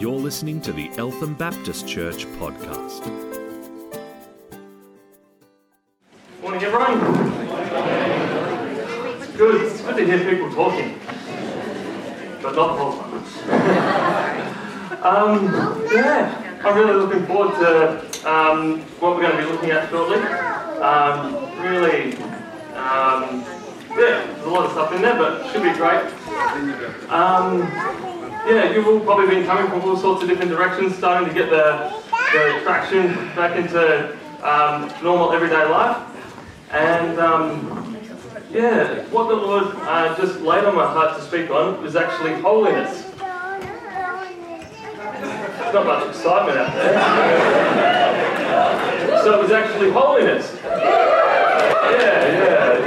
You're 0.00 0.12
listening 0.12 0.62
to 0.62 0.72
the 0.72 0.90
Eltham 0.96 1.34
Baptist 1.34 1.86
Church 1.86 2.24
podcast. 2.38 3.06
Morning, 6.40 6.62
everyone. 6.62 7.00
Good. 9.36 9.60
It's 9.66 9.82
good 9.82 9.96
to 9.98 10.04
hear 10.06 10.18
people 10.30 10.50
talking, 10.54 10.98
but 12.40 12.54
not 12.54 12.54
the 12.54 12.82
whole 12.82 12.96
time. 12.96 13.12
um, 15.04 15.44
yeah, 15.92 16.60
I'm 16.64 16.74
really 16.76 16.94
looking 16.94 17.26
forward 17.26 17.56
to 17.56 18.00
um, 18.26 18.80
what 19.00 19.16
we're 19.16 19.20
going 19.20 19.36
to 19.36 19.42
be 19.42 19.48
looking 19.52 19.70
at 19.70 19.90
shortly. 19.90 20.16
Um, 20.80 21.34
really, 21.60 22.16
um, 22.72 23.44
yeah, 23.90 24.24
there's 24.24 24.46
a 24.46 24.48
lot 24.48 24.64
of 24.64 24.72
stuff 24.72 24.94
in 24.94 25.02
there, 25.02 25.18
but 25.18 25.52
should 25.52 25.62
be 25.62 25.74
great. 25.74 26.06
Um, 27.10 28.09
yeah, 28.46 28.72
you've 28.72 28.86
all 28.86 29.00
probably 29.00 29.26
been 29.26 29.44
coming 29.46 29.70
from 29.70 29.82
all 29.82 29.96
sorts 29.96 30.22
of 30.22 30.28
different 30.28 30.50
directions, 30.50 30.96
starting 30.96 31.28
to 31.28 31.34
get 31.34 31.50
the, 31.50 31.92
the 32.32 32.60
traction 32.62 33.14
back 33.36 33.56
into 33.56 34.16
um, 34.42 34.90
normal 35.02 35.32
everyday 35.32 35.64
life. 35.68 36.06
And 36.70 37.18
um, 37.18 37.96
yeah, 38.50 39.04
what 39.08 39.28
the 39.28 39.34
Lord 39.34 39.74
uh, 39.76 40.16
just 40.16 40.40
laid 40.40 40.64
on 40.64 40.74
my 40.74 40.86
heart 40.86 41.16
to 41.18 41.22
speak 41.24 41.50
on 41.50 41.82
was 41.82 41.96
actually 41.96 42.40
holiness. 42.40 43.06
Not 45.72 45.86
much 45.86 46.08
excitement 46.08 46.58
out 46.58 46.74
there. 46.74 46.94
so 49.22 49.38
it 49.38 49.42
was 49.42 49.52
actually 49.52 49.90
holiness. 49.90 50.56
Yeah, 50.64 50.70
yeah, 51.90 52.78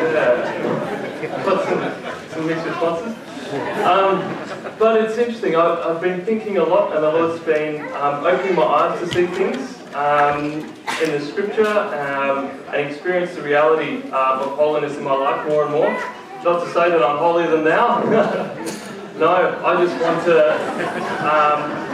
yeah. 1.22 1.44
Got 1.46 1.64
some, 1.66 1.82
some 2.30 2.48
mixed 2.48 2.66
responses. 2.66 3.16
Um, 3.86 4.43
but 4.80 5.02
it's 5.02 5.18
interesting. 5.18 5.56
I've, 5.56 5.80
I've 5.80 6.02
been 6.02 6.24
thinking 6.26 6.58
a 6.58 6.64
lot, 6.64 6.94
and 6.94 7.04
the 7.04 7.12
Lord's 7.12 7.44
been 7.44 7.82
um, 7.94 8.26
opening 8.26 8.56
my 8.56 8.64
eyes 8.64 9.00
to 9.00 9.08
see 9.08 9.28
things 9.28 9.80
um, 9.96 10.42
in 11.02 11.12
the 11.12 11.20
Scripture 11.20 11.68
um, 11.68 12.48
and 12.74 12.90
experience 12.90 13.36
the 13.36 13.42
reality 13.42 14.10
uh, 14.12 14.40
of 14.42 14.58
holiness 14.58 14.98
in 14.98 15.04
my 15.04 15.14
life 15.14 15.48
more 15.48 15.64
and 15.64 15.72
more. 15.74 15.92
Not 16.44 16.64
to 16.66 16.74
say 16.74 16.90
that 16.90 17.02
I'm 17.02 17.18
holier 17.18 17.50
than 17.50 17.64
thou. 17.64 18.04
no, 19.18 19.62
I 19.66 19.84
just 19.84 20.02
want 20.02 20.24
to. 20.26 20.54
Um, 21.24 21.94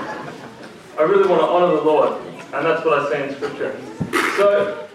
I 0.97 1.03
really 1.03 1.29
want 1.29 1.41
to 1.41 1.47
honour 1.47 1.75
the 1.75 1.81
Lord, 1.81 2.21
and 2.53 2.65
that's 2.65 2.83
what 2.85 2.99
I 2.99 3.11
see 3.11 3.23
in 3.29 3.35
Scripture. 3.35 3.79
So. 4.37 4.85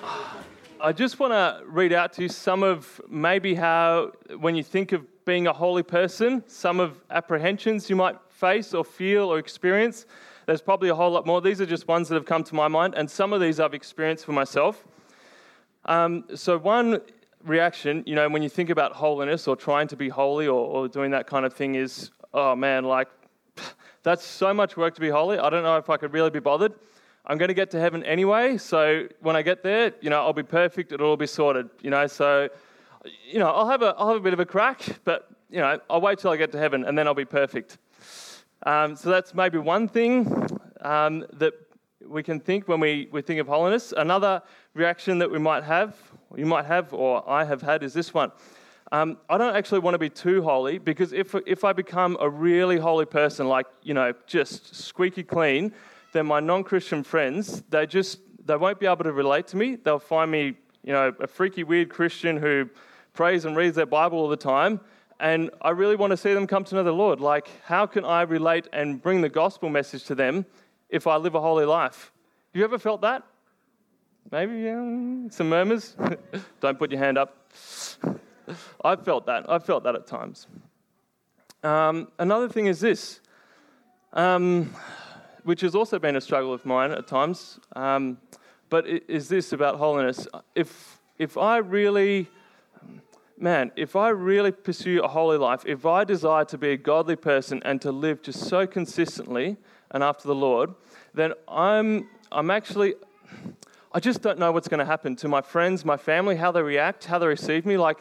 I 0.81 0.93
just 0.93 1.19
want 1.19 1.33
to 1.33 1.63
read 1.67 1.95
out 1.95 2.13
to 2.15 2.23
you 2.23 2.29
some 2.29 2.63
of 2.63 3.01
maybe 3.09 3.55
how, 3.55 4.13
when 4.39 4.55
you 4.55 4.63
think 4.63 4.93
of 4.93 5.07
being 5.25 5.47
a 5.47 5.53
holy 5.53 5.83
person, 5.83 6.43
some 6.47 6.81
of 6.81 7.01
apprehensions 7.11 7.89
you 7.89 7.97
might 7.97 8.17
face 8.29 8.75
or 8.75 8.85
feel 8.85 9.33
or 9.33 9.39
experience. 9.39 10.07
There's 10.47 10.61
probably 10.61 10.91
a 10.91 10.95
whole 10.95 11.11
lot 11.11 11.27
more. 11.27 11.41
These 11.41 11.61
are 11.61 11.67
just 11.67 11.89
ones 11.89 12.09
that 12.09 12.17
have 12.17 12.27
come 12.27 12.45
to 12.45 12.55
my 12.55 12.69
mind, 12.69 12.95
and 12.95 13.11
some 13.11 13.33
of 13.33 13.41
these 13.41 13.61
I've 13.61 13.75
experienced 13.75 14.25
for 14.25 14.33
myself. 14.33 14.85
Um, 15.87 16.25
so, 16.35 16.59
one 16.59 17.01
reaction, 17.45 18.03
you 18.07 18.15
know, 18.15 18.29
when 18.29 18.43
you 18.43 18.49
think 18.49 18.71
about 18.71 18.93
holiness 18.93 19.47
or 19.47 19.57
trying 19.57 19.89
to 19.89 19.97
be 19.97 20.09
holy 20.09 20.47
or, 20.47 20.67
or 20.67 20.89
doing 20.89 21.11
that 21.13 21.27
kind 21.27 21.45
of 21.45 21.53
thing 21.53 21.75
is, 21.75 22.11
oh 22.33 22.57
man, 22.57 22.85
like, 22.85 23.09
that's 24.03 24.25
so 24.25 24.53
much 24.53 24.77
work 24.77 24.95
to 24.95 25.01
be 25.01 25.11
holy. 25.11 25.39
I 25.39 25.51
don't 25.51 25.63
know 25.63 25.77
if 25.77 25.91
I 25.91 25.97
could 25.97 26.13
really 26.13 26.31
be 26.31 26.41
bothered. 26.41 26.75
I'm 27.27 27.39
going 27.39 27.49
to 27.49 27.55
get 27.55 27.71
to 27.71 27.81
heaven 27.81 28.03
anyway, 28.05 28.59
so 28.59 29.09
when 29.21 29.35
I 29.35 29.41
get 29.41 29.63
there, 29.63 29.93
you 30.03 30.11
know, 30.11 30.21
I'll 30.21 30.35
be 30.35 30.43
perfect, 30.43 30.93
it'll 30.93 31.09
all 31.09 31.17
be 31.17 31.27
sorted, 31.27 31.71
you 31.81 31.89
know, 31.89 32.07
so, 32.07 32.51
you 33.31 33.39
know, 33.39 33.51
I'll 33.51 33.69
have 33.69 33.83
a, 33.83 33.95
I'll 33.99 34.09
have 34.09 34.17
a 34.17 34.21
bit 34.21 34.33
of 34.33 34.41
a 34.41 34.47
crack, 34.47 34.81
but, 35.05 35.29
you 35.51 35.59
know, 35.59 35.79
I'll 35.91 36.01
wait 36.01 36.19
till 36.19 36.31
I 36.31 36.37
get 36.37 36.53
to 36.53 36.59
heaven 36.59 36.85
and 36.85 36.97
then 36.97 37.07
I'll 37.07 37.15
be 37.15 37.25
perfect. 37.25 37.79
Um, 38.65 38.97
so 38.97 39.11
that's 39.11 39.35
maybe 39.35 39.59
one 39.59 39.89
thing 39.89 40.49
um, 40.81 41.27
that 41.35 41.53
we 42.07 42.23
can 42.23 42.41
think 42.41 42.69
when 42.69 42.81
we, 42.81 43.09
we 43.13 43.23
think 43.23 43.41
of 43.41 43.47
holiness. 43.47 43.93
Another 43.97 44.43
reaction 44.75 45.19
that 45.19 45.31
we 45.31 45.39
might 45.39 45.65
have, 45.65 45.97
you 46.37 46.47
might 46.47 46.67
have, 46.67 46.93
or 46.93 47.29
I 47.29 47.45
have 47.45 47.63
had, 47.63 47.83
is 47.83 47.93
this 47.93 48.15
one. 48.15 48.33
Um, 48.93 49.19
I 49.29 49.39
don't 49.39 49.57
actually 49.57 49.81
want 49.81 49.95
to 49.95 49.99
be 49.99 50.11
too 50.11 50.43
holy 50.43 50.79
because 50.79 51.13
if, 51.13 51.35
if 51.47 51.65
I 51.65 51.73
become 51.73 52.17
a 52.21 52.29
really 52.29 52.79
holy 52.79 53.07
person, 53.07 53.49
like, 53.49 53.67
you 53.83 53.95
know, 53.95 54.13
just 54.27 54.75
squeaky 54.75 55.23
clean, 55.25 55.73
then 56.13 56.27
my 56.27 56.41
non-Christian 56.41 57.03
friends, 57.03 57.63
they 57.71 57.87
just 57.87 58.21
they 58.47 58.57
won't 58.57 58.79
be 58.79 58.87
able 58.87 59.05
to 59.05 59.13
relate 59.13 59.47
to 59.49 59.57
me. 59.57 59.77
They'll 59.77 59.99
find 59.99 60.31
me, 60.31 60.55
you 60.83 60.93
know, 60.93 61.15
a 61.19 61.27
freaky 61.27 61.65
weird 61.65 61.89
Christian 61.89 62.37
who 62.37 62.69
prays 63.15 63.45
and 63.45 63.57
reads 63.57 63.77
their 63.77 63.87
Bible 63.87 64.19
all 64.19 64.29
the 64.29 64.37
time. 64.37 64.81
And 65.21 65.51
I 65.63 65.71
really 65.71 65.97
want 65.97 66.11
to 66.11 66.17
see 66.17 66.35
them 66.35 66.47
come 66.47 66.65
to 66.65 66.75
know 66.75 66.83
the 66.83 66.93
Lord. 66.93 67.21
Like, 67.21 67.49
how 67.65 67.87
can 67.87 68.05
I 68.05 68.23
relate 68.23 68.69
and 68.73 69.01
bring 69.01 69.23
the 69.23 69.29
gospel 69.29 69.71
message 69.71 70.05
to 70.05 70.15
them 70.15 70.45
if 70.91 71.07
I 71.07 71.17
live 71.17 71.35
a 71.35 71.41
holy 71.41 71.65
life? 71.65 72.13
Have 72.53 72.59
you 72.59 72.65
ever 72.65 72.79
felt 72.79 73.01
that? 73.01 73.23
Maybe 74.31 74.69
um, 74.69 75.31
some 75.31 75.49
murmurs. 75.49 75.97
Don't 76.61 76.79
put 76.79 76.91
your 76.91 77.01
hand 77.01 77.17
up. 77.17 77.51
I've 78.85 79.05
felt 79.05 79.27
that. 79.27 79.49
I've 79.49 79.65
felt 79.65 79.85
that 79.85 79.95
at 79.95 80.07
times. 80.07 80.49
Um, 81.63 82.09
another 82.19 82.49
thing 82.49 82.67
is 82.67 82.81
this. 82.81 83.21
Um, 84.13 84.75
which 85.45 85.61
has 85.61 85.75
also 85.75 85.99
been 85.99 86.17
a 86.17 86.21
struggle 86.21 86.53
of 86.53 86.67
mine 86.67 86.91
at 86.91 87.07
times. 87.07 87.61
Um, 87.77 88.19
but 88.71 88.87
is 88.87 89.29
this 89.29 89.53
about 89.53 89.77
holiness? 89.77 90.27
If 90.55 91.01
if 91.19 91.37
I 91.39 91.59
really, 91.59 92.29
man, 93.45 93.71
if 93.77 93.95
I 93.95 94.09
really 94.09 94.53
pursue 94.53 95.03
a 95.03 95.09
holy 95.09 95.37
life, 95.37 95.65
if 95.67 95.85
I 95.85 96.03
desire 96.05 96.47
to 96.47 96.57
be 96.57 96.71
a 96.71 96.79
godly 96.79 97.15
person 97.15 97.61
and 97.63 97.81
to 97.83 97.93
live 97.93 98.23
just 98.23 98.41
so 98.41 98.67
consistently 98.67 99.59
and 99.91 100.03
after 100.03 100.27
the 100.27 100.35
Lord, 100.35 100.75
then 101.13 101.35
I'm 101.47 102.09
I'm 102.33 102.51
actually. 102.51 102.95
I 103.93 104.01
just 104.01 104.23
don't 104.23 104.41
know 104.41 104.51
what's 104.51 104.67
going 104.67 104.81
to 104.81 104.87
happen 104.87 105.15
to 105.17 105.29
my 105.29 105.41
friends, 105.41 105.85
my 105.85 105.97
family, 105.97 106.35
how 106.35 106.51
they 106.51 106.63
react, 106.63 107.05
how 107.05 107.19
they 107.21 107.29
receive 107.29 107.65
me. 107.65 107.77
Like, 107.77 107.99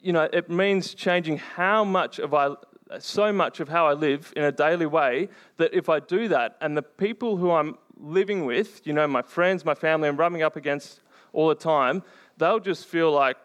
you 0.00 0.14
know, 0.14 0.26
it 0.32 0.48
means 0.48 0.94
changing 0.94 1.36
how 1.36 1.84
much 1.84 2.18
of 2.18 2.32
I 2.32 2.54
so 3.00 3.32
much 3.32 3.60
of 3.60 3.68
how 3.68 3.88
I 3.88 3.94
live 3.94 4.32
in 4.36 4.44
a 4.44 4.52
daily 4.52 4.86
way 4.86 5.28
that 5.56 5.74
if 5.74 5.88
I 5.88 5.98
do 6.00 6.28
that 6.28 6.56
and 6.60 6.76
the 6.76 6.82
people 6.82 7.36
who 7.36 7.50
I'm 7.50 7.76
living 7.98 8.46
with, 8.46 8.86
you 8.86 8.92
know, 8.92 9.08
my 9.08 9.22
friends, 9.22 9.64
my 9.64 9.74
family, 9.74 10.08
I'm 10.08 10.16
rubbing 10.16 10.42
up 10.42 10.54
against 10.54 11.00
all 11.32 11.48
the 11.48 11.56
time, 11.56 12.02
they'll 12.38 12.60
just 12.60 12.86
feel 12.86 13.10
like, 13.10 13.36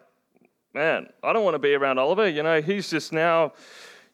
man, 0.73 1.07
I 1.23 1.33
don't 1.33 1.43
want 1.43 1.55
to 1.55 1.59
be 1.59 1.73
around 1.73 1.99
Oliver. 1.99 2.27
You 2.27 2.43
know, 2.43 2.61
he's 2.61 2.89
just 2.89 3.13
now, 3.13 3.53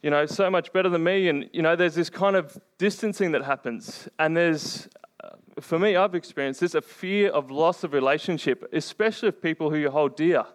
you 0.02 0.10
know, 0.10 0.26
so 0.26 0.50
much 0.50 0.74
better 0.74 0.90
than 0.90 1.04
me. 1.04 1.30
And, 1.30 1.50
you 1.54 1.62
know, 1.62 1.76
there's 1.76 1.96
this 1.96 2.10
kind 2.10 2.36
of 2.36 2.60
distancing 2.78 3.32
that 3.32 3.44
happens. 3.44 4.10
And 4.20 4.36
there's, 4.36 4.90
uh, 5.24 5.30
for 5.62 5.80
me, 5.80 5.96
I've 5.96 6.16
experienced 6.16 6.60
this 6.60 6.76
a 6.76 6.82
fear 6.82 7.30
of 7.30 7.50
loss 7.50 7.84
of 7.84 7.94
relationship, 7.94 8.68
especially 8.74 9.30
of 9.30 9.42
people 9.42 9.70
who 9.70 9.78
you 9.78 9.90
hold 9.90 10.16
dear. 10.16 10.46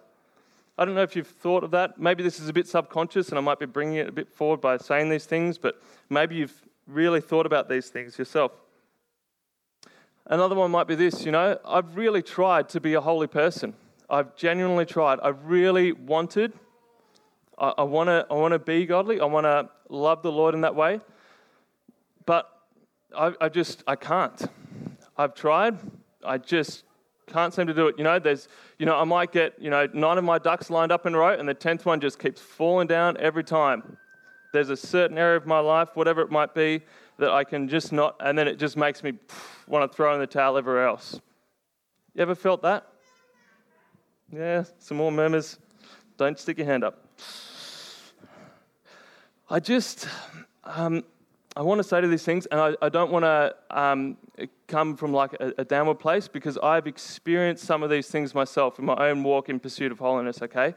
I 0.76 0.84
don't 0.84 0.94
know 0.94 1.02
if 1.02 1.14
you've 1.14 1.26
thought 1.26 1.64
of 1.64 1.70
that. 1.70 1.98
Maybe 1.98 2.22
this 2.22 2.40
is 2.40 2.48
a 2.48 2.52
bit 2.52 2.66
subconscious 2.66 3.28
and 3.28 3.38
I 3.38 3.40
might 3.40 3.60
be 3.60 3.66
bringing 3.66 3.96
it 3.96 4.08
a 4.08 4.12
bit 4.12 4.28
forward 4.28 4.60
by 4.60 4.76
saying 4.76 5.08
these 5.08 5.24
things, 5.24 5.56
but 5.56 5.80
maybe 6.10 6.34
you've 6.34 6.62
really 6.86 7.20
thought 7.20 7.46
about 7.46 7.68
these 7.68 7.88
things 7.88 8.18
yourself. 8.18 8.52
Another 10.26 10.54
one 10.54 10.70
might 10.70 10.88
be 10.88 10.96
this 10.96 11.24
you 11.24 11.30
know, 11.30 11.58
I've 11.64 11.96
really 11.96 12.22
tried 12.22 12.68
to 12.70 12.80
be 12.80 12.94
a 12.94 13.00
holy 13.00 13.28
person. 13.28 13.74
I've 14.14 14.36
genuinely 14.36 14.86
tried. 14.86 15.18
I've 15.20 15.44
really 15.44 15.90
wanted. 15.90 16.52
I, 17.58 17.74
I 17.78 17.82
want 17.82 18.06
to 18.06 18.24
I 18.30 18.34
wanna 18.34 18.60
be 18.60 18.86
godly. 18.86 19.20
I 19.20 19.24
want 19.24 19.44
to 19.44 19.68
love 19.88 20.22
the 20.22 20.30
Lord 20.30 20.54
in 20.54 20.60
that 20.60 20.76
way. 20.76 21.00
But 22.24 22.48
I, 23.16 23.32
I 23.40 23.48
just, 23.48 23.82
I 23.88 23.96
can't. 23.96 24.40
I've 25.16 25.34
tried. 25.34 25.78
I 26.24 26.38
just 26.38 26.84
can't 27.26 27.52
seem 27.52 27.66
to 27.66 27.74
do 27.74 27.88
it. 27.88 27.96
You 27.98 28.04
know, 28.04 28.20
there's, 28.20 28.46
you 28.78 28.86
know, 28.86 28.96
I 28.96 29.02
might 29.02 29.32
get, 29.32 29.54
you 29.60 29.68
know, 29.68 29.88
nine 29.92 30.16
of 30.16 30.22
my 30.22 30.38
ducks 30.38 30.70
lined 30.70 30.92
up 30.92 31.06
in 31.06 31.14
a 31.16 31.18
row, 31.18 31.34
and 31.34 31.48
the 31.48 31.54
tenth 31.54 31.84
one 31.84 32.00
just 32.00 32.20
keeps 32.20 32.40
falling 32.40 32.86
down 32.86 33.16
every 33.18 33.42
time. 33.42 33.96
There's 34.52 34.70
a 34.70 34.76
certain 34.76 35.18
area 35.18 35.36
of 35.36 35.44
my 35.44 35.58
life, 35.58 35.88
whatever 35.94 36.20
it 36.22 36.30
might 36.30 36.54
be, 36.54 36.82
that 37.18 37.30
I 37.30 37.42
can 37.42 37.68
just 37.68 37.92
not, 37.92 38.14
and 38.20 38.38
then 38.38 38.46
it 38.46 38.60
just 38.60 38.76
makes 38.76 39.02
me 39.02 39.14
want 39.66 39.90
to 39.90 39.96
throw 39.96 40.14
in 40.14 40.20
the 40.20 40.26
towel 40.28 40.56
everywhere 40.56 40.86
else. 40.86 41.20
You 42.14 42.22
ever 42.22 42.36
felt 42.36 42.62
that? 42.62 42.86
Yeah, 44.34 44.64
some 44.80 44.96
more 44.96 45.12
murmurs. 45.12 45.58
Don't 46.16 46.36
stick 46.36 46.58
your 46.58 46.66
hand 46.66 46.82
up. 46.82 47.06
I 49.48 49.60
just, 49.60 50.08
um, 50.64 51.04
I 51.54 51.62
want 51.62 51.78
to 51.78 51.84
say 51.84 52.00
to 52.00 52.08
these 52.08 52.24
things, 52.24 52.46
and 52.46 52.60
I, 52.60 52.74
I 52.82 52.88
don't 52.88 53.12
want 53.12 53.24
to 53.24 53.54
um, 53.70 54.16
come 54.66 54.96
from 54.96 55.12
like 55.12 55.34
a, 55.34 55.52
a, 55.58 55.64
downward 55.64 56.00
place 56.00 56.26
because 56.26 56.58
I've 56.58 56.88
experienced 56.88 57.64
some 57.64 57.84
of 57.84 57.90
these 57.90 58.08
things 58.08 58.34
myself 58.34 58.80
in 58.80 58.86
my 58.86 58.96
own 59.08 59.22
walk 59.22 59.50
in 59.50 59.60
pursuit 59.60 59.92
of 59.92 60.00
holiness, 60.00 60.42
okay? 60.42 60.74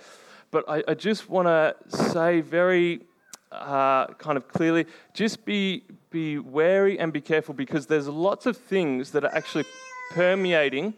But 0.51 0.69
I, 0.69 0.83
I 0.88 0.94
just 0.94 1.27
want 1.27 1.48
to 1.48 1.75
say 1.89 2.42
very 2.42 3.01
uh, 3.51 4.06
kind 4.19 4.38
of 4.38 4.48
clearly 4.50 4.86
just 5.15 5.45
be, 5.45 5.83
be 6.12 6.38
wary 6.38 7.00
and 7.00 7.12
be 7.12 7.21
careful 7.21 7.56
because 7.56 7.88
there's 7.88 8.07
lots 8.07 8.45
of 8.45 8.56
things 8.56 9.10
that 9.12 9.24
are 9.24 9.33
actually 9.36 9.65
permeating 10.12 10.94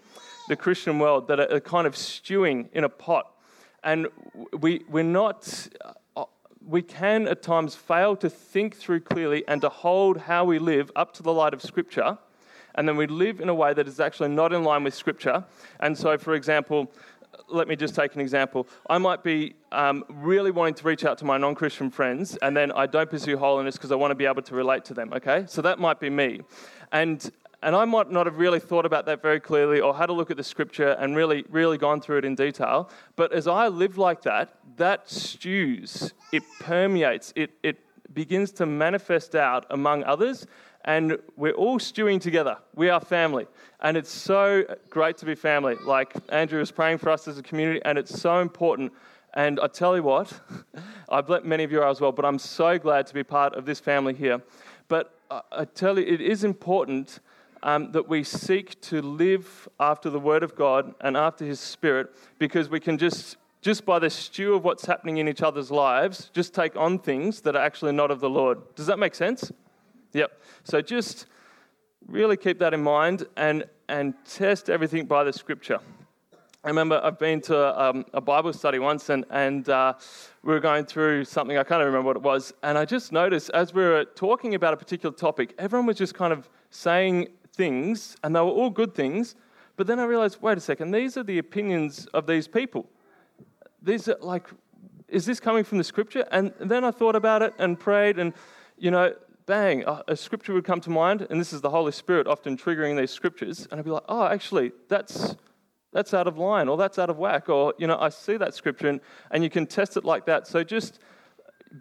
the 0.50 0.57
Christian 0.57 1.00
world 1.00 1.28
that 1.30 1.40
are 1.40 1.60
kind 1.62 1.88
of 1.88 1.96
stewing 1.96 2.69
in 2.74 2.84
a 2.84 2.90
pot. 2.90 3.31
And 3.84 4.07
we, 4.60 4.84
we're 4.90 5.04
not 5.04 5.69
we 6.68 6.81
can 6.81 7.28
at 7.28 7.42
times 7.42 7.74
fail 7.74 8.16
to 8.18 8.30
think 8.30 8.75
through 8.75 9.00
clearly 9.00 9.44
and 9.48 9.62
to 9.62 9.69
hold 9.69 10.18
how 10.18 10.44
we 10.44 10.60
live 10.60 10.92
up 10.96 11.13
to 11.13 11.24
the 11.24 11.34
light 11.34 11.54
of 11.54 11.62
Scripture. 11.62 12.18
And 12.75 12.88
then 12.88 12.98
we 12.98 13.07
live 13.07 13.40
in 13.40 13.50
a 13.50 13.54
way 13.54 13.74
that 13.74 13.88
is 13.88 14.00
actually 14.00 14.30
not 14.30 14.54
in 14.54 14.63
line 14.63 14.84
with 14.84 14.94
Scripture. 14.94 15.46
And 15.80 15.98
so, 15.98 16.18
for 16.18 16.36
example, 16.36 16.92
let 17.48 17.68
me 17.68 17.75
just 17.75 17.95
take 17.95 18.13
an 18.13 18.22
example. 18.22 18.68
I 18.90 18.98
might 18.98 19.24
be 19.24 19.56
um, 19.72 20.04
really 20.10 20.52
wanting 20.52 20.75
to 20.75 20.88
reach 20.88 21.06
out 21.06 21.18
to 21.19 21.25
my 21.25 21.38
non 21.38 21.56
Christian 21.56 21.90
friends, 21.90 22.38
and 22.38 22.56
then 22.56 22.72
I 22.72 22.86
don't 22.86 23.10
pursue 23.10 23.38
holiness 23.38 23.75
because 23.75 23.92
I 23.92 23.95
want 23.95 24.12
to 24.12 24.16
be 24.16 24.25
able 24.25 24.42
to 24.44 24.56
relate 24.56 24.86
to 24.86 24.94
them, 24.94 25.13
okay? 25.13 25.45
So 25.48 25.62
that 25.62 25.80
might 25.80 26.00
be 26.00 26.10
me. 26.10 26.42
And 26.92 27.31
and 27.62 27.76
I 27.76 27.86
might 27.86 28.10
not 28.10 28.26
have 28.26 28.38
really 28.38 28.60
thought 28.60 28.86
about 28.86 29.06
that 29.08 29.22
very 29.22 29.40
clearly 29.40 29.82
or 29.82 29.96
had 29.96 30.10
a 30.10 30.14
look 30.14 30.32
at 30.32 30.38
the 30.38 30.44
scripture 30.44 30.92
and 30.92 31.16
really, 31.16 31.44
really 31.50 31.78
gone 31.78 32.00
through 32.00 32.20
it 32.20 32.26
in 32.26 32.36
detail. 32.36 32.90
But 33.16 33.34
as 33.34 33.48
I 33.48 33.68
live 33.68 33.98
like 33.98 34.22
that, 34.22 34.56
that 34.78 35.10
stews, 35.10 36.14
it 36.32 36.44
permeates, 36.60 37.34
it, 37.36 37.52
it 37.64 37.80
begins 38.14 38.52
to 38.54 38.66
manifest 38.66 39.36
out 39.36 39.66
among 39.70 40.04
others. 40.06 40.48
And 40.86 41.18
we're 41.36 41.52
all 41.52 41.80
stewing 41.80 42.20
together. 42.20 42.58
We 42.76 42.90
are 42.90 43.02
family. 43.02 43.46
And 43.82 43.98
it's 43.98 44.12
so 44.12 44.64
great 44.90 45.18
to 45.18 45.26
be 45.26 45.36
family. 45.36 45.76
Like 45.76 46.14
Andrew 46.30 46.60
was 46.60 46.72
praying 46.72 47.00
for 47.00 47.10
us 47.10 47.28
as 47.28 47.38
a 47.38 47.44
community, 47.44 47.82
and 47.84 47.98
it's 47.98 48.18
so 48.18 48.40
important. 48.40 48.94
And 49.34 49.60
I 49.60 49.68
tell 49.68 49.98
you 49.98 50.04
what, 50.04 50.40
I've 51.10 51.30
let 51.30 51.46
many 51.46 51.66
of 51.66 51.72
you 51.74 51.82
are 51.82 51.90
as 51.90 52.00
well, 52.00 52.14
but 52.14 52.24
I'm 52.24 52.40
so 52.40 52.80
glad 52.80 53.08
to 53.08 53.14
be 53.14 53.24
part 53.24 53.56
of 53.56 53.66
this 53.66 53.80
family 53.80 54.14
here. 54.14 54.42
But 54.88 55.14
I 55.30 55.66
tell 55.66 56.00
you, 56.00 56.06
it 56.06 56.22
is 56.22 56.44
important 56.44 57.20
um, 57.64 57.92
that 57.92 58.08
we 58.08 58.24
seek 58.24 58.80
to 58.82 59.02
live 59.02 59.68
after 59.80 60.10
the 60.10 60.20
Word 60.20 60.44
of 60.44 60.56
God 60.56 60.94
and 61.02 61.18
after 61.18 61.46
His 61.46 61.60
Spirit 61.60 62.16
because 62.38 62.70
we 62.70 62.80
can 62.80 62.98
just, 62.98 63.38
just 63.62 63.86
by 63.86 64.00
the 64.00 64.10
stew 64.10 64.54
of 64.56 64.64
what's 64.64 64.86
happening 64.86 65.18
in 65.18 65.28
each 65.28 65.42
other's 65.42 65.72
lives, 65.72 66.30
just 66.34 66.54
take 66.54 66.76
on 66.76 67.00
things 67.00 67.42
that 67.42 67.56
are 67.56 67.64
actually 67.64 67.92
not 67.92 68.12
of 68.12 68.20
the 68.20 68.30
Lord. 68.30 68.60
Does 68.76 68.88
that 68.88 69.00
make 69.00 69.16
sense? 69.16 69.52
Yep. 70.14 70.42
So 70.64 70.82
just 70.82 71.26
really 72.08 72.38
keep 72.38 72.60
that 72.60 72.74
in 72.74 72.82
mind 72.82 73.26
and, 73.38 73.66
and 73.88 74.14
test 74.26 74.70
everything 74.70 75.06
by 75.06 75.24
the 75.24 75.34
Scripture. 75.34 75.80
I 76.62 76.68
remember 76.68 77.00
I've 77.02 77.18
been 77.18 77.40
to 77.44 77.82
um, 77.82 78.06
a 78.14 78.20
Bible 78.20 78.52
study 78.52 78.80
once 78.80 79.08
and, 79.08 79.24
and 79.30 79.70
uh, 79.70 79.94
we 80.44 80.52
were 80.52 80.60
going 80.60 80.84
through 80.84 81.24
something, 81.24 81.58
I 81.58 81.64
can't 81.64 81.80
remember 81.80 82.08
what 82.08 82.18
it 82.18 82.22
was, 82.22 82.54
and 82.64 82.78
I 82.78 82.84
just 82.84 83.14
noticed 83.14 83.50
as 83.52 83.74
we 83.74 83.82
were 83.82 84.04
talking 84.04 84.56
about 84.56 84.74
a 84.74 84.78
particular 84.78 85.16
topic, 85.16 85.56
everyone 85.58 85.86
was 85.86 85.98
just 85.98 86.16
kind 86.16 86.34
of 86.34 86.50
saying 86.70 87.30
things, 87.60 88.16
and 88.24 88.34
they 88.34 88.40
were 88.40 88.58
all 88.60 88.70
good 88.70 88.96
things. 88.96 89.36
But 89.76 89.86
then 89.86 90.00
I 90.00 90.06
realized, 90.06 90.42
wait 90.42 90.58
a 90.58 90.62
second, 90.62 90.92
these 90.92 91.18
are 91.18 91.24
the 91.24 91.40
opinions 91.40 92.06
of 92.14 92.26
these 92.26 92.48
people. 92.48 92.90
These 93.82 94.08
are 94.08 94.18
like, 94.22 94.48
is 95.10 95.26
this 95.26 95.42
coming 95.42 95.66
from 95.66 95.78
the 95.78 95.84
scripture? 95.84 96.26
And 96.32 96.54
then 96.60 96.86
I 96.86 96.92
thought 96.92 97.18
about 97.18 97.42
it 97.42 97.54
and 97.58 97.78
prayed, 97.78 98.18
and 98.18 98.34
you 98.78 98.92
know, 98.92 99.14
bang, 99.46 99.84
a 100.08 100.16
scripture 100.16 100.54
would 100.54 100.64
come 100.64 100.80
to 100.80 100.90
mind, 100.90 101.28
and 101.30 101.38
this 101.38 101.52
is 101.52 101.60
the 101.60 101.70
Holy 101.70 101.92
Spirit 101.92 102.28
often 102.28 102.56
triggering 102.56 102.98
these 102.98 103.12
scriptures, 103.12 103.68
and 103.70 103.78
I'd 103.78 103.86
be 103.86 103.92
like, 103.92 104.08
oh, 104.08 104.26
actually, 104.26 104.72
that's 104.88 105.36
that's 105.92 106.14
out 106.14 106.28
of 106.28 106.38
line, 106.38 106.70
or 106.70 106.78
that's 106.78 106.98
out 106.98 107.10
of 107.10 107.18
whack, 107.18 107.50
or 107.50 107.74
you 107.78 107.88
know, 107.88 107.98
I 108.00 108.10
see 108.10 108.38
that 108.38 108.54
scripture, 108.54 108.88
and, 108.88 109.02
and 109.32 109.44
you 109.44 109.50
can 109.50 109.66
test 109.66 109.98
it 109.98 110.06
like 110.06 110.26
that. 110.28 110.48
So 110.48 110.64
just 110.64 111.00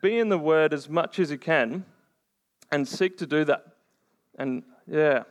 be 0.03 0.19
in 0.19 0.29
the 0.29 0.39
Word 0.39 0.73
as 0.73 0.89
much 0.89 1.21
as 1.21 1.31
you 1.31 1.39
can, 1.39 1.85
and 2.73 2.89
seek 2.89 3.17
to 3.19 3.27
do 3.27 3.45
that. 3.45 3.63
And 4.39 4.63
yeah, 4.87 5.25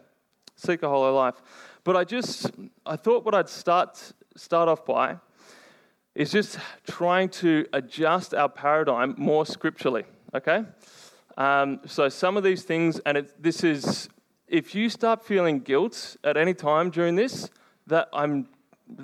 seek 0.57 0.83
a 0.83 0.89
holy 0.89 1.13
life. 1.13 1.35
But 1.85 1.95
I 1.95 2.03
just, 2.03 2.51
I 2.85 2.97
thought 2.97 3.23
what 3.23 3.33
I'd 3.33 3.47
start, 3.47 4.11
start 4.35 4.67
off 4.67 4.85
by 4.85 5.17
is 6.15 6.31
just 6.31 6.57
trying 6.85 7.29
to 7.29 7.65
adjust 7.71 8.33
our 8.33 8.49
paradigm 8.49 9.15
more 9.17 9.45
scripturally, 9.45 10.03
okay? 10.35 10.65
Um, 11.37 11.79
so 11.85 12.09
some 12.09 12.35
of 12.35 12.43
these 12.43 12.63
things, 12.63 12.99
and 13.05 13.17
it, 13.17 13.41
this 13.41 13.63
is, 13.63 14.09
if 14.47 14.73
you 14.73 14.89
start 14.89 15.23
feeling 15.23 15.59
guilt 15.59 16.17
at 16.23 16.35
any 16.35 16.55
time 16.55 16.89
during 16.89 17.15
this, 17.15 17.49
that 17.85 18.09
I'm, 18.11 18.49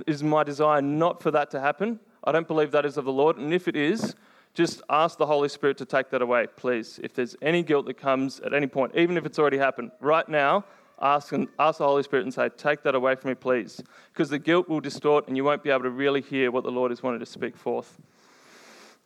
is 0.07 0.23
my 0.23 0.43
desire 0.43 0.81
not 0.81 1.21
for 1.21 1.29
that 1.31 1.51
to 1.51 1.59
happen. 1.59 1.99
I 2.23 2.31
don't 2.31 2.47
believe 2.47 2.71
that 2.71 2.85
is 2.85 2.97
of 2.97 3.05
the 3.05 3.11
Lord, 3.11 3.37
and 3.37 3.53
if 3.53 3.67
it 3.67 3.75
is, 3.75 4.15
just 4.55 4.81
ask 4.89 5.17
the 5.17 5.25
Holy 5.25 5.49
Spirit 5.49 5.77
to 5.77 5.85
take 5.85 6.09
that 6.09 6.21
away, 6.21 6.47
please. 6.55 6.99
If 7.03 7.13
there's 7.13 7.35
any 7.41 7.63
guilt 7.63 7.85
that 7.85 7.97
comes 7.97 8.39
at 8.39 8.53
any 8.53 8.67
point, 8.67 8.93
even 8.95 9.17
if 9.17 9.25
it's 9.25 9.37
already 9.37 9.57
happened, 9.57 9.91
right 9.99 10.27
now, 10.27 10.65
ask, 11.03 11.31
and, 11.33 11.47
ask 11.59 11.77
the 11.77 11.85
Holy 11.85 12.01
Spirit 12.01 12.23
and 12.23 12.33
say, 12.33 12.49
Take 12.57 12.81
that 12.83 12.95
away 12.95 13.15
from 13.15 13.29
me, 13.29 13.35
please. 13.35 13.83
Because 14.11 14.29
the 14.29 14.39
guilt 14.39 14.69
will 14.69 14.79
distort 14.79 15.27
and 15.27 15.37
you 15.37 15.43
won't 15.43 15.61
be 15.61 15.69
able 15.69 15.83
to 15.83 15.89
really 15.89 16.21
hear 16.21 16.49
what 16.49 16.63
the 16.63 16.71
Lord 16.71 16.91
is 16.91 17.03
wanting 17.03 17.19
to 17.19 17.25
speak 17.25 17.55
forth 17.55 17.99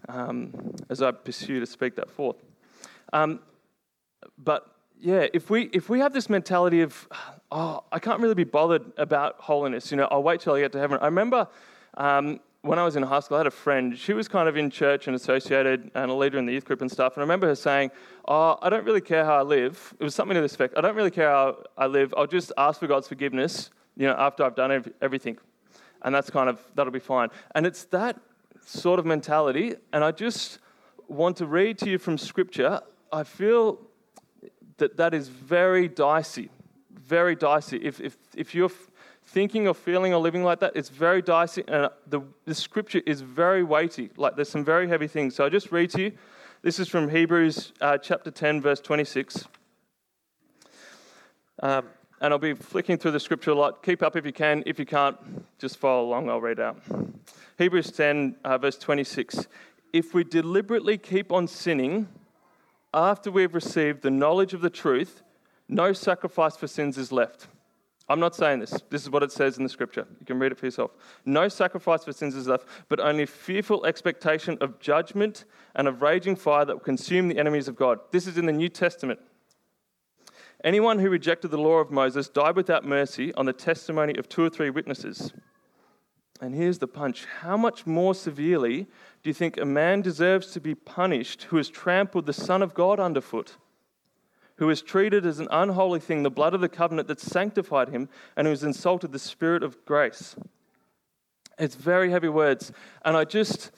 um, 0.07 0.75
as 0.89 1.01
I 1.01 1.11
pursue 1.11 1.59
to 1.59 1.65
speak 1.65 1.95
that 1.95 2.09
forth. 2.09 2.37
Um, 3.11 3.39
but 4.37 4.71
yeah, 4.99 5.27
if 5.33 5.49
we, 5.49 5.63
if 5.73 5.89
we 5.89 5.99
have 5.99 6.13
this 6.13 6.29
mentality 6.29 6.81
of, 6.81 7.07
oh, 7.51 7.83
I 7.91 7.99
can't 7.99 8.19
really 8.19 8.35
be 8.35 8.43
bothered 8.43 8.83
about 8.97 9.35
holiness, 9.39 9.91
you 9.91 9.97
know, 9.97 10.07
I'll 10.11 10.23
wait 10.23 10.41
till 10.41 10.53
I 10.53 10.61
get 10.61 10.71
to 10.73 10.79
heaven. 10.79 10.99
I 11.01 11.05
remember 11.05 11.47
um, 11.95 12.39
when 12.67 12.79
I 12.79 12.83
was 12.83 12.95
in 12.95 13.03
high 13.03 13.21
school, 13.21 13.37
I 13.37 13.39
had 13.39 13.47
a 13.47 13.51
friend. 13.51 13.97
She 13.97 14.13
was 14.13 14.27
kind 14.27 14.49
of 14.49 14.57
in 14.57 14.69
church 14.69 15.07
and 15.07 15.15
associated 15.15 15.89
and 15.95 16.11
a 16.11 16.13
leader 16.13 16.37
in 16.37 16.45
the 16.45 16.53
youth 16.53 16.65
group 16.65 16.81
and 16.81 16.91
stuff. 16.91 17.13
And 17.13 17.21
I 17.21 17.23
remember 17.23 17.47
her 17.47 17.55
saying, 17.55 17.91
Oh, 18.25 18.57
I 18.61 18.69
don't 18.69 18.83
really 18.83 19.01
care 19.01 19.23
how 19.23 19.35
I 19.37 19.41
live. 19.41 19.93
It 19.99 20.03
was 20.03 20.13
something 20.13 20.35
to 20.35 20.41
this 20.41 20.53
effect. 20.53 20.73
I 20.77 20.81
don't 20.81 20.95
really 20.95 21.11
care 21.11 21.29
how 21.29 21.63
I 21.77 21.87
live. 21.87 22.13
I'll 22.17 22.27
just 22.27 22.51
ask 22.57 22.79
for 22.79 22.87
God's 22.87 23.07
forgiveness, 23.07 23.69
you 23.95 24.05
know, 24.05 24.15
after 24.17 24.43
I've 24.43 24.55
done 24.55 24.93
everything. 25.01 25.37
And 26.01 26.13
that's 26.13 26.29
kind 26.29 26.49
of, 26.49 26.59
that'll 26.75 26.91
be 26.91 26.99
fine. 26.99 27.29
And 27.55 27.65
it's 27.65 27.85
that 27.85 28.19
sort 28.65 28.99
of 28.99 29.05
mentality. 29.05 29.75
And 29.93 30.03
I 30.03 30.11
just 30.11 30.59
want 31.07 31.37
to 31.37 31.45
read 31.45 31.77
to 31.79 31.89
you 31.89 31.97
from 31.97 32.17
Scripture. 32.17 32.81
I 33.13 33.23
feel 33.23 33.79
that 34.77 34.97
that 34.97 35.13
is 35.13 35.29
very 35.29 35.87
dicey, 35.87 36.49
very 36.91 37.35
dicey. 37.35 37.77
If, 37.77 38.01
if, 38.01 38.17
if 38.35 38.53
you're 38.53 38.71
thinking 39.27 39.67
or 39.67 39.73
feeling 39.73 40.13
or 40.13 40.19
living 40.19 40.43
like 40.43 40.61
that, 40.61 40.71
it's 40.75 40.89
very 40.89 41.21
dicey, 41.21 41.63
and 41.67 41.89
the, 42.07 42.21
the 42.45 42.55
scripture 42.55 43.01
is 43.05 43.21
very 43.21 43.63
weighty. 43.63 44.09
Like 44.15 44.35
there's 44.35 44.49
some 44.49 44.63
very 44.63 44.87
heavy 44.87 45.07
things. 45.07 45.35
So 45.35 45.43
I'll 45.43 45.49
just 45.49 45.71
read 45.71 45.91
to 45.91 46.01
you. 46.01 46.11
This 46.61 46.79
is 46.79 46.87
from 46.87 47.09
Hebrews 47.09 47.73
uh, 47.81 47.97
chapter 47.97 48.31
10, 48.31 48.61
verse 48.61 48.79
26. 48.79 49.45
Um, 51.61 51.85
and 52.19 52.33
I'll 52.33 52.39
be 52.39 52.53
flicking 52.53 52.97
through 52.97 53.11
the 53.11 53.19
scripture 53.19 53.51
a 53.51 53.55
lot. 53.55 53.83
Keep 53.83 54.01
up 54.01 54.15
if 54.15 54.25
you 54.25 54.33
can. 54.33 54.63
If 54.65 54.79
you 54.79 54.85
can't, 54.85 55.17
just 55.59 55.77
follow 55.77 56.05
along. 56.05 56.29
I'll 56.29 56.41
read 56.41 56.59
out. 56.59 56.81
Hebrews 57.57 57.91
10, 57.91 58.37
uh, 58.43 58.57
verse 58.57 58.77
26. 58.77 59.47
If 59.93 60.13
we 60.13 60.23
deliberately 60.23 60.97
keep 60.97 61.31
on 61.31 61.47
sinning 61.47 62.07
after 62.93 63.29
we've 63.29 63.53
received 63.53 64.01
the 64.01 64.11
knowledge 64.11 64.53
of 64.53 64.61
the 64.61 64.69
truth, 64.69 65.21
no 65.67 65.93
sacrifice 65.93 66.55
for 66.55 66.67
sins 66.67 66.97
is 66.97 67.11
left 67.11 67.47
I'm 68.09 68.19
not 68.21 68.35
saying 68.35 68.59
this. 68.59 68.81
This 68.89 69.01
is 69.03 69.09
what 69.09 69.21
it 69.21 69.31
says 69.31 69.57
in 69.57 69.63
the 69.63 69.69
scripture. 69.69 70.07
You 70.19 70.25
can 70.25 70.39
read 70.39 70.53
it 70.53 70.57
for 70.57 70.65
yourself. 70.65 70.91
No 71.25 71.49
sacrifice 71.49 72.05
for 72.05 72.13
sins 72.13 72.35
is 72.35 72.47
left, 72.47 72.67
but 72.87 73.01
only 73.01 73.25
fearful 73.25 73.85
expectation 73.85 74.57
of 74.61 74.79
judgment 74.79 75.43
and 75.75 75.87
of 75.87 76.01
raging 76.01 76.37
fire 76.37 76.63
that 76.63 76.73
will 76.73 76.79
consume 76.79 77.27
the 77.27 77.37
enemies 77.37 77.67
of 77.67 77.75
God. 77.75 77.99
This 78.11 78.25
is 78.25 78.37
in 78.37 78.45
the 78.45 78.53
New 78.53 78.69
Testament. 78.69 79.19
Anyone 80.63 80.99
who 80.99 81.09
rejected 81.09 81.51
the 81.51 81.57
law 81.57 81.79
of 81.79 81.91
Moses 81.91 82.29
died 82.29 82.55
without 82.55 82.85
mercy 82.85 83.33
on 83.33 83.45
the 83.45 83.53
testimony 83.53 84.15
of 84.17 84.29
two 84.29 84.43
or 84.43 84.49
three 84.49 84.69
witnesses. 84.69 85.33
And 86.39 86.55
here's 86.55 86.77
the 86.77 86.87
punch 86.87 87.25
how 87.41 87.57
much 87.57 87.85
more 87.85 88.15
severely 88.15 88.83
do 89.23 89.29
you 89.29 89.33
think 89.33 89.57
a 89.57 89.65
man 89.65 90.01
deserves 90.01 90.51
to 90.51 90.61
be 90.61 90.75
punished 90.75 91.43
who 91.43 91.57
has 91.57 91.69
trampled 91.69 92.25
the 92.25 92.33
Son 92.33 92.61
of 92.61 92.73
God 92.73 92.99
underfoot? 92.99 93.57
Who 94.57 94.69
has 94.69 94.81
treated 94.81 95.25
as 95.25 95.39
an 95.39 95.47
unholy 95.51 95.99
thing 95.99 96.23
the 96.23 96.29
blood 96.29 96.53
of 96.53 96.61
the 96.61 96.69
covenant 96.69 97.07
that 97.07 97.19
sanctified 97.19 97.89
him, 97.89 98.09
and 98.35 98.45
who 98.47 98.51
has 98.51 98.63
insulted 98.63 99.11
the 99.11 99.19
Spirit 99.19 99.63
of 99.63 99.83
grace. 99.85 100.35
It's 101.57 101.75
very 101.75 102.11
heavy 102.11 102.29
words. 102.29 102.71
And 103.03 103.17
I 103.17 103.23
just, 103.23 103.71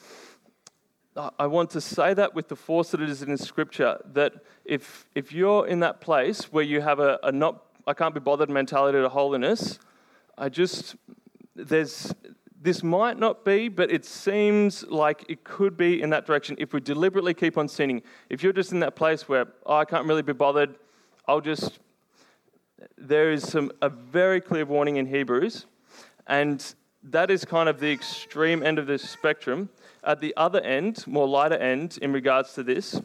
I 1.38 1.46
want 1.46 1.70
to 1.70 1.80
say 1.80 2.14
that 2.14 2.34
with 2.34 2.48
the 2.48 2.56
force 2.56 2.90
that 2.90 3.00
it 3.00 3.08
is 3.08 3.22
in 3.22 3.36
Scripture, 3.36 3.98
that 4.12 4.34
if, 4.64 5.06
if 5.14 5.32
you're 5.32 5.66
in 5.66 5.80
that 5.80 6.00
place 6.00 6.52
where 6.52 6.64
you 6.64 6.80
have 6.80 7.00
a, 7.00 7.18
a 7.22 7.32
not, 7.32 7.62
I 7.86 7.94
can't 7.94 8.14
be 8.14 8.20
bothered 8.20 8.50
mentality 8.50 8.98
to 8.98 9.08
holiness, 9.08 9.78
I 10.36 10.48
just, 10.48 10.96
there's, 11.54 12.14
this 12.62 12.82
might 12.82 13.18
not 13.18 13.44
be, 13.44 13.68
but 13.68 13.90
it 13.90 14.04
seems 14.04 14.84
like 14.84 15.24
it 15.28 15.44
could 15.44 15.76
be 15.76 16.02
in 16.02 16.10
that 16.10 16.26
direction 16.26 16.56
if 16.58 16.74
we 16.74 16.80
deliberately 16.80 17.32
keep 17.32 17.56
on 17.56 17.66
sinning. 17.66 18.02
If 18.28 18.42
you're 18.42 18.52
just 18.52 18.72
in 18.72 18.80
that 18.80 18.94
place 18.94 19.28
where, 19.28 19.46
oh, 19.64 19.76
I 19.76 19.86
can't 19.86 20.06
really 20.06 20.22
be 20.22 20.34
bothered, 20.34 20.76
I'll 21.26 21.40
just. 21.40 21.78
There 22.96 23.30
is 23.30 23.46
some, 23.46 23.70
a 23.82 23.88
very 23.88 24.40
clear 24.40 24.64
warning 24.64 24.96
in 24.96 25.06
Hebrews, 25.06 25.66
and 26.26 26.74
that 27.02 27.30
is 27.30 27.44
kind 27.44 27.68
of 27.68 27.80
the 27.80 27.90
extreme 27.90 28.62
end 28.62 28.78
of 28.78 28.86
the 28.86 28.98
spectrum. 28.98 29.70
At 30.04 30.20
the 30.20 30.34
other 30.36 30.60
end, 30.60 31.06
more 31.06 31.28
lighter 31.28 31.56
end, 31.56 31.98
in 32.00 32.12
regards 32.12 32.54
to 32.54 32.62
this, 32.62 33.00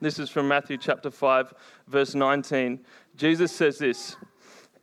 this 0.00 0.18
is 0.18 0.30
from 0.30 0.46
Matthew 0.48 0.76
chapter 0.76 1.10
5, 1.10 1.54
verse 1.86 2.14
19. 2.14 2.80
Jesus 3.16 3.50
says 3.50 3.78
this 3.78 4.16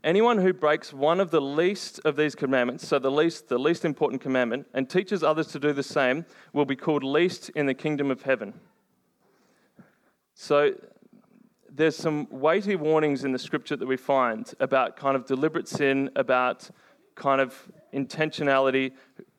Anyone 0.06 0.38
who 0.38 0.54
breaks 0.54 0.94
one 0.94 1.20
of 1.20 1.32
the 1.32 1.42
least 1.42 2.00
of 2.06 2.16
these 2.16 2.36
commandments, 2.36 2.88
so 2.88 3.00
the 3.00 3.10
least, 3.10 3.50
the 3.50 3.58
least 3.58 3.84
important 3.84 4.22
commandment, 4.22 4.68
and 4.72 4.88
teaches 4.88 5.24
others 5.24 5.48
to 5.48 5.60
do 5.60 5.74
the 5.74 5.82
same, 5.82 6.28
will 6.54 6.64
be 6.64 6.76
called 6.76 7.04
least 7.04 7.50
in 7.56 7.66
the 7.66 7.74
kingdom 7.74 8.12
of 8.12 8.22
heaven. 8.22 8.54
So 10.36 10.76
there's 11.68 11.96
some 11.96 12.28
weighty 12.30 12.76
warnings 12.76 13.24
in 13.24 13.32
the 13.32 13.40
scripture 13.40 13.76
that 13.76 13.88
we 13.88 13.98
find 13.98 14.54
about 14.60 14.96
kind 14.96 15.16
of 15.16 15.26
deliberate 15.26 15.68
sin, 15.68 16.12
about 16.16 16.70
kind 17.16 17.42
of 17.42 17.56
intentionality. 17.92 18.92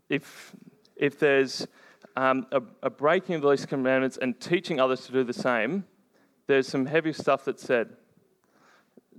If, 0.09 0.57
if 0.97 1.17
there's 1.21 1.69
um, 2.17 2.45
a, 2.51 2.61
a 2.83 2.91
breaking 2.91 3.37
of 3.37 3.43
the 3.43 3.49
least 3.49 3.69
commandments 3.69 4.19
and 4.21 4.41
teaching 4.41 4.81
others 4.81 5.07
to 5.07 5.13
do 5.13 5.23
the 5.23 5.33
same, 5.33 5.85
there's 6.49 6.67
some 6.67 6.87
heavy 6.87 7.13
stuff 7.13 7.45
that's 7.45 7.63
said. 7.63 7.91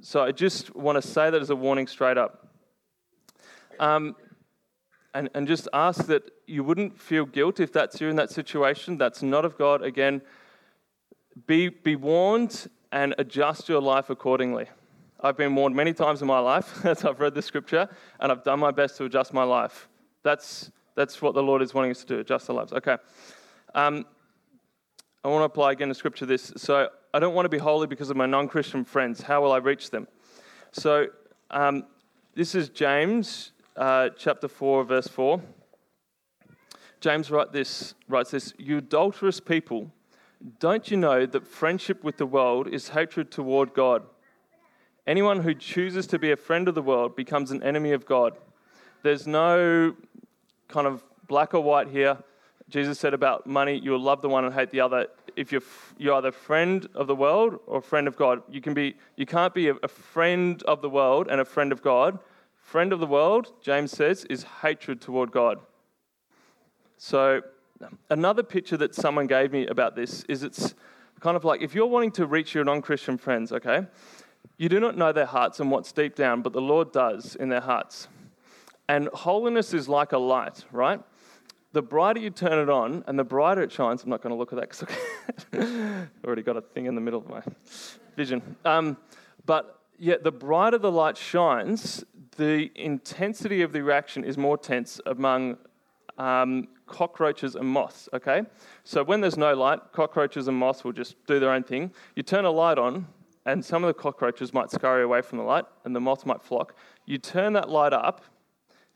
So 0.01 0.23
I 0.23 0.31
just 0.31 0.75
want 0.75 1.01
to 1.01 1.07
say 1.07 1.29
that 1.29 1.41
as 1.41 1.49
a 1.49 1.55
warning 1.55 1.87
straight 1.87 2.17
up. 2.17 2.47
Um, 3.79 4.15
and, 5.13 5.29
and 5.33 5.47
just 5.47 5.67
ask 5.73 6.05
that 6.07 6.29
you 6.45 6.63
wouldn't 6.63 6.99
feel 6.99 7.25
guilt 7.25 7.59
if 7.59 7.73
that's 7.73 7.99
you 7.99 8.07
in 8.07 8.15
that 8.17 8.29
situation. 8.29 8.97
That's 8.97 9.23
not 9.23 9.45
of 9.45 9.57
God. 9.57 9.81
Again, 9.81 10.21
be, 11.47 11.69
be 11.69 11.95
warned 11.95 12.67
and 12.91 13.15
adjust 13.17 13.67
your 13.69 13.81
life 13.81 14.09
accordingly. 14.09 14.67
I've 15.19 15.37
been 15.37 15.55
warned 15.55 15.75
many 15.75 15.93
times 15.93 16.21
in 16.21 16.27
my 16.27 16.39
life 16.39 16.85
as 16.85 17.03
I've 17.03 17.19
read 17.19 17.33
the 17.33 17.41
scripture, 17.41 17.89
and 18.19 18.31
I've 18.31 18.43
done 18.43 18.59
my 18.59 18.71
best 18.71 18.97
to 18.97 19.05
adjust 19.05 19.33
my 19.33 19.43
life. 19.43 19.87
That's, 20.23 20.71
that's 20.95 21.21
what 21.21 21.33
the 21.33 21.43
Lord 21.43 21.61
is 21.61 21.73
wanting 21.73 21.91
us 21.91 22.01
to 22.01 22.05
do, 22.05 22.19
adjust 22.19 22.49
our 22.49 22.55
lives. 22.55 22.73
Okay. 22.73 22.97
Um, 23.73 24.05
I 25.23 25.29
want 25.29 25.41
to 25.41 25.45
apply 25.45 25.71
again 25.71 25.87
to 25.87 25.95
scripture 25.95 26.25
this. 26.25 26.53
So, 26.57 26.89
I 27.17 27.19
don't 27.19 27.33
want 27.33 27.45
to 27.45 27.49
be 27.49 27.57
holy 27.57 27.87
because 27.87 28.11
of 28.11 28.15
my 28.15 28.27
non 28.27 28.47
Christian 28.47 28.85
friends. 28.85 29.23
How 29.23 29.41
will 29.41 29.51
I 29.51 29.57
reach 29.57 29.89
them? 29.89 30.07
So, 30.71 31.07
um, 31.49 31.85
this 32.35 32.53
is 32.53 32.69
James 32.69 33.53
uh, 33.75 34.09
chapter 34.15 34.47
4, 34.47 34.83
verse 34.83 35.07
4. 35.07 35.41
James 36.99 37.31
write 37.31 37.51
this, 37.51 37.95
writes 38.07 38.29
this 38.29 38.53
You 38.59 38.77
adulterous 38.77 39.39
people, 39.39 39.91
don't 40.59 40.91
you 40.91 40.97
know 40.97 41.25
that 41.25 41.47
friendship 41.47 42.03
with 42.03 42.17
the 42.17 42.27
world 42.27 42.67
is 42.67 42.89
hatred 42.89 43.31
toward 43.31 43.73
God? 43.73 44.03
Anyone 45.07 45.41
who 45.41 45.55
chooses 45.55 46.05
to 46.05 46.19
be 46.19 46.29
a 46.29 46.37
friend 46.37 46.67
of 46.67 46.75
the 46.75 46.83
world 46.83 47.15
becomes 47.15 47.49
an 47.49 47.63
enemy 47.63 47.93
of 47.93 48.05
God. 48.05 48.37
There's 49.01 49.25
no 49.25 49.95
kind 50.67 50.85
of 50.85 51.03
black 51.27 51.55
or 51.55 51.61
white 51.61 51.87
here. 51.87 52.19
Jesus 52.69 52.99
said 52.99 53.13
about 53.13 53.47
money, 53.47 53.79
you 53.81 53.91
will 53.91 54.01
love 54.01 54.21
the 54.21 54.29
one 54.29 54.43
and 54.43 54.53
hate 54.53 54.71
the 54.71 54.81
other. 54.81 55.07
If 55.35 55.51
you're, 55.51 55.61
you're 55.97 56.15
either 56.15 56.31
friend 56.31 56.87
of 56.93 57.07
the 57.07 57.15
world 57.15 57.59
or 57.65 57.81
friend 57.81 58.07
of 58.07 58.17
God, 58.17 58.41
you, 58.49 58.59
can 58.59 58.73
be, 58.73 58.95
you 59.15 59.25
can't 59.25 59.53
be 59.53 59.69
a 59.69 59.87
friend 59.87 60.61
of 60.63 60.81
the 60.81 60.89
world 60.89 61.27
and 61.29 61.39
a 61.39 61.45
friend 61.45 61.71
of 61.71 61.81
God. 61.81 62.19
Friend 62.55 62.91
of 62.91 62.99
the 62.99 63.07
world, 63.07 63.53
James 63.61 63.91
says, 63.91 64.25
is 64.25 64.43
hatred 64.61 64.99
toward 64.99 65.31
God. 65.31 65.59
So, 66.97 67.41
another 68.09 68.43
picture 68.43 68.75
that 68.77 68.95
someone 68.95 69.27
gave 69.27 69.53
me 69.53 69.67
about 69.67 69.95
this 69.95 70.23
is 70.23 70.43
it's 70.43 70.75
kind 71.19 71.37
of 71.37 71.45
like 71.45 71.61
if 71.61 71.73
you're 71.73 71.85
wanting 71.85 72.11
to 72.11 72.25
reach 72.25 72.53
your 72.53 72.65
non 72.65 72.81
Christian 72.81 73.17
friends, 73.17 73.53
okay, 73.53 73.85
you 74.57 74.67
do 74.67 74.79
not 74.79 74.97
know 74.97 75.13
their 75.13 75.25
hearts 75.25 75.59
and 75.59 75.71
what's 75.71 75.91
deep 75.91 76.15
down, 76.15 76.41
but 76.41 76.53
the 76.53 76.61
Lord 76.61 76.91
does 76.91 77.35
in 77.35 77.49
their 77.49 77.61
hearts. 77.61 78.07
And 78.89 79.09
holiness 79.13 79.73
is 79.73 79.87
like 79.87 80.11
a 80.11 80.17
light, 80.17 80.65
right? 80.71 81.01
The 81.73 81.81
brighter 81.81 82.19
you 82.19 82.29
turn 82.29 82.59
it 82.59 82.69
on 82.69 83.03
and 83.07 83.19
the 83.19 83.23
brighter 83.23 83.61
it 83.61 83.71
shines, 83.71 84.03
I'm 84.03 84.09
not 84.09 84.21
going 84.21 84.31
to 84.33 84.37
look 84.37 84.53
at 84.53 84.59
that 84.59 84.69
because 84.69 84.83
I've 85.53 86.09
already 86.25 86.41
got 86.41 86.57
a 86.57 86.61
thing 86.61 86.85
in 86.85 86.95
the 86.95 87.01
middle 87.01 87.19
of 87.19 87.29
my 87.29 87.41
vision. 88.15 88.41
Um, 88.65 88.97
but 89.45 89.81
yeah, 89.99 90.15
the 90.21 90.31
brighter 90.31 90.77
the 90.77 90.91
light 90.91 91.17
shines, 91.17 92.03
the 92.37 92.71
intensity 92.75 93.61
of 93.61 93.73
the 93.73 93.83
reaction 93.83 94.23
is 94.23 94.37
more 94.37 94.57
tense 94.57 95.01
among 95.05 95.57
um, 96.17 96.67
cockroaches 96.85 97.55
and 97.55 97.67
moths, 97.67 98.09
okay? 98.13 98.43
So 98.83 99.03
when 99.03 99.21
there's 99.21 99.37
no 99.37 99.53
light, 99.53 99.79
cockroaches 99.91 100.47
and 100.47 100.57
moths 100.57 100.83
will 100.83 100.93
just 100.93 101.15
do 101.25 101.39
their 101.39 101.51
own 101.51 101.63
thing. 101.63 101.91
You 102.15 102.23
turn 102.23 102.45
a 102.45 102.51
light 102.51 102.77
on, 102.77 103.07
and 103.45 103.63
some 103.63 103.83
of 103.83 103.87
the 103.87 103.93
cockroaches 103.93 104.53
might 104.53 104.71
scurry 104.71 105.03
away 105.03 105.21
from 105.21 105.37
the 105.37 105.43
light, 105.43 105.65
and 105.85 105.95
the 105.95 105.99
moths 105.99 106.25
might 106.25 106.41
flock. 106.41 106.75
You 107.05 107.17
turn 107.17 107.53
that 107.53 107.69
light 107.69 107.93
up, 107.93 108.23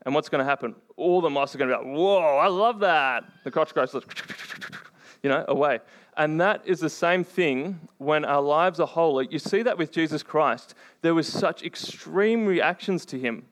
and 0.04 0.14
what's 0.14 0.28
going 0.28 0.40
to 0.40 0.44
happen? 0.44 0.74
All 0.96 1.20
the 1.20 1.30
moths 1.30 1.54
are 1.54 1.58
going 1.58 1.70
to 1.70 1.78
be 1.78 1.84
like, 1.84 1.96
whoa, 1.96 2.36
I 2.36 2.48
love 2.48 2.80
that. 2.80 3.24
The 3.44 3.50
cockroaches, 3.50 4.02
you 5.22 5.30
know, 5.30 5.44
away. 5.48 5.80
And 6.16 6.40
that 6.40 6.62
is 6.66 6.80
the 6.80 6.90
same 6.90 7.24
thing 7.24 7.88
when 7.98 8.24
our 8.24 8.42
lives 8.42 8.80
are 8.80 8.86
holy. 8.86 9.28
You 9.30 9.38
see 9.38 9.62
that 9.62 9.78
with 9.78 9.90
Jesus 9.92 10.22
Christ. 10.22 10.74
There 11.00 11.14
was 11.14 11.26
such 11.26 11.62
extreme 11.62 12.46
reactions 12.46 13.06
to 13.06 13.18
him. 13.18 13.46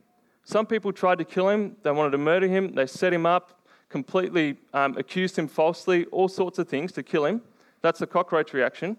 Some 0.45 0.67
people 0.67 0.93
tried 0.93 1.19
to 1.19 1.25
kill 1.25 1.49
him, 1.49 1.77
they 1.83 1.91
wanted 1.91 2.11
to 2.11 2.19
murder 2.19 2.49
him, 2.49 2.75
they 2.75 2.87
set 2.87 3.13
him 3.13 3.25
up, 3.25 3.63
completely 3.89 4.57
um, 4.75 4.97
accused 4.97 5.39
him 5.39 5.47
falsely, 5.47 6.07
all 6.07 6.29
sorts 6.29 6.59
of 6.59 6.69
things 6.69 6.93
to 6.93 7.03
kill 7.03 7.25
him. 7.25 7.43
That's 7.83 8.01
the 8.01 8.07
cockroach 8.07 8.53
reaction. 8.53 8.97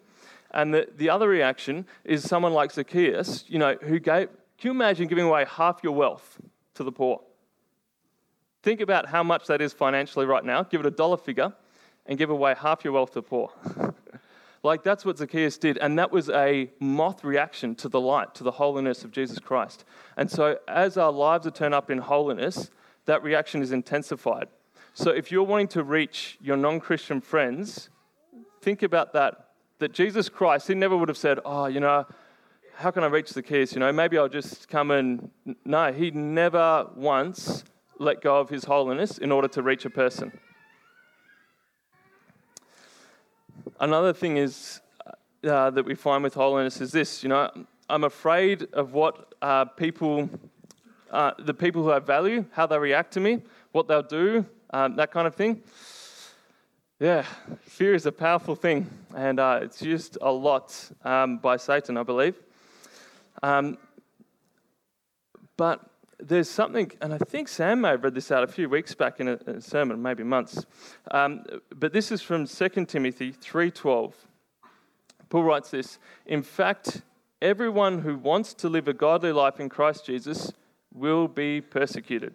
And 0.52 0.74
the, 0.74 0.88
the 0.98 1.10
other 1.10 1.28
reaction 1.28 1.86
is 2.04 2.24
someone 2.24 2.54
like 2.54 2.72
Zacchaeus, 2.72 3.46
you 3.48 3.60
know, 3.60 3.76
who 3.82 4.00
gave, 4.00 4.30
can 4.58 4.68
you 4.68 4.72
imagine 4.72 5.08
giving 5.08 5.26
away 5.26 5.46
half 5.46 5.82
your 5.84 5.94
wealth 5.94 6.40
to 6.76 6.84
the 6.84 6.92
poor? 6.92 7.22
Think 8.64 8.80
about 8.80 9.08
how 9.08 9.24
much 9.24 9.48
that 9.48 9.62
is 9.62 9.74
financially 9.74 10.26
right 10.26 10.46
now. 10.46 10.64
Give 10.64 10.82
it 10.82 10.86
a 10.86 10.92
dollar 10.92 11.18
figure 11.18 11.54
and 12.06 12.18
give 12.18 12.30
away 12.30 12.56
half 12.58 12.84
your 12.84 12.94
wealth 12.94 13.12
to 13.12 13.16
the 13.16 13.24
poor. 13.24 13.52
like 14.64 14.84
that's 14.84 15.04
what 15.04 15.18
Zacchaeus 15.18 15.58
did. 15.58 15.78
And 15.80 15.98
that 15.98 16.12
was 16.12 16.30
a 16.30 16.70
moth 16.80 17.24
reaction 17.24 17.76
to 17.76 17.90
the 17.90 18.00
light, 18.00 18.36
to 18.36 18.44
the 18.44 18.52
holiness 18.52 19.04
of 19.04 19.12
Jesus 19.12 19.40
Christ. 19.40 19.84
And 20.16 20.30
so 20.30 20.60
as 20.68 20.98
our 20.98 21.12
lives 21.12 21.48
are 21.48 21.52
turned 21.52 21.74
up 21.74 21.90
in 21.90 21.98
holiness, 21.98 22.70
that 23.06 23.24
reaction 23.24 23.64
is 23.64 23.72
intensified. 23.72 24.48
So 24.94 25.10
if 25.10 25.32
you're 25.32 25.44
wanting 25.44 25.70
to 25.70 25.84
reach 25.84 26.38
your 26.42 26.58
non 26.58 26.80
Christian 26.80 27.22
friends, 27.22 27.90
think 28.62 28.84
about 28.84 29.14
that. 29.14 29.48
That 29.80 29.94
Jesus 29.94 30.30
Christ, 30.30 30.68
he 30.68 30.76
never 30.76 30.96
would 30.96 31.10
have 31.10 31.18
said, 31.18 31.40
Oh, 31.44 31.66
you 31.66 31.80
know, 31.80 32.06
how 32.76 32.92
can 32.92 33.04
I 33.04 33.08
reach 33.08 33.30
Zacchaeus? 33.30 33.74
You 33.74 33.80
know, 33.80 33.92
maybe 33.92 34.18
I'll 34.18 34.30
just 34.30 34.68
come 34.68 34.92
and. 34.92 35.32
No, 35.66 35.92
he 35.92 36.12
never 36.12 36.88
once 36.96 37.64
let 38.02 38.22
go 38.22 38.40
of 38.40 38.50
his 38.50 38.66
holiness 38.66 39.18
in 39.20 39.32
order 39.32 39.48
to 39.48 39.62
reach 39.62 39.86
a 39.86 39.90
person. 39.90 40.32
Another 43.80 44.12
thing 44.12 44.38
is 44.38 44.82
uh, 45.44 45.70
that 45.70 45.86
we 45.86 45.96
find 45.96 46.24
with 46.24 46.34
holiness 46.34 46.82
is 46.82 46.92
this. 46.92 47.22
You 47.24 47.30
know, 47.30 47.52
I'm 47.90 48.04
afraid 48.04 48.68
of 48.74 48.94
what 48.94 49.34
uh, 49.42 49.66
people, 49.66 50.30
uh, 51.12 51.32
the 51.40 51.54
people 51.54 51.84
who 51.84 51.90
have 51.90 52.06
value, 52.06 52.46
how 52.52 52.66
they 52.66 52.78
react 52.80 53.14
to 53.14 53.20
me, 53.20 53.42
what 53.72 53.88
they'll 53.88 54.02
do, 54.02 54.46
um, 54.72 54.96
that 54.96 55.12
kind 55.12 55.28
of 55.28 55.36
thing. 55.36 55.62
Yeah, 57.00 57.26
fear 57.62 57.94
is 57.94 58.06
a 58.06 58.12
powerful 58.12 58.56
thing, 58.56 58.90
and 59.16 59.40
uh, 59.40 59.60
it's 59.62 59.82
used 59.82 60.18
a 60.22 60.32
lot 60.32 60.92
um, 61.04 61.38
by 61.38 61.58
Satan, 61.58 61.98
I 61.98 62.04
believe. 62.04 62.36
Um, 63.44 63.78
but 65.58 65.91
there's 66.22 66.50
something, 66.50 66.92
and 67.02 67.14
I 67.14 67.18
think 67.18 67.48
Sam 67.48 67.82
may 67.82 67.90
have 67.90 68.04
read 68.04 68.14
this 68.14 68.32
out 68.32 68.44
a 68.44 68.48
few 68.48 68.70
weeks 68.70 68.94
back 68.94 69.20
in 69.20 69.28
a, 69.28 69.34
a 69.48 69.62
sermon, 69.62 70.02
maybe 70.02 70.24
months. 70.24 70.66
Um, 71.10 71.44
but 71.76 71.94
this 71.94 72.12
is 72.12 72.22
from 72.22 72.46
2 72.46 72.86
Timothy 72.86 73.32
3:12. 73.32 74.14
Paul 75.30 75.44
writes 75.44 75.72
this: 75.72 76.00
In 76.26 76.44
fact, 76.44 77.02
everyone 77.42 78.00
who 78.00 78.18
wants 78.18 78.54
to 78.56 78.70
live 78.70 78.88
a 78.88 78.94
godly 78.94 79.32
life 79.32 79.60
in 79.60 79.70
Christ 79.70 80.06
Jesus 80.06 80.52
will 80.94 81.28
be 81.28 81.62
persecuted. 81.62 82.34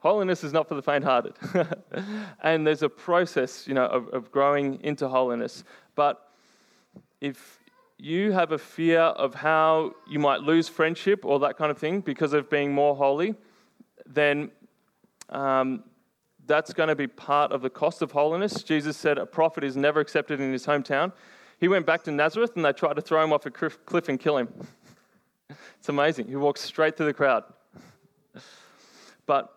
Holiness 0.00 0.44
is 0.44 0.52
not 0.52 0.68
for 0.68 0.76
the 0.76 0.82
faint-hearted, 0.82 1.34
and 2.42 2.64
there's 2.64 2.84
a 2.84 2.88
process, 2.88 3.66
you 3.66 3.74
know, 3.74 3.86
of, 3.86 4.08
of 4.10 4.30
growing 4.30 4.78
into 4.84 5.08
holiness. 5.08 5.64
But 5.96 6.30
if 7.20 7.57
you 7.98 8.32
have 8.32 8.52
a 8.52 8.58
fear 8.58 9.00
of 9.00 9.34
how 9.34 9.92
you 10.08 10.18
might 10.18 10.40
lose 10.40 10.68
friendship 10.68 11.24
or 11.24 11.40
that 11.40 11.56
kind 11.56 11.70
of 11.70 11.78
thing 11.78 12.00
because 12.00 12.32
of 12.32 12.48
being 12.48 12.72
more 12.72 12.94
holy, 12.94 13.34
then 14.06 14.50
um, 15.30 15.82
that's 16.46 16.72
going 16.72 16.88
to 16.88 16.94
be 16.94 17.08
part 17.08 17.50
of 17.50 17.60
the 17.60 17.70
cost 17.70 18.00
of 18.00 18.12
holiness. 18.12 18.62
Jesus 18.62 18.96
said 18.96 19.18
a 19.18 19.26
prophet 19.26 19.64
is 19.64 19.76
never 19.76 20.00
accepted 20.00 20.40
in 20.40 20.52
his 20.52 20.64
hometown. 20.64 21.12
He 21.58 21.66
went 21.66 21.86
back 21.86 22.04
to 22.04 22.12
Nazareth 22.12 22.52
and 22.54 22.64
they 22.64 22.72
tried 22.72 22.94
to 22.94 23.02
throw 23.02 23.22
him 23.22 23.32
off 23.32 23.44
a 23.46 23.50
cliff 23.50 24.08
and 24.08 24.18
kill 24.18 24.38
him. 24.38 24.48
it's 25.78 25.88
amazing. 25.88 26.28
He 26.28 26.36
walked 26.36 26.60
straight 26.60 26.96
through 26.96 27.06
the 27.06 27.14
crowd. 27.14 27.44
But 29.26 29.52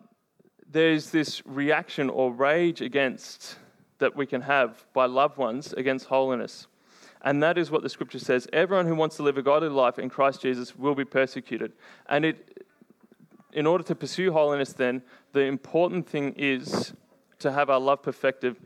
there's 0.68 1.10
this 1.10 1.46
reaction 1.46 2.10
or 2.10 2.32
rage 2.32 2.80
against 2.80 3.56
that 3.98 4.16
we 4.16 4.26
can 4.26 4.40
have 4.40 4.84
by 4.92 5.06
loved 5.06 5.38
ones 5.38 5.72
against 5.74 6.06
holiness. 6.06 6.66
And 7.22 7.42
that 7.42 7.56
is 7.56 7.70
what 7.70 7.82
the 7.82 7.88
scripture 7.88 8.18
says. 8.18 8.48
Everyone 8.52 8.86
who 8.86 8.94
wants 8.94 9.16
to 9.16 9.22
live 9.22 9.38
a 9.38 9.42
godly 9.42 9.68
life 9.68 9.98
in 9.98 10.08
Christ 10.08 10.42
Jesus 10.42 10.76
will 10.76 10.94
be 10.94 11.04
persecuted. 11.04 11.72
And 12.06 12.24
it, 12.24 12.66
in 13.52 13.66
order 13.66 13.84
to 13.84 13.94
pursue 13.94 14.32
holiness, 14.32 14.72
then, 14.72 15.02
the 15.32 15.40
important 15.40 16.08
thing 16.08 16.34
is 16.36 16.92
to 17.38 17.52
have 17.52 17.70
our 17.70 17.80
love 17.80 18.02
perfected. 18.02 18.56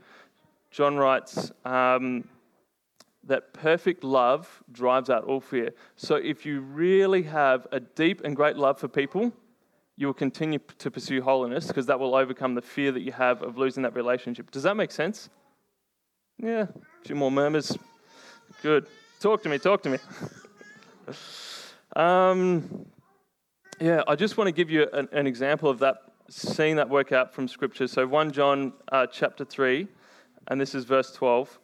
John 0.71 0.97
writes 0.97 1.53
um, 1.65 2.29
that 3.25 3.53
perfect 3.53 4.05
love 4.05 4.63
drives 4.73 5.11
out 5.11 5.25
all 5.25 5.41
fear. 5.41 5.73
So 5.97 6.17
if 6.17 6.47
you 6.47 6.61
really 6.61 7.25
have 7.25 7.67
a 7.73 7.81
deep 7.81 8.23
and 8.25 8.35
great 8.35 8.57
love 8.57 8.79
for 8.79 8.89
people, 8.89 9.33
you 9.97 10.07
will 10.07 10.15
continue 10.15 10.59
to 10.79 10.91
pursue 10.91 11.23
holiness 11.23 11.67
because 11.67 11.87
that 11.87 11.99
will 11.99 12.15
overcome 12.15 12.55
the 12.55 12.63
fear 12.63 12.93
that 12.93 13.01
you 13.01 13.13
have 13.13 13.43
of 13.43 13.57
losing 13.57 13.83
that 13.83 13.95
relationship. 13.95 14.51
Does 14.51 14.63
that 14.63 14.77
make 14.77 14.93
sense? 14.93 15.29
Yeah, 16.39 16.67
a 17.03 17.05
few 17.05 17.17
more 17.17 17.31
murmurs. 17.31 17.77
Good. 18.63 18.87
Talk 19.21 19.43
to 19.43 19.51
me, 19.51 19.59
talk 19.59 19.83
to 19.83 19.91
me. 19.91 19.99
um, 21.95 22.87
yeah, 23.79 24.03
I 24.09 24.17
just 24.17 24.39
want 24.39 24.49
to 24.49 24.53
give 24.53 24.71
you 24.71 24.89
an, 24.95 25.09
an, 25.13 25.27
example 25.27 25.69
of 25.69 25.79
that, 25.81 25.97
seeing 26.31 26.77
that 26.77 26.89
work 26.89 27.13
out 27.13 27.35
from 27.35 27.49
Scripture. 27.49 27.87
So 27.87 28.07
1 28.07 28.33
John 28.33 28.73
uh, 28.91 29.07
chapter 29.07 29.45
3, 29.45 29.87
and 30.49 30.59
this 30.59 30.75
is 30.75 30.85
verse 30.85 31.13
12. 31.13 31.59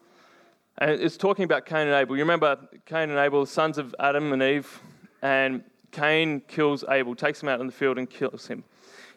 And 0.78 0.90
it's 0.90 1.16
talking 1.16 1.44
about 1.44 1.64
Cain 1.64 1.88
and 1.88 1.94
Abel. 1.94 2.14
You 2.14 2.22
remember 2.22 2.58
Cain 2.84 3.08
and 3.08 3.18
Abel, 3.18 3.46
sons 3.46 3.78
of 3.78 3.94
Adam 3.98 4.32
and 4.34 4.42
Eve, 4.42 4.80
and 5.22 5.64
Cain 5.92 6.42
kills 6.46 6.84
Abel, 6.90 7.14
takes 7.14 7.42
him 7.42 7.48
out 7.48 7.60
in 7.60 7.66
the 7.66 7.72
field 7.72 7.96
and 7.96 8.08
kills 8.08 8.46
him. 8.46 8.64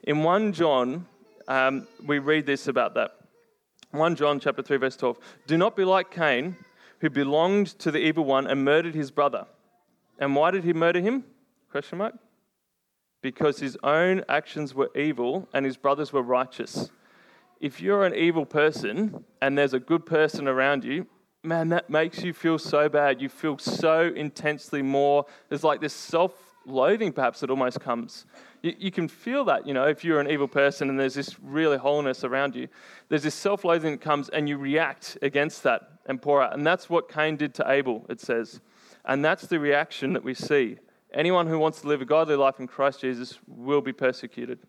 In 0.03 0.23
1 0.23 0.53
John, 0.53 1.05
um, 1.49 1.87
we 2.05 2.19
read 2.19 2.45
this 2.45 2.69
about 2.69 2.93
that. 2.93 3.15
1 3.91 4.15
John 4.15 4.39
chapter 4.39 4.61
3 4.61 4.77
verse 4.77 4.95
12. 4.95 5.19
Do 5.45 5.57
not 5.57 5.75
be 5.75 5.83
like 5.83 6.09
Cain, 6.09 6.55
who 7.05 7.09
belonged 7.11 7.67
to 7.67 7.91
the 7.91 7.99
evil 7.99 8.25
one 8.25 8.47
and 8.47 8.65
murdered 8.65 8.95
his 8.95 9.11
brother. 9.11 9.45
And 10.17 10.35
why 10.35 10.49
did 10.49 10.63
he 10.63 10.73
murder 10.73 10.99
him? 10.99 11.23
Question 11.69 11.99
mark. 11.99 12.15
Because 13.21 13.59
his 13.59 13.77
own 13.83 14.23
actions 14.27 14.73
were 14.73 14.89
evil 14.97 15.47
and 15.53 15.67
his 15.67 15.77
brothers 15.77 16.11
were 16.11 16.23
righteous. 16.23 16.89
If 17.61 17.79
you're 17.79 18.05
an 18.05 18.15
evil 18.15 18.43
person 18.43 19.23
and 19.39 19.55
there's 19.55 19.75
a 19.75 19.79
good 19.79 20.07
person 20.07 20.47
around 20.47 20.83
you, 20.83 21.05
man, 21.43 21.69
that 21.69 21.91
makes 21.91 22.23
you 22.23 22.33
feel 22.33 22.57
so 22.57 22.89
bad. 22.89 23.21
You 23.21 23.29
feel 23.29 23.59
so 23.59 24.11
intensely 24.15 24.81
more. 24.81 25.27
There's 25.49 25.63
like 25.63 25.81
this 25.81 25.93
self 25.93 26.33
loathing, 26.65 27.13
perhaps, 27.13 27.41
that 27.41 27.51
almost 27.51 27.81
comes. 27.81 28.25
You, 28.63 28.73
you, 28.79 28.89
can 28.89 29.07
feel 29.07 29.45
that, 29.45 29.67
you 29.67 29.75
know, 29.75 29.85
if 29.85 30.03
you're 30.03 30.19
an 30.19 30.31
evil 30.31 30.47
person 30.47 30.89
and 30.89 30.99
there's 30.99 31.13
this 31.13 31.39
really 31.39 31.77
wholeness 31.77 32.23
around 32.23 32.55
you, 32.55 32.67
there's 33.09 33.21
this 33.21 33.35
self 33.35 33.63
loathing 33.63 33.91
that 33.91 34.01
comes 34.01 34.27
and 34.29 34.49
you 34.49 34.57
react 34.57 35.19
against 35.21 35.61
that 35.61 35.94
and 36.05 36.21
pour 36.21 36.41
out. 36.41 36.53
And 36.53 36.65
that's 36.65 36.89
what 36.89 37.09
Cain 37.09 37.35
did 37.35 37.53
to 37.55 37.69
Abel, 37.69 38.05
it 38.09 38.19
says. 38.19 38.61
And 39.05 39.23
that's 39.23 39.47
the 39.47 39.59
reaction 39.59 40.13
that 40.13 40.23
we 40.23 40.33
see. 40.33 40.77
Anyone 41.13 41.47
who 41.47 41.59
wants 41.59 41.81
to 41.81 41.87
live 41.87 42.01
a 42.01 42.05
godly 42.05 42.35
life 42.35 42.59
in 42.59 42.67
Christ 42.67 43.01
Jesus 43.01 43.39
will 43.47 43.81
be 43.81 43.93
persecuted. 43.93 44.59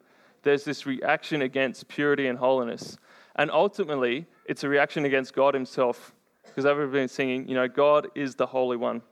There's 0.43 0.65
this 0.65 0.87
reaction 0.87 1.43
against 1.43 1.89
purity 1.89 2.29
and 2.29 2.39
holiness. 2.39 2.97
And 3.35 3.51
ultimately, 3.51 4.27
it's 4.45 4.63
a 4.63 4.69
reaction 4.69 5.05
against 5.05 5.35
God 5.35 5.55
Himself 5.55 6.15
because 6.45 6.65
I've 6.65 6.93
been 6.93 7.09
singing, 7.09 7.49
you 7.49 7.55
know, 7.55 7.69
God 7.69 8.09
is 8.15 8.35
the 8.37 8.47
Holy 8.47 8.77
One. 8.77 9.03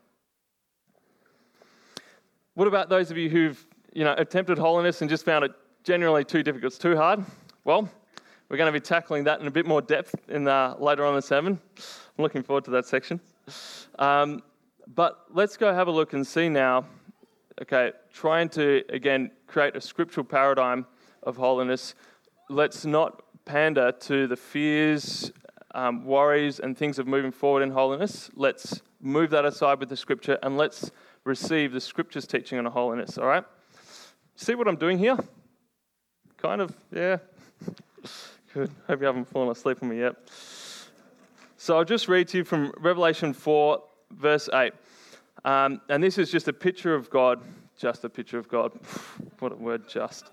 What 2.54 2.68
about 2.68 2.88
those 2.88 3.10
of 3.10 3.18
you 3.18 3.28
who've, 3.28 3.66
you 3.92 4.04
know, 4.04 4.14
attempted 4.16 4.58
holiness 4.58 5.00
and 5.00 5.10
just 5.10 5.24
found 5.24 5.44
it 5.44 5.50
generally 5.82 6.24
too 6.24 6.42
difficult, 6.42 6.72
it's 6.72 6.78
too 6.78 6.96
hard? 6.96 7.24
Well, 7.64 7.88
we're 8.48 8.56
going 8.56 8.72
to 8.72 8.78
be 8.78 8.80
tackling 8.80 9.24
that 9.24 9.40
in 9.40 9.46
a 9.46 9.50
bit 9.50 9.66
more 9.66 9.82
depth 9.82 10.14
in 10.28 10.44
the, 10.44 10.76
later 10.78 11.04
on 11.04 11.10
in 11.10 11.16
the 11.16 11.22
sermon. 11.22 11.58
I'm 12.16 12.22
looking 12.22 12.42
forward 12.42 12.64
to 12.64 12.70
that 12.72 12.86
section. 12.86 13.20
Um, 13.98 14.42
but 14.94 15.24
let's 15.30 15.56
go 15.56 15.72
have 15.72 15.88
a 15.88 15.90
look 15.90 16.12
and 16.12 16.26
see 16.26 16.48
now. 16.48 16.86
Okay, 17.62 17.92
trying 18.12 18.48
to 18.50 18.82
again 18.88 19.30
create 19.46 19.76
a 19.76 19.80
scriptural 19.80 20.24
paradigm 20.24 20.86
of 21.22 21.36
holiness. 21.36 21.94
Let's 22.48 22.84
not 22.84 23.22
pander 23.44 23.92
to 23.92 24.26
the 24.26 24.36
fears 24.36 25.32
um, 25.74 26.04
worries 26.04 26.60
and 26.60 26.78
things 26.78 26.98
of 26.98 27.06
moving 27.06 27.32
forward 27.32 27.62
in 27.62 27.70
holiness, 27.70 28.30
let's 28.34 28.80
move 29.00 29.30
that 29.30 29.44
aside 29.44 29.80
with 29.80 29.88
the 29.88 29.96
scripture 29.96 30.38
and 30.42 30.56
let's 30.56 30.90
receive 31.24 31.72
the 31.72 31.80
scripture's 31.80 32.26
teaching 32.26 32.58
on 32.58 32.64
holiness, 32.66 33.18
all 33.18 33.26
right? 33.26 33.44
See 34.36 34.54
what 34.54 34.68
I'm 34.68 34.76
doing 34.76 34.98
here? 34.98 35.18
Kind 36.36 36.60
of, 36.60 36.74
yeah. 36.92 37.18
Good. 38.54 38.70
Hope 38.86 39.00
you 39.00 39.06
haven't 39.06 39.26
fallen 39.26 39.50
asleep 39.50 39.78
on 39.82 39.88
me 39.88 39.98
yet. 39.98 40.14
So 41.64 41.78
I'll 41.78 41.84
just 41.86 42.08
read 42.08 42.28
to 42.28 42.36
you 42.36 42.44
from 42.44 42.74
Revelation 42.78 43.32
4, 43.32 43.82
verse 44.10 44.50
8. 44.52 44.74
Um, 45.46 45.80
and 45.88 46.04
this 46.04 46.18
is 46.18 46.30
just 46.30 46.46
a 46.46 46.52
picture 46.52 46.94
of 46.94 47.08
God, 47.08 47.40
just 47.78 48.04
a 48.04 48.10
picture 48.10 48.36
of 48.36 48.50
God. 48.50 48.72
what 49.38 49.50
a 49.50 49.54
word, 49.54 49.88
just. 49.88 50.30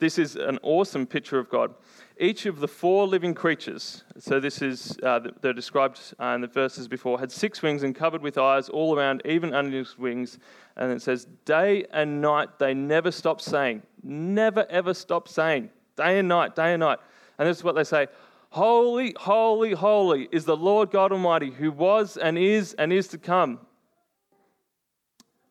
This 0.00 0.18
is 0.18 0.34
an 0.34 0.58
awesome 0.64 1.06
picture 1.06 1.38
of 1.38 1.48
God 1.48 1.72
each 2.18 2.46
of 2.46 2.60
the 2.60 2.68
four 2.68 3.06
living 3.06 3.34
creatures, 3.34 4.04
so 4.18 4.38
this 4.38 4.62
is, 4.62 4.98
uh, 5.02 5.20
they're 5.40 5.52
described 5.52 6.14
uh, 6.20 6.26
in 6.26 6.40
the 6.40 6.46
verses 6.46 6.86
before, 6.86 7.18
had 7.18 7.32
six 7.32 7.62
wings 7.62 7.82
and 7.82 7.94
covered 7.94 8.22
with 8.22 8.38
eyes 8.38 8.68
all 8.68 8.96
around, 8.96 9.22
even 9.24 9.54
under 9.54 9.78
his 9.78 9.98
wings. 9.98 10.38
And 10.76 10.92
it 10.92 11.02
says, 11.02 11.26
day 11.44 11.84
and 11.92 12.20
night 12.20 12.58
they 12.58 12.74
never 12.74 13.10
stop 13.10 13.40
saying, 13.40 13.82
never 14.02 14.66
ever 14.68 14.94
stop 14.94 15.26
saying, 15.26 15.70
day 15.96 16.18
and 16.18 16.28
night, 16.28 16.54
day 16.54 16.74
and 16.74 16.80
night. 16.80 16.98
And 17.38 17.48
this 17.48 17.56
is 17.56 17.64
what 17.64 17.74
they 17.74 17.84
say 17.84 18.06
Holy, 18.52 19.14
holy, 19.18 19.72
holy 19.72 20.28
is 20.30 20.44
the 20.44 20.56
Lord 20.56 20.90
God 20.90 21.12
Almighty, 21.12 21.50
who 21.50 21.70
was 21.70 22.16
and 22.16 22.38
is 22.38 22.74
and 22.74 22.92
is 22.92 23.08
to 23.08 23.18
come. 23.18 23.60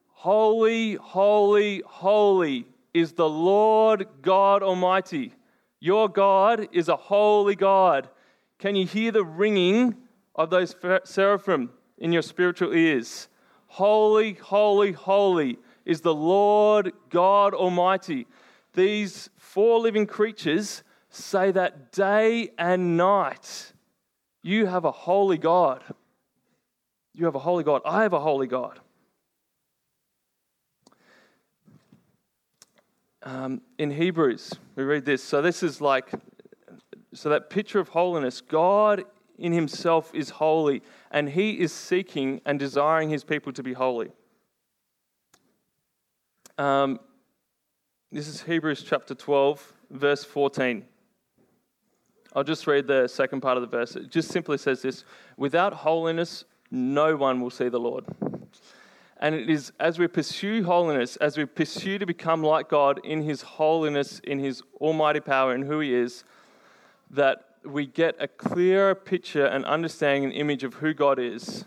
Holy, 0.09 0.95
holy, 0.95 1.83
holy 1.85 2.67
is 2.93 3.13
the 3.13 3.29
Lord 3.29 4.07
God 4.21 4.63
Almighty 4.63 5.33
your 5.81 6.07
God 6.07 6.69
is 6.71 6.87
a 6.87 6.95
holy 6.95 7.55
God. 7.55 8.07
Can 8.59 8.75
you 8.75 8.85
hear 8.85 9.11
the 9.11 9.25
ringing 9.25 9.97
of 10.35 10.51
those 10.51 10.75
seraphim 11.03 11.71
in 11.97 12.13
your 12.13 12.21
spiritual 12.21 12.73
ears? 12.73 13.27
Holy, 13.65 14.33
holy, 14.33 14.91
holy 14.91 15.57
is 15.83 16.01
the 16.01 16.13
Lord 16.13 16.93
God 17.09 17.55
Almighty. 17.55 18.27
These 18.73 19.31
four 19.37 19.79
living 19.79 20.05
creatures 20.05 20.83
say 21.11 21.51
that 21.51 21.91
day 21.91 22.49
and 22.57 22.97
night. 22.97 23.73
You 24.41 24.65
have 24.65 24.85
a 24.85 24.91
holy 24.91 25.37
God. 25.37 25.83
You 27.13 27.25
have 27.25 27.35
a 27.35 27.39
holy 27.39 27.63
God. 27.63 27.81
I 27.85 28.03
have 28.03 28.13
a 28.13 28.19
holy 28.19 28.47
God. 28.47 28.79
um, 33.23 33.61
in 33.77 33.91
Hebrews, 33.91 34.53
we 34.75 34.83
read 34.83 35.05
this. 35.05 35.23
So, 35.23 35.41
this 35.41 35.63
is 35.63 35.81
like, 35.81 36.11
so 37.13 37.29
that 37.29 37.49
picture 37.49 37.79
of 37.79 37.89
holiness, 37.89 38.41
God 38.41 39.03
in 39.37 39.51
Himself 39.51 40.13
is 40.13 40.29
holy, 40.29 40.81
and 41.11 41.29
He 41.29 41.59
is 41.59 41.71
seeking 41.71 42.41
and 42.45 42.59
desiring 42.59 43.09
His 43.09 43.23
people 43.23 43.53
to 43.53 43.63
be 43.63 43.73
holy. 43.73 44.11
Um, 46.57 46.99
this 48.11 48.27
is 48.27 48.41
Hebrews 48.41 48.83
chapter 48.83 49.15
12, 49.15 49.73
verse 49.91 50.23
14. 50.23 50.85
I'll 52.33 52.43
just 52.43 52.65
read 52.65 52.87
the 52.87 53.07
second 53.07 53.41
part 53.41 53.57
of 53.57 53.61
the 53.61 53.67
verse. 53.67 53.95
It 53.95 54.09
just 54.09 54.29
simply 54.29 54.57
says 54.57 54.81
this 54.81 55.03
Without 55.37 55.73
holiness, 55.73 56.45
no 56.69 57.15
one 57.15 57.41
will 57.41 57.49
see 57.49 57.69
the 57.69 57.79
Lord. 57.79 58.05
And 59.17 59.35
it 59.35 59.49
is 59.49 59.71
as 59.79 59.99
we 59.99 60.07
pursue 60.07 60.63
holiness, 60.63 61.15
as 61.17 61.37
we 61.37 61.45
pursue 61.45 61.99
to 61.99 62.05
become 62.05 62.41
like 62.41 62.69
God 62.69 62.99
in 63.03 63.21
His 63.21 63.41
holiness, 63.41 64.19
in 64.23 64.39
His 64.39 64.63
almighty 64.79 65.19
power, 65.19 65.53
and 65.53 65.65
who 65.65 65.79
He 65.79 65.93
is, 65.93 66.23
that 67.11 67.45
we 67.63 67.85
get 67.85 68.15
a 68.19 68.27
clearer 68.27 68.95
picture 68.95 69.45
and 69.45 69.63
understanding 69.65 70.23
and 70.23 70.33
image 70.33 70.63
of 70.63 70.75
who 70.75 70.93
God 70.93 71.19
is. 71.19 71.65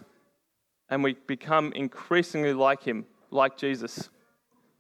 And 0.90 1.05
we 1.05 1.14
become 1.27 1.72
increasingly 1.72 2.53
like 2.53 2.83
Him, 2.83 3.07
like 3.31 3.57
Jesus. 3.57 4.09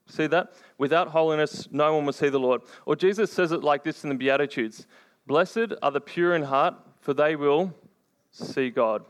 See 0.06 0.26
that? 0.26 0.52
Without 0.76 1.08
holiness, 1.08 1.68
no 1.70 1.94
one 1.94 2.06
will 2.06 2.12
see 2.12 2.28
the 2.28 2.40
Lord. 2.40 2.62
Or 2.86 2.96
Jesus 2.96 3.32
says 3.32 3.52
it 3.52 3.62
like 3.62 3.84
this 3.84 4.02
in 4.02 4.10
the 4.10 4.16
Beatitudes 4.16 4.86
Blessed 5.26 5.72
are 5.82 5.90
the 5.90 6.00
pure 6.00 6.34
in 6.34 6.42
heart, 6.42 6.74
for 7.00 7.14
they 7.14 7.36
will 7.36 7.74
see 8.30 8.70
God. 8.70 9.04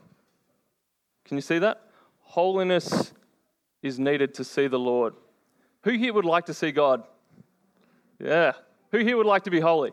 Can 1.25 1.37
you 1.37 1.43
see 1.43 1.59
that? 1.59 1.83
Holiness 2.21 3.13
is 3.83 3.99
needed 3.99 4.35
to 4.35 4.45
see 4.45 4.67
the 4.67 4.79
Lord. 4.79 5.15
Who 5.83 5.93
here 5.93 6.13
would 6.13 6.25
like 6.25 6.47
to 6.47 6.55
see 6.55 6.73
God? 6.73 7.03
Yeah. 8.19 8.53
Who 8.91 8.99
here 8.99 9.17
would 9.17 9.27
like 9.27 9.45
to 9.45 9.51
be 9.51 9.61
holy? 9.61 9.93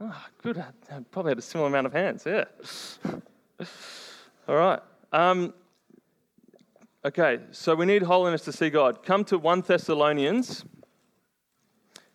Oh, 0.00 0.24
good. 0.42 0.58
I 0.58 1.00
probably 1.10 1.30
had 1.30 1.38
a 1.38 1.42
similar 1.42 1.68
amount 1.68 1.86
of 1.86 1.92
hands. 1.92 2.24
Yeah. 2.26 2.44
All 4.48 4.56
right. 4.56 4.80
Um, 5.12 5.54
okay, 7.04 7.40
so 7.50 7.74
we 7.74 7.86
need 7.86 8.02
holiness 8.02 8.42
to 8.42 8.52
see 8.52 8.70
God. 8.70 9.02
Come 9.04 9.24
to 9.26 9.38
1 9.38 9.62
Thessalonians 9.62 10.64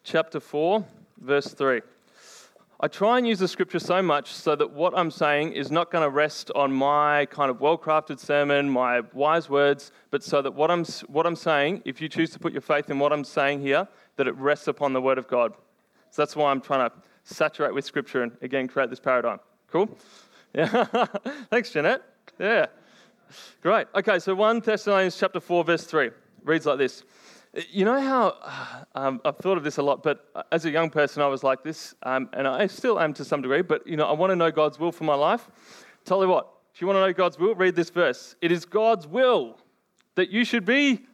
chapter 0.04 0.40
4, 0.40 0.86
verse 1.20 1.54
3. 1.54 1.82
I 2.80 2.88
try 2.88 3.18
and 3.18 3.28
use 3.28 3.40
the 3.40 3.48
scripture 3.48 3.80
so 3.80 4.04
much 4.04 4.32
so 4.32 4.56
that 4.56 4.72
what 4.72 4.96
I'm 4.96 5.10
saying 5.10 5.54
is 5.54 5.72
not 5.72 5.90
going 5.90 6.04
to 6.04 6.12
rest 6.12 6.52
on 6.54 6.72
my 6.72 7.26
kind 7.26 7.50
of 7.50 7.60
well 7.60 7.76
crafted 7.76 8.20
sermon, 8.20 8.70
my 8.70 9.02
wise 9.14 9.50
words, 9.50 9.92
but 10.12 10.24
so 10.24 10.44
that 10.44 10.54
what 10.54 10.70
I'm, 10.70 10.86
what 11.08 11.26
I'm 11.26 11.36
saying, 11.36 11.82
if 11.86 12.00
you 12.00 12.08
choose 12.08 12.30
to 12.32 12.40
put 12.40 12.52
your 12.54 12.62
faith 12.62 12.92
in 12.92 13.00
what 13.00 13.12
I'm 13.12 13.24
saying 13.24 13.62
here, 13.62 13.88
that 14.18 14.28
it 14.28 14.36
rests 14.36 14.68
upon 14.68 14.94
the 14.94 15.02
word 15.02 15.18
of 15.18 15.28
God. 15.28 15.54
So 16.12 16.22
that's 16.22 16.36
why 16.36 16.52
I'm 16.52 16.62
trying 16.62 16.88
to 16.88 16.96
saturate 17.24 17.74
with 17.74 17.84
scripture 17.84 18.22
and 18.22 18.32
again 18.44 18.68
create 18.68 18.92
this 18.92 19.00
paradigm. 19.00 19.40
Cool? 19.72 19.90
Yeah. 20.54 20.86
Thanks, 21.52 21.72
Jeanette. 21.72 22.02
Yeah. 22.40 22.68
Great. 23.62 23.88
Okay, 23.94 24.18
so 24.18 24.34
1 24.34 24.62
Thessalonians 24.62 25.16
chapter 25.16 25.40
4, 25.40 25.66
verse 25.66 25.84
3 25.84 26.10
reads 26.44 26.66
like 26.66 26.80
this. 26.80 27.04
You 27.72 27.86
know 27.86 28.00
how 28.00 28.86
um, 28.96 29.22
I've 29.26 29.38
thought 29.38 29.58
of 29.58 29.64
this 29.64 29.78
a 29.78 29.82
lot, 29.82 30.04
but 30.04 30.26
as 30.52 30.66
a 30.66 30.70
young 30.70 30.90
person, 30.90 31.22
I 31.22 31.28
was 31.28 31.44
like 31.44 31.64
this, 31.64 31.96
um, 32.04 32.30
and 32.34 32.48
I 32.48 32.68
still 32.68 33.00
am 33.00 33.14
to 33.16 33.26
some 33.26 33.42
degree. 33.42 33.62
But 33.62 33.88
you 33.88 33.98
know, 33.98 34.06
I 34.06 34.14
want 34.14 34.32
to 34.32 34.36
know 34.36 34.52
God's 34.52 34.80
will 34.80 34.92
for 34.92 35.04
my 35.04 35.16
life. 35.16 35.50
Tell 36.06 36.22
you 36.22 36.30
what, 36.30 36.48
if 36.74 36.82
you 36.82 36.88
want 36.88 36.98
to 36.98 37.02
know 37.02 37.14
God's 37.14 37.40
will, 37.40 37.56
read 37.56 37.76
this 37.76 37.90
verse. 37.90 38.36
It 38.42 38.52
is 38.52 38.66
God's 38.66 39.08
will 39.08 39.58
that 40.16 40.30
you 40.30 40.46
should 40.46 40.66
be 40.66 41.06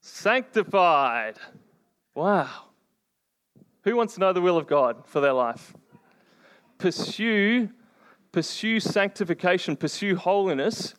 sanctified. 0.00 1.38
Wow. 2.14 2.48
Who 3.84 3.96
wants 3.96 4.14
to 4.14 4.20
know 4.20 4.32
the 4.32 4.40
will 4.40 4.56
of 4.56 4.66
God 4.66 5.06
for 5.06 5.20
their 5.20 5.32
life? 5.32 5.74
Pursue, 6.78 7.70
pursue 8.30 8.80
sanctification, 8.80 9.76
pursue 9.76 10.16
holiness, 10.16 10.94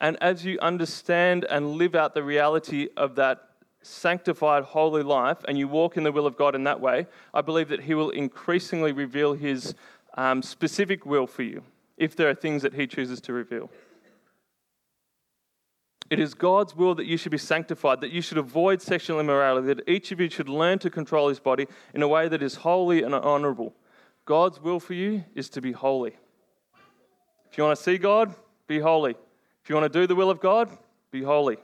and 0.00 0.16
as 0.20 0.44
you 0.44 0.58
understand 0.60 1.44
and 1.44 1.72
live 1.72 1.94
out 1.94 2.14
the 2.14 2.22
reality 2.22 2.88
of 2.96 3.16
that 3.16 3.47
sanctified, 3.82 4.64
holy 4.64 5.02
life, 5.02 5.38
and 5.46 5.58
you 5.58 5.68
walk 5.68 5.96
in 5.96 6.02
the 6.02 6.12
will 6.12 6.26
of 6.26 6.36
God 6.36 6.54
in 6.54 6.64
that 6.64 6.80
way, 6.80 7.06
I 7.32 7.40
believe 7.40 7.68
that 7.68 7.82
He 7.82 7.94
will 7.94 8.10
increasingly 8.10 8.92
reveal 8.92 9.34
His 9.34 9.74
um, 10.14 10.42
specific 10.42 11.06
will 11.06 11.26
for 11.26 11.42
you 11.42 11.62
if 11.96 12.16
there 12.16 12.28
are 12.28 12.34
things 12.34 12.62
that 12.62 12.74
He 12.74 12.86
chooses 12.86 13.20
to 13.22 13.32
reveal. 13.32 13.70
It 16.10 16.18
is 16.18 16.32
God's 16.32 16.74
will 16.74 16.94
that 16.94 17.04
you 17.04 17.18
should 17.18 17.32
be 17.32 17.38
sanctified, 17.38 18.00
that 18.00 18.12
you 18.12 18.22
should 18.22 18.38
avoid 18.38 18.80
sexual 18.80 19.20
immorality, 19.20 19.66
that 19.74 19.88
each 19.88 20.10
of 20.10 20.20
you 20.20 20.30
should 20.30 20.48
learn 20.48 20.78
to 20.78 20.88
control 20.88 21.28
his 21.28 21.38
body 21.38 21.66
in 21.92 22.02
a 22.02 22.08
way 22.08 22.28
that 22.28 22.42
is 22.42 22.56
holy 22.56 23.02
and 23.02 23.14
honorable. 23.14 23.74
God's 24.24 24.60
will 24.60 24.80
for 24.80 24.94
you 24.94 25.24
is 25.34 25.50
to 25.50 25.60
be 25.60 25.72
holy. 25.72 26.16
If 27.50 27.58
you 27.58 27.64
want 27.64 27.76
to 27.76 27.82
see 27.82 27.98
God, 27.98 28.34
be 28.66 28.78
holy. 28.78 29.16
If 29.62 29.68
you 29.68 29.74
want 29.74 29.90
to 29.92 29.98
do 29.98 30.06
the 30.06 30.14
will 30.14 30.30
of 30.30 30.40
God, 30.40 30.70
be 31.10 31.22
holy. 31.22 31.58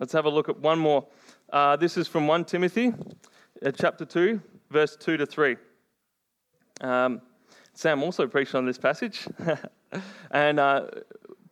Let's 0.00 0.14
have 0.14 0.24
a 0.24 0.30
look 0.30 0.48
at 0.48 0.58
one 0.58 0.78
more. 0.78 1.06
Uh, 1.52 1.76
this 1.76 1.98
is 1.98 2.08
from 2.08 2.26
1 2.26 2.46
Timothy, 2.46 2.94
uh, 3.62 3.70
chapter 3.70 4.06
2, 4.06 4.40
verse 4.70 4.96
2 4.96 5.18
to 5.18 5.26
3. 5.26 5.56
Um, 6.80 7.20
Sam 7.74 8.02
also 8.02 8.26
preached 8.26 8.54
on 8.54 8.64
this 8.64 8.78
passage. 8.78 9.28
and 10.30 10.58
uh, 10.58 10.86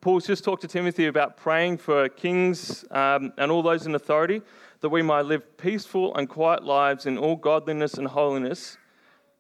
Paul's 0.01 0.27
just 0.27 0.45
talked 0.45 0.63
to 0.63 0.69
Timothy 0.69 1.09
about 1.09 1.37
praying 1.37 1.77
for 1.77 2.09
kings 2.09 2.87
um, 2.91 3.35
and 3.37 3.53
all 3.53 3.63
those 3.63 3.85
in 3.85 3.95
authority 3.95 4.41
that 4.81 4.89
we 4.89 5.03
might 5.03 5.27
live 5.27 5.59
peaceful 5.59 6.17
and 6.17 6.27
quiet 6.27 6.65
lives 6.65 7.05
in 7.05 7.19
all 7.19 7.37
godliness 7.37 7.95
and 7.95 8.09
holiness. 8.09 8.79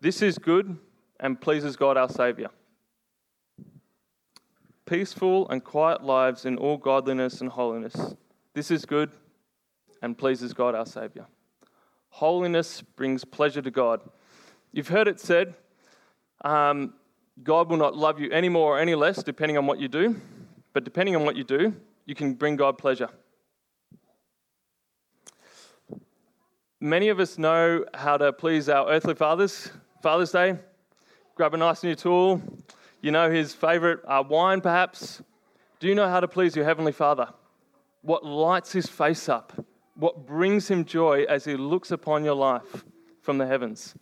This 0.03 0.21
is 0.21 0.37
good 0.37 0.77
and 1.19 1.41
pleases 1.41 1.77
God 1.77 1.97
our 1.97 2.11
Saviour. 2.11 2.51
Peaceful 4.85 5.49
and 5.49 5.65
quiet 5.65 6.05
lives 6.05 6.45
in 6.45 6.59
all 6.59 6.77
godliness 6.77 7.41
and 7.41 7.49
holiness. 7.49 8.15
This 8.55 8.71
is 8.71 8.85
good 8.85 9.11
and 10.03 10.17
pleases 10.17 10.53
God 10.53 10.75
our 10.75 10.87
Saviour. 10.87 11.27
Holiness 12.11 12.83
brings 12.83 13.25
pleasure 13.25 13.63
to 13.63 13.71
God. 13.71 14.01
You've 14.73 14.89
heard 14.89 15.09
it 15.09 15.21
said, 15.21 15.55
um, 16.45 16.95
God 17.43 17.69
will 17.69 17.77
not 17.77 17.97
love 17.97 18.19
you 18.19 18.31
any 18.31 18.49
more 18.49 18.77
or 18.77 18.81
any 18.81 18.95
less 18.95 19.23
depending 19.23 19.59
on 19.59 19.67
what 19.67 19.79
you 19.79 19.89
do, 19.89 20.21
but 20.73 20.85
depending 20.85 21.15
on 21.15 21.25
what 21.25 21.37
you 21.37 21.45
do, 21.45 21.75
you 22.07 22.15
can 22.15 22.35
bring 22.35 22.57
God 22.57 22.79
pleasure. 22.79 23.09
Many 26.81 27.09
of 27.09 27.19
us 27.19 27.39
know 27.39 27.85
how 27.93 28.17
to 28.17 28.33
please 28.33 28.69
our 28.69 28.89
earthly 28.89 29.15
fathers. 29.15 29.71
Father's 30.03 30.31
Day, 30.31 30.57
grab 31.35 31.55
a 31.55 31.57
nice 31.57 31.83
new 31.83 31.95
tool. 31.95 32.41
You 33.03 33.11
know 33.11 33.31
his 33.31 33.53
favorite 33.53 34.01
uh, 34.07 34.23
wine, 34.29 34.61
perhaps. 34.61 35.23
Do 35.81 35.89
you 35.89 35.95
know 35.95 36.09
how 36.09 36.21
to 36.21 36.29
please 36.29 36.57
your 36.57 36.65
heavenly 36.65 36.93
Father? 36.93 37.29
What 38.03 38.25
lights 38.25 38.73
his 38.73 38.87
face 38.87 39.29
up? 39.29 39.53
What 39.95 40.27
brings 40.27 40.69
him 40.69 40.85
joy 40.85 41.25
as 41.25 41.45
he 41.45 41.57
looks 41.57 41.91
upon 41.91 42.25
your 42.25 42.35
life 42.35 42.85
from 43.21 43.39
the 43.39 43.47
heavens? 43.47 43.95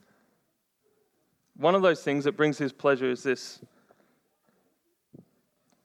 One 1.56 1.74
of 1.74 1.82
those 1.82 2.02
things 2.02 2.24
that 2.24 2.36
brings 2.36 2.58
his 2.58 2.72
pleasure 2.72 3.10
is 3.10 3.22
this 3.22 3.60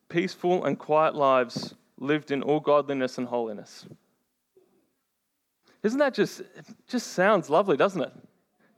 peaceful 0.09 0.65
and 0.65 0.77
quiet 0.77 1.15
lives 1.15 1.73
lived 1.97 2.31
in 2.31 2.43
all 2.43 2.59
godliness 2.59 3.17
and 3.17 3.27
holiness. 3.27 3.85
Isn't 5.83 5.99
that 5.99 6.13
just, 6.13 6.41
just 6.87 7.13
sounds 7.13 7.49
lovely, 7.49 7.77
doesn't 7.77 8.01
it? 8.01 8.11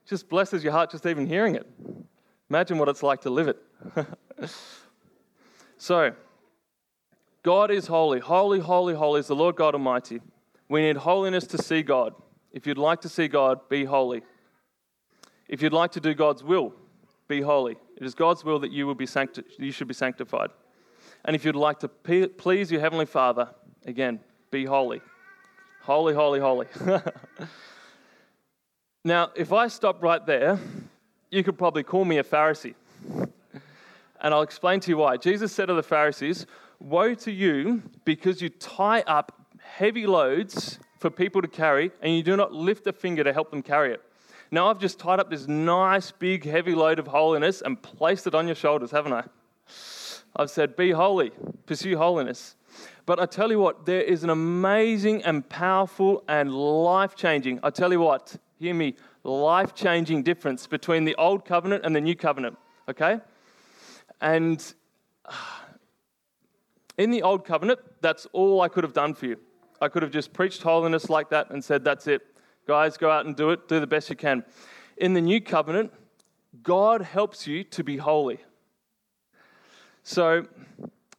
Just 0.06 0.30
blesses 0.30 0.64
your 0.64 0.72
heart 0.72 0.92
just 0.92 1.06
even 1.06 1.26
hearing 1.26 1.56
it. 1.56 1.68
Imagine 2.50 2.78
what 2.78 2.88
it's 2.90 3.02
like 3.02 3.22
to 3.22 3.30
live 3.30 3.48
it. 3.48 3.58
so, 5.78 6.14
God 7.44 7.72
is 7.72 7.88
holy. 7.88 8.20
Holy, 8.22 8.60
holy, 8.60 8.94
holy 8.94 9.20
is 9.20 9.28
the 9.28 9.36
Lord 9.36 9.58
God 9.58 9.74
Almighty. 9.74 10.22
We 10.70 10.82
need 10.82 10.96
holiness 10.96 11.46
to 11.48 11.62
see 11.62 11.84
God. 11.84 12.14
If 12.54 12.66
you'd 12.66 12.78
like 12.78 13.02
to 13.02 13.10
see 13.10 13.28
God, 13.28 13.68
be 13.68 13.84
holy. 13.84 14.24
If 15.50 15.62
you'd 15.62 15.74
like 15.74 15.92
to 15.92 16.00
do 16.00 16.14
God's 16.14 16.42
will, 16.42 16.74
be 17.28 17.42
holy. 17.42 17.76
It 17.98 18.06
is 18.06 18.16
God's 18.16 18.46
will 18.46 18.60
that 18.60 18.72
you, 18.72 18.88
will 18.88 18.96
be 18.96 19.06
sancti- 19.06 19.44
you 19.60 19.74
should 19.74 19.90
be 19.90 19.94
sanctified. 19.94 20.52
And 21.26 21.36
if 21.36 21.44
you'd 21.44 21.56
like 21.56 21.80
to 21.80 21.90
please 21.90 22.72
your 22.72 22.80
Heavenly 22.80 23.06
Father, 23.06 23.50
again, 23.86 24.22
be 24.50 24.64
holy. 24.64 25.02
Holy, 25.82 26.14
holy, 26.14 26.40
holy. 26.40 26.68
now, 29.04 29.32
if 29.36 29.52
I 29.52 29.68
stop 29.68 30.02
right 30.02 30.26
there, 30.26 30.60
you 31.30 31.44
could 31.44 31.58
probably 31.58 31.84
call 31.84 32.06
me 32.06 32.20
a 32.20 32.24
Pharisee. 32.24 32.76
And 34.22 34.34
I'll 34.34 34.44
explain 34.44 34.80
to 34.82 34.90
you 34.90 34.98
why. 34.98 35.18
Jesus 35.18 35.52
said 35.52 35.66
to 35.66 35.74
the 35.74 35.84
Pharisees, 35.84 36.46
Woe 36.84 37.14
to 37.14 37.32
you 37.32 37.82
because 38.04 38.42
you 38.42 38.50
tie 38.50 39.04
up 39.08 39.42
heavy 39.58 40.06
loads 40.06 40.80
for 41.00 41.10
people 41.10 41.42
to 41.42 41.48
carry 41.48 41.92
and 42.02 42.14
you 42.14 42.22
do 42.22 42.36
not 42.36 42.52
lift 42.52 42.86
a 42.88 42.92
finger 42.92 43.24
to 43.24 43.32
help 43.32 43.52
them 43.52 43.62
carry 43.62 43.94
it. 43.94 44.02
Now, 44.52 44.70
I've 44.70 44.80
just 44.80 45.00
tied 45.00 45.22
up 45.22 45.30
this 45.30 45.48
nice, 45.48 46.12
big, 46.12 46.44
heavy 46.46 46.76
load 46.76 47.00
of 47.00 47.08
holiness 47.08 47.62
and 47.62 47.82
placed 47.82 48.28
it 48.28 48.36
on 48.36 48.48
your 48.48 48.56
shoulders, 48.56 48.92
haven't 48.92 49.14
I? 49.14 49.24
I've 50.36 50.50
said, 50.50 50.76
Be 50.76 50.92
holy, 50.92 51.32
pursue 51.66 51.98
holiness. 51.98 52.58
But 53.06 53.18
I 53.18 53.28
tell 53.28 53.50
you 53.50 53.60
what, 53.60 53.86
there 53.86 54.02
is 54.02 54.26
an 54.26 54.30
amazing 54.30 55.24
and 55.24 55.48
powerful 55.48 56.26
and 56.28 56.54
life 56.54 57.16
changing, 57.16 57.62
I 57.64 57.70
tell 57.70 57.94
you 57.94 58.02
what, 58.02 58.36
hear 58.60 58.74
me, 58.74 58.96
life 59.24 59.74
changing 59.74 60.24
difference 60.24 60.68
between 60.68 61.06
the 61.06 61.16
old 61.16 61.46
covenant 61.46 61.86
and 61.86 61.96
the 61.96 62.02
new 62.02 62.16
covenant, 62.16 62.58
okay? 62.90 63.22
And 64.20 64.62
ah, 65.26 65.63
in 66.98 67.12
the 67.12 67.24
old 67.24 67.46
covenant, 67.46 67.80
that's 68.02 68.28
all 68.34 68.62
I 68.62 68.68
could 68.68 68.84
have 68.84 68.94
done 68.94 69.14
for 69.14 69.26
you. 69.26 69.38
I 69.82 69.88
could 69.88 70.04
have 70.04 70.12
just 70.12 70.34
preached 70.34 70.62
holiness 70.62 71.10
like 71.10 71.30
that 71.30 71.50
and 71.50 71.64
said, 71.64 71.84
That's 71.84 72.08
it. 72.08 72.22
Guys, 72.68 72.98
go 72.98 73.10
out 73.12 73.26
and 73.26 73.36
do 73.36 73.50
it. 73.50 73.68
Do 73.68 73.80
the 73.80 73.88
best 73.88 74.10
you 74.10 74.16
can. 74.16 74.46
In 74.98 75.14
the 75.14 75.22
new 75.22 75.42
covenant, 75.42 75.92
God 76.62 77.02
helps 77.02 77.48
you 77.48 77.64
to 77.66 77.84
be 77.84 77.98
holy. 77.98 78.40
So, 80.04 80.46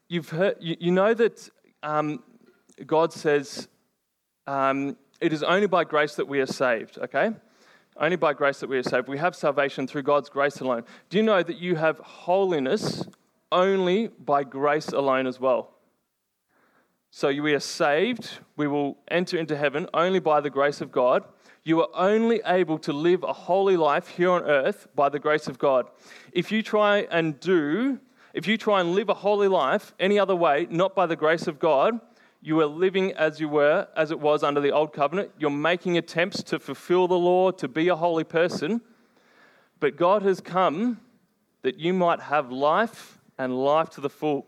you've 0.08 0.28
heard, 0.28 0.56
you, 0.60 0.90
know 0.90 1.12
that 1.12 1.48
um, 1.82 2.22
God 2.86 3.12
says 3.12 3.68
um, 4.46 4.96
it 5.20 5.32
is 5.32 5.42
only 5.42 5.66
by 5.66 5.84
grace 5.84 6.14
that 6.16 6.28
we 6.28 6.40
are 6.40 6.46
saved, 6.46 6.98
okay? 6.98 7.30
Only 7.96 8.16
by 8.16 8.32
grace 8.32 8.60
that 8.60 8.68
we 8.68 8.78
are 8.78 8.82
saved. 8.82 9.08
We 9.08 9.18
have 9.18 9.34
salvation 9.34 9.86
through 9.86 10.02
God's 10.02 10.28
grace 10.28 10.60
alone. 10.60 10.84
Do 11.10 11.16
you 11.16 11.22
know 11.22 11.42
that 11.42 11.58
you 11.58 11.76
have 11.76 11.98
holiness 11.98 13.04
only 13.52 14.08
by 14.08 14.44
grace 14.44 14.88
alone 14.88 15.26
as 15.26 15.40
well? 15.40 15.70
So 17.10 17.28
we 17.28 17.54
are 17.54 17.60
saved, 17.60 18.38
we 18.56 18.66
will 18.66 18.98
enter 19.08 19.38
into 19.38 19.56
heaven 19.56 19.86
only 19.94 20.18
by 20.18 20.40
the 20.40 20.50
grace 20.50 20.80
of 20.80 20.90
God. 20.90 21.24
You 21.62 21.80
are 21.80 21.88
only 21.94 22.42
able 22.44 22.78
to 22.80 22.92
live 22.92 23.22
a 23.22 23.32
holy 23.32 23.76
life 23.76 24.08
here 24.08 24.32
on 24.32 24.42
earth 24.42 24.88
by 24.94 25.08
the 25.08 25.20
grace 25.20 25.46
of 25.46 25.58
God. 25.58 25.86
If 26.32 26.50
you 26.50 26.62
try 26.62 27.06
and 27.10 27.38
do, 27.38 28.00
if 28.32 28.48
you 28.48 28.58
try 28.58 28.80
and 28.80 28.94
live 28.94 29.08
a 29.08 29.14
holy 29.14 29.48
life 29.48 29.94
any 30.00 30.18
other 30.18 30.34
way, 30.34 30.66
not 30.70 30.96
by 30.96 31.06
the 31.06 31.14
grace 31.14 31.46
of 31.46 31.60
God, 31.60 32.00
you 32.42 32.60
are 32.60 32.66
living 32.66 33.12
as 33.12 33.40
you 33.40 33.48
were, 33.48 33.88
as 33.96 34.10
it 34.10 34.20
was 34.20 34.42
under 34.42 34.60
the 34.60 34.72
old 34.72 34.92
covenant. 34.92 35.30
You're 35.38 35.50
making 35.50 35.96
attempts 35.96 36.42
to 36.42 36.58
fulfill 36.58 37.08
the 37.08 37.14
law, 37.16 37.52
to 37.52 37.68
be 37.68 37.88
a 37.88 37.96
holy 37.96 38.24
person. 38.24 38.82
But 39.80 39.96
God 39.96 40.22
has 40.22 40.40
come 40.40 41.00
that 41.62 41.78
you 41.78 41.94
might 41.94 42.20
have 42.20 42.52
life 42.52 43.18
and 43.38 43.56
life 43.56 43.90
to 43.90 44.00
the 44.00 44.10
full. 44.10 44.46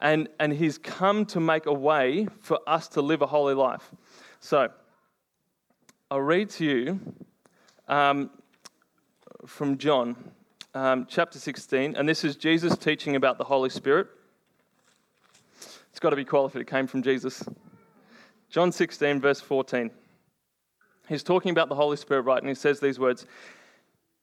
And, 0.00 0.28
and 0.38 0.52
He's 0.52 0.78
come 0.78 1.24
to 1.26 1.40
make 1.40 1.66
a 1.66 1.72
way 1.72 2.28
for 2.40 2.60
us 2.66 2.88
to 2.88 3.02
live 3.02 3.22
a 3.22 3.26
holy 3.26 3.54
life. 3.54 3.90
So, 4.40 4.68
I'll 6.10 6.20
read 6.20 6.50
to 6.50 6.64
you 6.64 7.00
um, 7.88 8.30
from 9.46 9.78
John 9.78 10.16
um, 10.74 11.06
chapter 11.08 11.38
16, 11.38 11.96
and 11.96 12.08
this 12.08 12.22
is 12.22 12.36
Jesus 12.36 12.76
teaching 12.76 13.16
about 13.16 13.38
the 13.38 13.44
Holy 13.44 13.70
Spirit. 13.70 14.08
It's 15.90 15.98
got 15.98 16.10
to 16.10 16.16
be 16.16 16.24
qualified, 16.24 16.60
it 16.62 16.68
came 16.68 16.86
from 16.86 17.02
Jesus. 17.02 17.42
John 18.50 18.70
16, 18.70 19.20
verse 19.20 19.40
14. 19.40 19.90
He's 21.08 21.22
talking 21.22 21.50
about 21.50 21.68
the 21.68 21.74
Holy 21.74 21.96
Spirit, 21.96 22.22
right? 22.22 22.38
And 22.38 22.48
he 22.48 22.54
says 22.54 22.80
these 22.80 22.98
words 22.98 23.26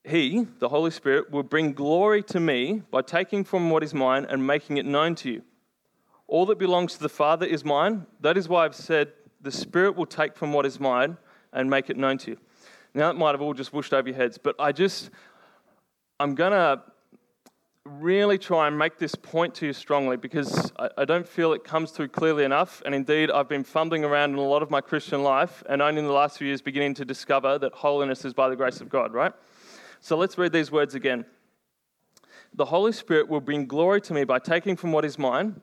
He, 0.04 0.48
the 0.60 0.70
Holy 0.70 0.92
Spirit, 0.92 1.32
will 1.32 1.44
bring 1.44 1.74
glory 1.74 2.24
to 2.24 2.40
me 2.40 2.82
by 2.92 3.02
taking 3.02 3.44
from 3.44 3.70
what 3.70 3.84
is 3.84 3.94
mine 3.94 4.26
and 4.28 4.46
making 4.46 4.78
it 4.78 4.86
known 4.86 5.16
to 5.16 5.32
you. 5.32 5.44
All 6.28 6.46
that 6.48 6.58
belongs 6.58 6.94
to 6.96 7.00
the 7.00 7.10
Father 7.10 7.46
is 7.46 7.64
mine. 7.64 8.06
That 8.20 8.38
is 8.38 8.50
why 8.50 8.66
I've 8.66 8.76
said, 8.76 9.14
The 9.42 9.52
Spirit 9.52 9.96
will 9.96 10.06
take 10.06 10.36
from 10.36 10.52
what 10.52 10.66
is 10.66 10.80
mine 10.80 11.18
and 11.54 11.70
make 11.70 11.90
it 11.90 11.96
known 11.96 12.18
to 12.20 12.32
you. 12.32 12.38
Now, 12.94 13.08
that 13.12 13.18
might 13.18 13.32
have 13.32 13.42
all 13.42 13.54
just 13.54 13.72
whooshed 13.72 13.94
over 13.94 14.10
your 14.10 14.18
heads, 14.18 14.38
but 14.38 14.56
I 14.60 14.72
just, 14.72 15.10
I'm 16.20 16.36
going 16.36 16.52
to 16.52 16.82
really 17.86 18.38
try 18.38 18.68
and 18.68 18.78
make 18.78 18.98
this 18.98 19.16
point 19.16 19.56
to 19.56 19.66
you 19.66 19.74
strongly 19.74 20.16
because 20.16 20.72
I, 20.80 20.90
I, 21.00 21.06
don't 21.06 21.28
feel 21.28 21.52
it 21.52 21.66
comes 21.66 21.92
through 21.92 22.10
clearly 22.10 22.46
enough. 22.46 22.82
And 22.86 22.96
indeed, 22.96 23.30
I've 23.30 23.50
been 23.50 23.64
fumbling 23.64 24.06
around 24.06 24.32
in 24.32 24.38
a 24.38 24.42
lot 24.42 24.64
of 24.64 24.72
my 24.72 24.80
Christian 24.80 25.22
life 25.22 25.64
and 25.68 25.82
only 25.82 26.00
in 26.00 26.06
the 26.06 26.14
last 26.14 26.38
few 26.38 26.48
years 26.48 26.62
beginning 26.62 26.94
to 26.96 27.06
discover 27.06 27.58
that 27.58 27.74
holiness 27.74 28.24
is 28.24 28.34
by 28.34 28.48
the 28.48 28.56
grace 28.56 28.80
of 28.80 28.90
God, 28.90 29.14
right? 29.14 29.34
So 30.04 30.18
let's 30.18 30.38
read 30.38 30.52
these 30.52 30.70
words 30.70 30.96
again. 30.96 31.24
The 32.54 32.66
Holy 32.66 32.92
Spirit 32.92 33.30
will 33.30 33.40
bring 33.40 33.66
glory 33.66 34.02
to 34.02 34.14
me 34.14 34.26
by 34.26 34.38
taking 34.38 34.76
from 34.76 34.92
what 34.92 35.06
is 35.06 35.18
mine. 35.18 35.62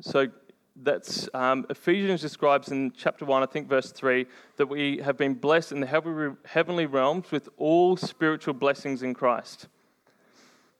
So 0.00 0.28
that's 0.76 1.28
um, 1.34 1.66
Ephesians 1.68 2.20
describes 2.20 2.68
in 2.68 2.92
chapter 2.96 3.24
1, 3.24 3.42
I 3.42 3.46
think 3.46 3.68
verse 3.68 3.90
3, 3.90 4.24
that 4.56 4.68
we 4.68 4.98
have 4.98 5.16
been 5.16 5.34
blessed 5.34 5.72
in 5.72 5.80
the 5.80 6.36
heavenly 6.44 6.86
realms 6.86 7.32
with 7.32 7.48
all 7.56 7.96
spiritual 7.96 8.54
blessings 8.54 9.02
in 9.02 9.14
Christ. 9.14 9.66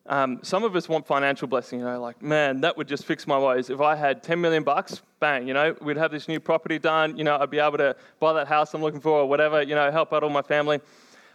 Um, 0.06 0.38
some 0.44 0.62
of 0.62 0.76
us 0.76 0.88
want 0.88 1.04
financial 1.04 1.48
blessing, 1.48 1.80
you 1.80 1.84
know, 1.84 2.00
like, 2.00 2.22
man, 2.22 2.60
that 2.60 2.76
would 2.76 2.86
just 2.86 3.04
fix 3.04 3.26
my 3.26 3.36
woes. 3.36 3.68
If 3.68 3.80
I 3.80 3.96
had 3.96 4.22
10 4.22 4.40
million 4.40 4.62
bucks, 4.62 5.02
bang, 5.18 5.48
you 5.48 5.54
know, 5.54 5.74
we'd 5.80 5.96
have 5.96 6.12
this 6.12 6.28
new 6.28 6.38
property 6.38 6.78
done, 6.78 7.16
you 7.16 7.24
know, 7.24 7.36
I'd 7.36 7.50
be 7.50 7.58
able 7.58 7.78
to 7.78 7.96
buy 8.20 8.32
that 8.34 8.46
house 8.46 8.72
I'm 8.74 8.80
looking 8.80 9.00
for 9.00 9.22
or 9.22 9.28
whatever, 9.28 9.60
you 9.60 9.74
know, 9.74 9.90
help 9.90 10.12
out 10.12 10.22
all 10.22 10.30
my 10.30 10.42
family. 10.42 10.80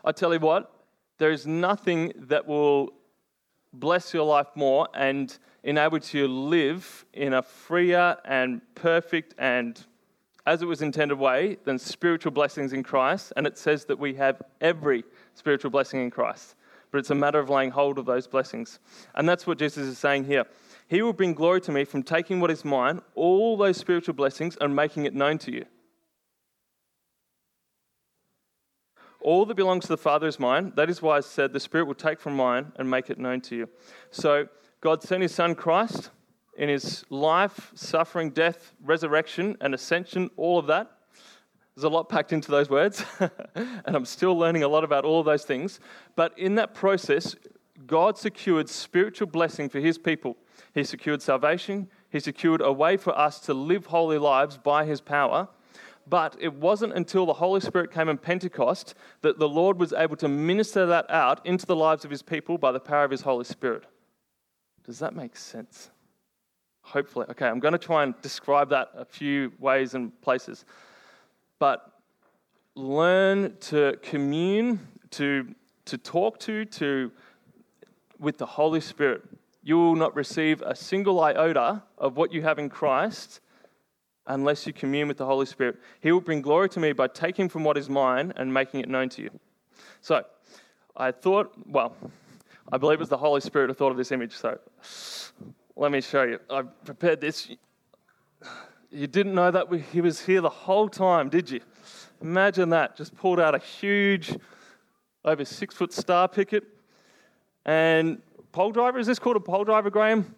I 0.06 0.13
tell 0.13 0.34
you 0.34 0.39
what, 0.39 0.71
there 1.17 1.32
is 1.32 1.47
nothing 1.47 2.13
that 2.15 2.47
will 2.47 2.93
bless 3.73 4.13
your 4.13 4.25
life 4.25 4.47
more 4.56 4.88
and 4.93 5.38
enable 5.63 5.97
you 5.97 6.01
to 6.01 6.27
live 6.27 7.06
in 7.13 7.34
a 7.34 7.41
freer 7.41 8.17
and 8.25 8.62
perfect 8.75 9.36
and 9.38 9.86
as 10.45 10.62
it 10.62 10.65
was 10.65 10.82
intended 10.82 11.17
way 11.17 11.58
than 11.65 11.77
spiritual 11.77 12.32
blessings 12.32 12.71
in 12.71 12.82
Christ. 12.82 13.34
And 13.36 13.45
it 13.45 13.58
says 13.58 13.86
that 13.86 13.99
we 13.99 14.13
have 14.13 14.41
every 14.62 15.03
spiritual 15.36 15.71
blessing 15.71 16.01
in 16.01 16.10
Christ 16.10 16.56
but 16.91 16.99
it's 16.99 17.10
a 17.10 17.15
matter 17.15 17.39
of 17.39 17.49
laying 17.49 17.71
hold 17.71 17.97
of 17.97 18.06
those 18.06 18.27
blessings. 18.27 18.80
And 19.15 19.27
that's 19.27 19.45
what 19.45 19.60
Jesus 19.60 19.88
is 19.88 19.97
saying 19.97 20.25
here. 20.25 20.45
He 20.88 21.01
will 21.01 21.13
bring 21.13 21.34
glory 21.34 21.62
to 21.62 21.71
me 21.71 21.84
from 21.84 22.03
taking 22.03 22.39
what 22.39 22.49
is 22.49 22.63
mine, 22.63 23.01
all 23.15 23.58
those 23.58 23.77
spiritual 23.77 24.13
blessings, 24.13 24.58
and 24.62 24.75
making 24.75 25.06
it 25.06 25.13
known 25.13 25.38
to 25.39 25.51
you. 25.51 25.65
All 29.28 29.46
that 29.46 29.56
belongs 29.56 29.84
to 29.84 29.90
the 29.90 29.98
Father 29.98 30.26
is 30.26 30.40
mine. 30.40 30.72
That 30.78 30.90
is 30.90 31.02
why 31.02 31.18
I 31.18 31.20
said, 31.20 31.52
The 31.52 31.60
Spirit 31.60 31.86
will 31.86 31.96
take 31.96 32.18
from 32.18 32.38
mine 32.38 32.72
and 32.78 32.90
make 32.90 33.10
it 33.10 33.20
known 33.20 33.42
to 33.42 33.58
you. 33.58 33.70
So, 34.10 34.48
God 34.80 35.04
sent 35.04 35.22
His 35.22 35.36
Son 35.36 35.54
Christ 35.54 36.12
in 36.58 36.70
His 36.70 37.04
life, 37.10 37.74
suffering, 37.76 38.30
death, 38.30 38.72
resurrection, 38.82 39.58
and 39.60 39.74
ascension, 39.74 40.30
all 40.38 40.58
of 40.58 40.68
that 40.68 40.90
there's 41.76 41.84
a 41.84 41.90
lot 41.90 42.10
packed 42.10 42.34
into 42.34 42.50
those 42.50 42.72
words, 42.72 43.06
and 43.56 43.96
I'm 43.96 44.06
still 44.06 44.36
learning 44.36 44.63
a 44.63 44.68
lot 44.68 44.84
about 44.84 45.06
all 45.06 45.20
of 45.20 45.28
those 45.28 45.44
things. 45.44 45.80
But 46.16 46.34
in 46.40 46.56
that 46.56 46.74
process, 46.74 47.36
God 47.86 48.18
secured 48.18 48.68
spiritual 48.68 49.28
blessing 49.28 49.70
for 49.70 49.80
his 49.80 50.00
people. 50.00 50.38
He 50.74 50.84
secured 50.84 51.22
salvation, 51.22 51.90
he 52.10 52.20
secured 52.20 52.62
a 52.62 52.72
way 52.72 52.98
for 52.98 53.16
us 53.16 53.40
to 53.42 53.54
live 53.54 53.88
holy 53.88 54.18
lives 54.18 54.58
by 54.58 54.86
his 54.86 55.02
power. 55.02 55.50
But 56.10 56.38
it 56.39 56.54
wasn't 56.54 56.93
until 56.93 57.26
the 57.26 57.34
Holy 57.34 57.60
Spirit 57.60 57.91
came 57.91 58.08
in 58.08 58.17
Pentecost 58.17 58.96
that 59.22 59.39
the 59.39 59.50
Lord 59.50 59.80
was 59.80 59.91
able 59.91 60.15
to 60.17 60.28
minister 60.28 60.86
that 60.86 61.10
out 61.10 61.46
into 61.46 61.65
the 61.65 61.76
lives 61.76 62.06
of 62.06 62.12
his 62.12 62.22
people 62.22 62.58
by 62.58 62.72
the 62.72 62.80
power 62.80 63.04
of 63.04 63.12
his 63.12 63.22
Holy 63.22 63.43
Spirit. 63.43 63.84
Does 64.86 65.00
that 65.00 65.15
make 65.15 65.36
sense? 65.36 65.89
Hopefully. 66.82 67.26
Okay, 67.30 67.48
I'm 67.48 67.60
going 67.60 67.74
to 67.74 67.78
try 67.78 68.04
and 68.04 68.13
describe 68.22 68.70
that 68.70 68.91
a 68.96 69.04
few 69.04 69.52
ways 69.60 69.93
and 69.93 70.20
places 70.22 70.63
but 71.60 71.91
learn 72.76 73.56
to 73.60 73.98
commune, 74.02 74.80
to, 75.12 75.54
to 75.86 75.98
talk 75.98 76.39
to, 76.39 76.65
to 76.65 77.12
with 78.20 78.38
the 78.38 78.46
Holy 78.46 78.82
Spirit. 78.82 79.24
You 79.63 79.78
will 79.78 79.96
not 79.96 80.15
receive 80.15 80.62
a 80.62 80.76
single 80.76 81.20
iota 81.20 81.84
of 81.98 82.15
what 82.15 82.32
you 82.32 82.41
have 82.43 82.60
in 82.60 82.70
Christ 82.70 83.41
unless 84.28 84.68
you 84.68 84.74
commune 84.74 85.08
with 85.08 85.18
the 85.18 85.26
Holy 85.26 85.46
Spirit. 85.46 85.78
He 86.02 86.12
will 86.12 86.22
bring 86.22 86.42
glory 86.42 86.70
to 86.70 86.80
me 86.80 86.92
by 86.92 87.08
taking 87.08 87.50
from 87.50 87.63
what 87.63 87.78
is 87.78 87.90
mine 87.90 88.34
and 88.36 88.54
making 88.54 88.82
it 88.82 88.90
known 88.90 89.10
to 89.10 89.24
you. 89.24 89.32
So, 90.02 90.24
I 90.96 91.12
thought, 91.12 91.54
well, 91.66 91.96
I 92.72 92.78
believe 92.78 92.96
it 92.96 93.00
was 93.00 93.10
the 93.10 93.18
Holy 93.18 93.42
Spirit 93.42 93.70
who 93.70 93.74
thought 93.74 93.92
of 93.92 93.98
this 93.98 94.12
image. 94.12 94.36
So, 94.36 94.60
let 95.76 95.92
me 95.92 96.02
show 96.02 96.24
you. 96.24 96.40
I 96.50 96.62
prepared 96.62 97.22
this. 97.22 97.50
You 98.92 99.08
didn't 99.08 99.34
know 99.34 99.52
that 99.52 99.68
he 99.92 100.02
was 100.02 100.22
here 100.22 100.42
the 100.42 100.50
whole 100.50 100.90
time, 100.90 101.30
did 101.30 101.50
you? 101.50 101.62
Imagine 102.22 102.70
that. 102.70 102.96
Just 102.96 103.16
pulled 103.16 103.40
out 103.40 103.54
a 103.54 103.60
huge, 103.60 104.36
over 105.24 105.46
six 105.46 105.76
foot 105.76 105.94
star 105.94 106.28
picket. 106.28 106.63
And 107.66 108.22
pole 108.52 108.72
driver, 108.72 108.98
is 108.98 109.08
this 109.08 109.20
called 109.20 109.36
a 109.36 109.42
pole 109.42 109.66
driver, 109.66 109.90
Graham? 109.90 110.36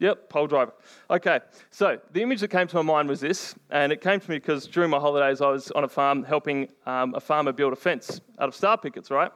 Yep, 0.00 0.28
pole 0.28 0.46
driver. 0.48 0.72
Okay, 1.08 1.40
so 1.70 1.98
the 2.12 2.20
image 2.20 2.40
that 2.40 2.48
came 2.48 2.66
to 2.66 2.76
my 2.76 2.82
mind 2.82 3.08
was 3.08 3.20
this, 3.20 3.54
and 3.70 3.92
it 3.92 4.00
came 4.00 4.18
to 4.18 4.30
me 4.30 4.36
because 4.36 4.66
during 4.66 4.90
my 4.90 4.98
holidays 4.98 5.40
I 5.40 5.48
was 5.48 5.70
on 5.70 5.84
a 5.84 5.88
farm 5.88 6.24
helping 6.24 6.68
um, 6.84 7.14
a 7.14 7.20
farmer 7.20 7.52
build 7.52 7.72
a 7.72 7.76
fence 7.76 8.20
out 8.40 8.48
of 8.48 8.56
star 8.56 8.76
pickets, 8.76 9.10
right? 9.10 9.30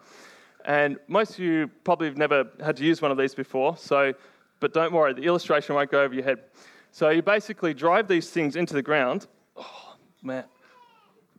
And 0.64 0.98
most 1.06 1.34
of 1.34 1.38
you 1.38 1.70
probably 1.84 2.08
have 2.08 2.16
never 2.16 2.44
had 2.62 2.76
to 2.78 2.84
use 2.84 3.00
one 3.00 3.12
of 3.12 3.18
these 3.18 3.34
before, 3.34 3.76
so, 3.76 4.12
but 4.58 4.72
don't 4.74 4.92
worry, 4.92 5.14
the 5.14 5.22
illustration 5.22 5.76
won't 5.76 5.90
go 5.92 6.02
over 6.02 6.12
your 6.12 6.24
head. 6.24 6.40
So 6.90 7.10
you 7.10 7.22
basically 7.22 7.72
drive 7.72 8.08
these 8.08 8.28
things 8.30 8.56
into 8.56 8.74
the 8.74 8.82
ground. 8.82 9.28
Oh, 9.56 9.96
man. 10.22 10.44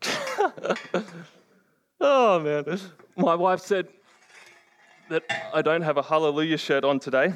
oh, 2.00 2.40
man. 2.40 2.80
My 3.18 3.36
wife 3.36 3.60
said 3.60 3.90
that 5.10 5.24
I 5.54 5.62
don't 5.62 5.82
have 5.82 5.98
a 5.98 6.04
hallelujah 6.04 6.58
shirt 6.58 6.86
on 6.86 7.00
today, 7.00 7.34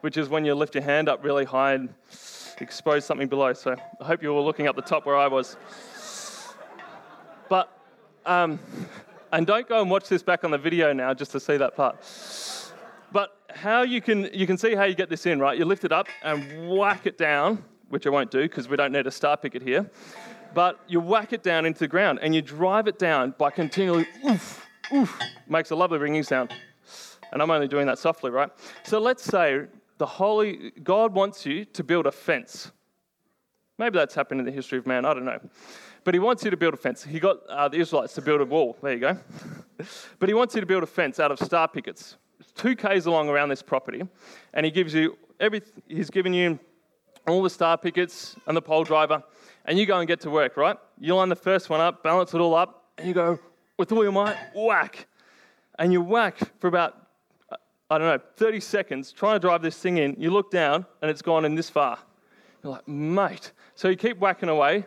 which 0.00 0.16
is 0.16 0.28
when 0.28 0.44
you 0.44 0.54
lift 0.54 0.74
your 0.74 0.84
hand 0.84 1.08
up 1.08 1.24
really 1.24 1.44
high 1.44 1.74
and 1.74 1.92
expose 2.60 3.04
something 3.04 3.28
below. 3.28 3.52
So 3.52 3.76
I 4.00 4.04
hope 4.04 4.22
you 4.22 4.32
were 4.32 4.40
looking 4.40 4.66
up 4.66 4.76
the 4.76 4.82
top 4.82 5.06
where 5.06 5.16
I 5.16 5.26
was. 5.28 5.56
But, 7.48 7.70
um, 8.26 8.58
and 9.32 9.46
don't 9.46 9.68
go 9.68 9.80
and 9.80 9.90
watch 9.90 10.08
this 10.08 10.22
back 10.22 10.44
on 10.44 10.50
the 10.50 10.58
video 10.58 10.92
now 10.92 11.14
just 11.14 11.32
to 11.32 11.40
see 11.40 11.56
that 11.56 11.76
part. 11.76 11.96
But 13.12 13.36
how 13.50 13.82
you 13.82 14.00
can, 14.00 14.28
you 14.32 14.46
can 14.46 14.58
see 14.58 14.74
how 14.74 14.84
you 14.84 14.94
get 14.94 15.08
this 15.08 15.26
in, 15.26 15.40
right? 15.40 15.58
You 15.58 15.64
lift 15.64 15.84
it 15.84 15.92
up 15.92 16.08
and 16.22 16.68
whack 16.68 17.06
it 17.06 17.16
down, 17.16 17.64
which 17.88 18.06
I 18.06 18.10
won't 18.10 18.30
do 18.30 18.42
because 18.42 18.68
we 18.68 18.76
don't 18.76 18.92
need 18.92 19.06
a 19.06 19.10
star 19.10 19.36
picket 19.36 19.62
here. 19.62 19.90
But 20.54 20.78
you 20.88 21.00
whack 21.00 21.32
it 21.32 21.42
down 21.42 21.66
into 21.66 21.80
the 21.80 21.88
ground 21.88 22.18
and 22.22 22.34
you 22.34 22.42
drive 22.42 22.86
it 22.86 22.98
down 22.98 23.34
by 23.38 23.50
continually 23.50 24.06
oof, 24.26 24.66
oof, 24.92 25.18
makes 25.48 25.70
a 25.70 25.76
lovely 25.76 25.98
ringing 25.98 26.22
sound. 26.22 26.52
And 27.32 27.42
I'm 27.42 27.50
only 27.50 27.68
doing 27.68 27.86
that 27.86 27.98
softly, 27.98 28.30
right? 28.30 28.50
So 28.84 28.98
let's 28.98 29.22
say 29.22 29.66
the 29.98 30.06
Holy 30.06 30.72
God 30.82 31.12
wants 31.12 31.44
you 31.44 31.64
to 31.66 31.84
build 31.84 32.06
a 32.06 32.12
fence. 32.12 32.72
Maybe 33.78 33.98
that's 33.98 34.14
happened 34.14 34.40
in 34.40 34.46
the 34.46 34.52
history 34.52 34.78
of 34.78 34.86
man, 34.86 35.04
I 35.04 35.14
don't 35.14 35.24
know. 35.24 35.40
But 36.04 36.14
he 36.14 36.20
wants 36.20 36.44
you 36.44 36.50
to 36.50 36.56
build 36.56 36.74
a 36.74 36.78
fence. 36.78 37.04
He 37.04 37.20
got 37.20 37.44
uh, 37.48 37.68
the 37.68 37.78
Israelites 37.78 38.14
to 38.14 38.22
build 38.22 38.40
a 38.40 38.44
wall. 38.44 38.76
There 38.82 38.92
you 38.92 39.00
go. 39.00 39.18
but 40.18 40.28
he 40.28 40.34
wants 40.34 40.54
you 40.54 40.60
to 40.60 40.66
build 40.66 40.82
a 40.82 40.86
fence 40.86 41.20
out 41.20 41.30
of 41.30 41.38
star 41.38 41.68
pickets 41.68 42.16
two 42.58 42.76
k's 42.76 43.06
along 43.06 43.28
around 43.28 43.48
this 43.48 43.62
property, 43.62 44.02
and 44.52 44.66
he 44.66 44.72
gives 44.72 44.92
you 44.92 45.16
every. 45.40 45.62
He's 45.86 46.10
given 46.10 46.34
you 46.34 46.58
all 47.26 47.42
the 47.42 47.50
star 47.50 47.78
pickets 47.78 48.36
and 48.46 48.56
the 48.56 48.62
pole 48.62 48.84
driver, 48.84 49.22
and 49.64 49.78
you 49.78 49.86
go 49.86 49.98
and 49.98 50.06
get 50.06 50.20
to 50.20 50.30
work. 50.30 50.56
Right? 50.56 50.76
You 50.98 51.14
line 51.14 51.30
the 51.30 51.36
first 51.36 51.70
one 51.70 51.80
up, 51.80 52.02
balance 52.02 52.34
it 52.34 52.40
all 52.40 52.54
up, 52.54 52.90
and 52.98 53.08
you 53.08 53.14
go 53.14 53.38
with 53.78 53.92
all 53.92 54.02
your 54.02 54.12
might, 54.12 54.36
whack, 54.54 55.06
and 55.78 55.92
you 55.92 56.02
whack 56.02 56.38
for 56.58 56.66
about 56.66 57.07
I 57.90 57.98
don't 57.98 58.06
know 58.06 58.22
30 58.36 58.60
seconds, 58.60 59.12
trying 59.12 59.36
to 59.36 59.38
drive 59.38 59.62
this 59.62 59.78
thing 59.78 59.96
in. 59.96 60.14
You 60.18 60.30
look 60.30 60.50
down, 60.50 60.84
and 61.00 61.10
it's 61.10 61.22
gone 61.22 61.44
in 61.44 61.54
this 61.54 61.70
far. 61.70 61.98
You're 62.62 62.72
like, 62.72 62.86
mate. 62.86 63.52
So 63.74 63.88
you 63.88 63.96
keep 63.96 64.18
whacking 64.18 64.48
away, 64.48 64.84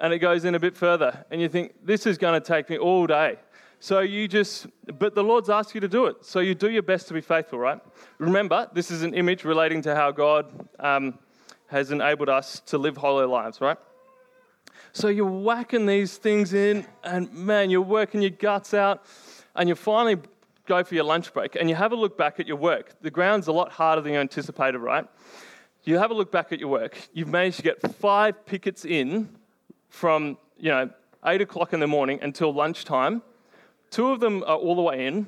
and 0.00 0.12
it 0.12 0.18
goes 0.18 0.44
in 0.44 0.54
a 0.54 0.60
bit 0.60 0.76
further, 0.76 1.24
and 1.30 1.40
you 1.40 1.48
think 1.48 1.74
this 1.84 2.06
is 2.06 2.18
going 2.18 2.40
to 2.40 2.46
take 2.46 2.70
me 2.70 2.78
all 2.78 3.06
day. 3.06 3.38
So 3.80 3.98
you 3.98 4.28
just, 4.28 4.68
but 4.98 5.16
the 5.16 5.24
Lord's 5.24 5.50
asked 5.50 5.74
you 5.74 5.80
to 5.80 5.88
do 5.88 6.06
it. 6.06 6.24
So 6.24 6.38
you 6.38 6.54
do 6.54 6.70
your 6.70 6.84
best 6.84 7.08
to 7.08 7.14
be 7.14 7.20
faithful, 7.20 7.58
right? 7.58 7.80
Remember, 8.18 8.68
this 8.72 8.92
is 8.92 9.02
an 9.02 9.14
image 9.14 9.44
relating 9.44 9.82
to 9.82 9.96
how 9.96 10.12
God 10.12 10.68
um, 10.78 11.18
has 11.66 11.90
enabled 11.90 12.28
us 12.28 12.60
to 12.66 12.78
live 12.78 12.96
holy 12.96 13.26
lives, 13.26 13.60
right? 13.60 13.78
So 14.92 15.08
you're 15.08 15.26
whacking 15.26 15.86
these 15.86 16.16
things 16.16 16.54
in, 16.54 16.86
and 17.02 17.32
man, 17.32 17.70
you're 17.70 17.80
working 17.80 18.22
your 18.22 18.30
guts 18.30 18.72
out, 18.72 19.04
and 19.56 19.68
you're 19.68 19.74
finally 19.74 20.20
go 20.66 20.82
for 20.84 20.94
your 20.94 21.04
lunch 21.04 21.32
break, 21.32 21.56
and 21.56 21.68
you 21.68 21.74
have 21.74 21.92
a 21.92 21.96
look 21.96 22.16
back 22.16 22.40
at 22.40 22.46
your 22.46 22.56
work. 22.56 23.00
The 23.00 23.10
ground's 23.10 23.48
a 23.48 23.52
lot 23.52 23.72
harder 23.72 24.02
than 24.02 24.12
you 24.12 24.18
anticipated, 24.18 24.78
right? 24.78 25.06
You 25.84 25.98
have 25.98 26.10
a 26.10 26.14
look 26.14 26.30
back 26.30 26.52
at 26.52 26.60
your 26.60 26.68
work. 26.68 26.96
You've 27.12 27.28
managed 27.28 27.56
to 27.56 27.62
get 27.62 27.82
five 27.96 28.46
pickets 28.46 28.84
in 28.84 29.28
from, 29.88 30.38
you 30.56 30.70
know, 30.70 30.90
eight 31.26 31.40
o'clock 31.40 31.72
in 31.72 31.80
the 31.80 31.86
morning 31.86 32.18
until 32.22 32.52
lunchtime 32.52 33.22
Two 33.92 34.08
of 34.08 34.20
them 34.20 34.42
are 34.44 34.56
all 34.56 34.74
the 34.74 34.80
way 34.80 35.06
in, 35.06 35.26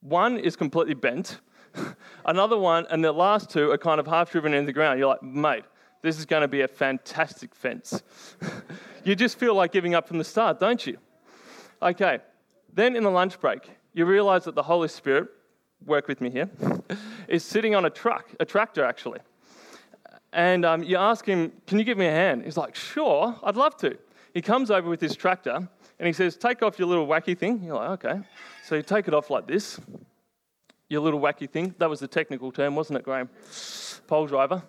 one 0.00 0.36
is 0.36 0.56
completely 0.56 0.94
bent, 0.94 1.38
another 2.26 2.58
one, 2.58 2.84
and 2.90 3.04
the 3.04 3.12
last 3.12 3.50
two 3.50 3.70
are 3.70 3.78
kind 3.78 4.00
of 4.00 4.06
half 4.08 4.32
driven 4.32 4.52
into 4.52 4.66
the 4.66 4.72
ground. 4.72 4.98
You're 4.98 5.06
like, 5.06 5.22
mate, 5.22 5.62
this 6.02 6.18
is 6.18 6.26
going 6.26 6.42
to 6.42 6.48
be 6.48 6.62
a 6.62 6.68
fantastic 6.68 7.54
fence. 7.54 8.02
you 9.04 9.14
just 9.14 9.38
feel 9.38 9.54
like 9.54 9.70
giving 9.70 9.94
up 9.94 10.08
from 10.08 10.18
the 10.18 10.24
start, 10.24 10.58
don't 10.58 10.84
you? 10.84 10.98
Okay, 11.80 12.18
then 12.74 12.96
in 12.96 13.04
the 13.04 13.10
lunch 13.10 13.38
break, 13.38 13.70
you 13.92 14.04
realize 14.04 14.44
that 14.44 14.54
the 14.54 14.62
Holy 14.62 14.88
Spirit 14.88 15.28
work 15.86 16.08
with 16.08 16.20
me 16.20 16.30
here, 16.30 16.50
is 17.28 17.44
sitting 17.44 17.74
on 17.74 17.84
a 17.84 17.90
truck, 17.90 18.28
a 18.38 18.44
tractor 18.44 18.84
actually. 18.84 19.20
And 20.32 20.64
um, 20.64 20.82
you 20.82 20.96
ask 20.96 21.24
him, 21.24 21.52
Can 21.66 21.78
you 21.78 21.84
give 21.84 21.98
me 21.98 22.06
a 22.06 22.12
hand? 22.12 22.44
He's 22.44 22.56
like, 22.56 22.74
Sure, 22.74 23.36
I'd 23.42 23.56
love 23.56 23.76
to. 23.78 23.96
He 24.32 24.42
comes 24.42 24.70
over 24.70 24.88
with 24.88 25.00
his 25.00 25.16
tractor 25.16 25.68
and 25.98 26.06
he 26.06 26.12
says, 26.12 26.36
Take 26.36 26.62
off 26.62 26.78
your 26.78 26.88
little 26.88 27.06
wacky 27.06 27.36
thing. 27.36 27.62
You're 27.64 27.76
like, 27.76 28.04
Okay. 28.04 28.20
So 28.64 28.76
you 28.76 28.82
take 28.82 29.08
it 29.08 29.14
off 29.14 29.30
like 29.30 29.46
this, 29.46 29.80
your 30.88 31.00
little 31.00 31.20
wacky 31.20 31.50
thing. 31.50 31.74
That 31.78 31.90
was 31.90 32.00
the 32.00 32.08
technical 32.08 32.52
term, 32.52 32.76
wasn't 32.76 32.98
it, 32.98 33.04
Graham? 33.04 33.28
Pole 34.06 34.26
driver. 34.26 34.62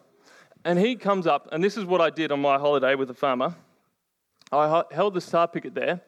And 0.64 0.78
he 0.78 0.96
comes 0.96 1.26
up, 1.26 1.50
and 1.52 1.64
this 1.64 1.76
is 1.76 1.86
what 1.86 2.02
I 2.02 2.12
did 2.12 2.32
on 2.32 2.40
my 2.40 2.58
holiday 2.58 2.94
with 2.96 3.10
a 3.10 3.16
farmer. 3.16 3.56
I 4.52 4.84
held 4.92 5.14
the 5.14 5.22
star 5.22 5.48
picket 5.48 5.74
there, 5.74 6.02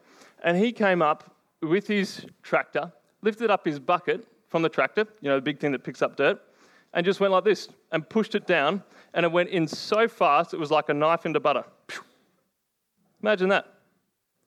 and 0.43 0.57
he 0.57 0.71
came 0.71 1.01
up 1.01 1.35
with 1.61 1.87
his 1.87 2.25
tractor, 2.43 2.91
lifted 3.23 3.49
up 3.49 3.65
his 3.65 3.79
bucket 3.79 4.27
from 4.49 4.61
the 4.61 4.69
tractor, 4.69 5.07
you 5.21 5.29
know, 5.29 5.35
the 5.35 5.41
big 5.41 5.59
thing 5.59 5.71
that 5.71 5.83
picks 5.83 6.01
up 6.01 6.15
dirt, 6.15 6.39
and 6.93 7.05
just 7.05 7.19
went 7.19 7.33
like 7.33 7.43
this 7.43 7.67
and 7.91 8.07
pushed 8.07 8.35
it 8.35 8.45
down, 8.45 8.83
and 9.13 9.25
it 9.25 9.31
went 9.31 9.49
in 9.49 9.67
so 9.67 10.07
fast 10.07 10.53
it 10.53 10.59
was 10.59 10.69
like 10.69 10.89
a 10.89 10.93
knife 10.93 11.25
into 11.25 11.39
butter. 11.39 11.63
Imagine 13.21 13.49
that. 13.49 13.65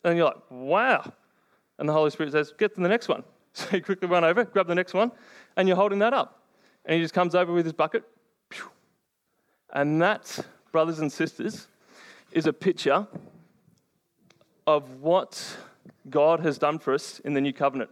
And 0.04 0.16
you're 0.16 0.26
like, 0.26 0.50
wow. 0.50 1.12
And 1.78 1.88
the 1.88 1.92
Holy 1.92 2.10
Spirit 2.10 2.32
says, 2.32 2.52
get 2.56 2.74
to 2.76 2.80
the 2.80 2.88
next 2.88 3.08
one. 3.08 3.24
So 3.56 3.74
you 3.74 3.82
quickly 3.82 4.06
run 4.06 4.22
over, 4.22 4.44
grab 4.44 4.66
the 4.66 4.74
next 4.74 4.92
one, 4.92 5.10
and 5.56 5.66
you're 5.66 5.78
holding 5.78 6.00
that 6.00 6.12
up. 6.12 6.42
And 6.84 6.94
he 6.94 7.00
just 7.00 7.14
comes 7.14 7.34
over 7.34 7.54
with 7.54 7.64
his 7.64 7.72
bucket. 7.72 8.04
And 9.72 10.02
that, 10.02 10.40
brothers 10.72 10.98
and 10.98 11.10
sisters, 11.10 11.66
is 12.32 12.46
a 12.46 12.52
picture 12.52 13.06
of 14.66 15.00
what 15.00 15.56
God 16.10 16.40
has 16.40 16.58
done 16.58 16.78
for 16.78 16.92
us 16.92 17.18
in 17.20 17.32
the 17.32 17.40
new 17.40 17.54
covenant. 17.54 17.88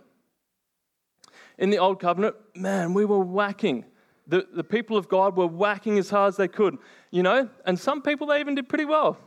In 1.58 1.70
the 1.70 1.78
old 1.78 2.00
covenant, 2.00 2.36
man, 2.54 2.94
we 2.94 3.04
were 3.04 3.20
whacking. 3.20 3.84
The, 4.26 4.46
the 4.52 4.64
people 4.64 4.96
of 4.96 5.08
God 5.08 5.36
were 5.36 5.46
whacking 5.46 5.98
as 5.98 6.10
hard 6.10 6.28
as 6.28 6.36
they 6.36 6.48
could, 6.48 6.78
you 7.10 7.22
know, 7.22 7.48
and 7.66 7.78
some 7.78 8.02
people 8.02 8.26
they 8.26 8.40
even 8.40 8.54
did 8.54 8.68
pretty 8.68 8.86
well. 8.86 9.18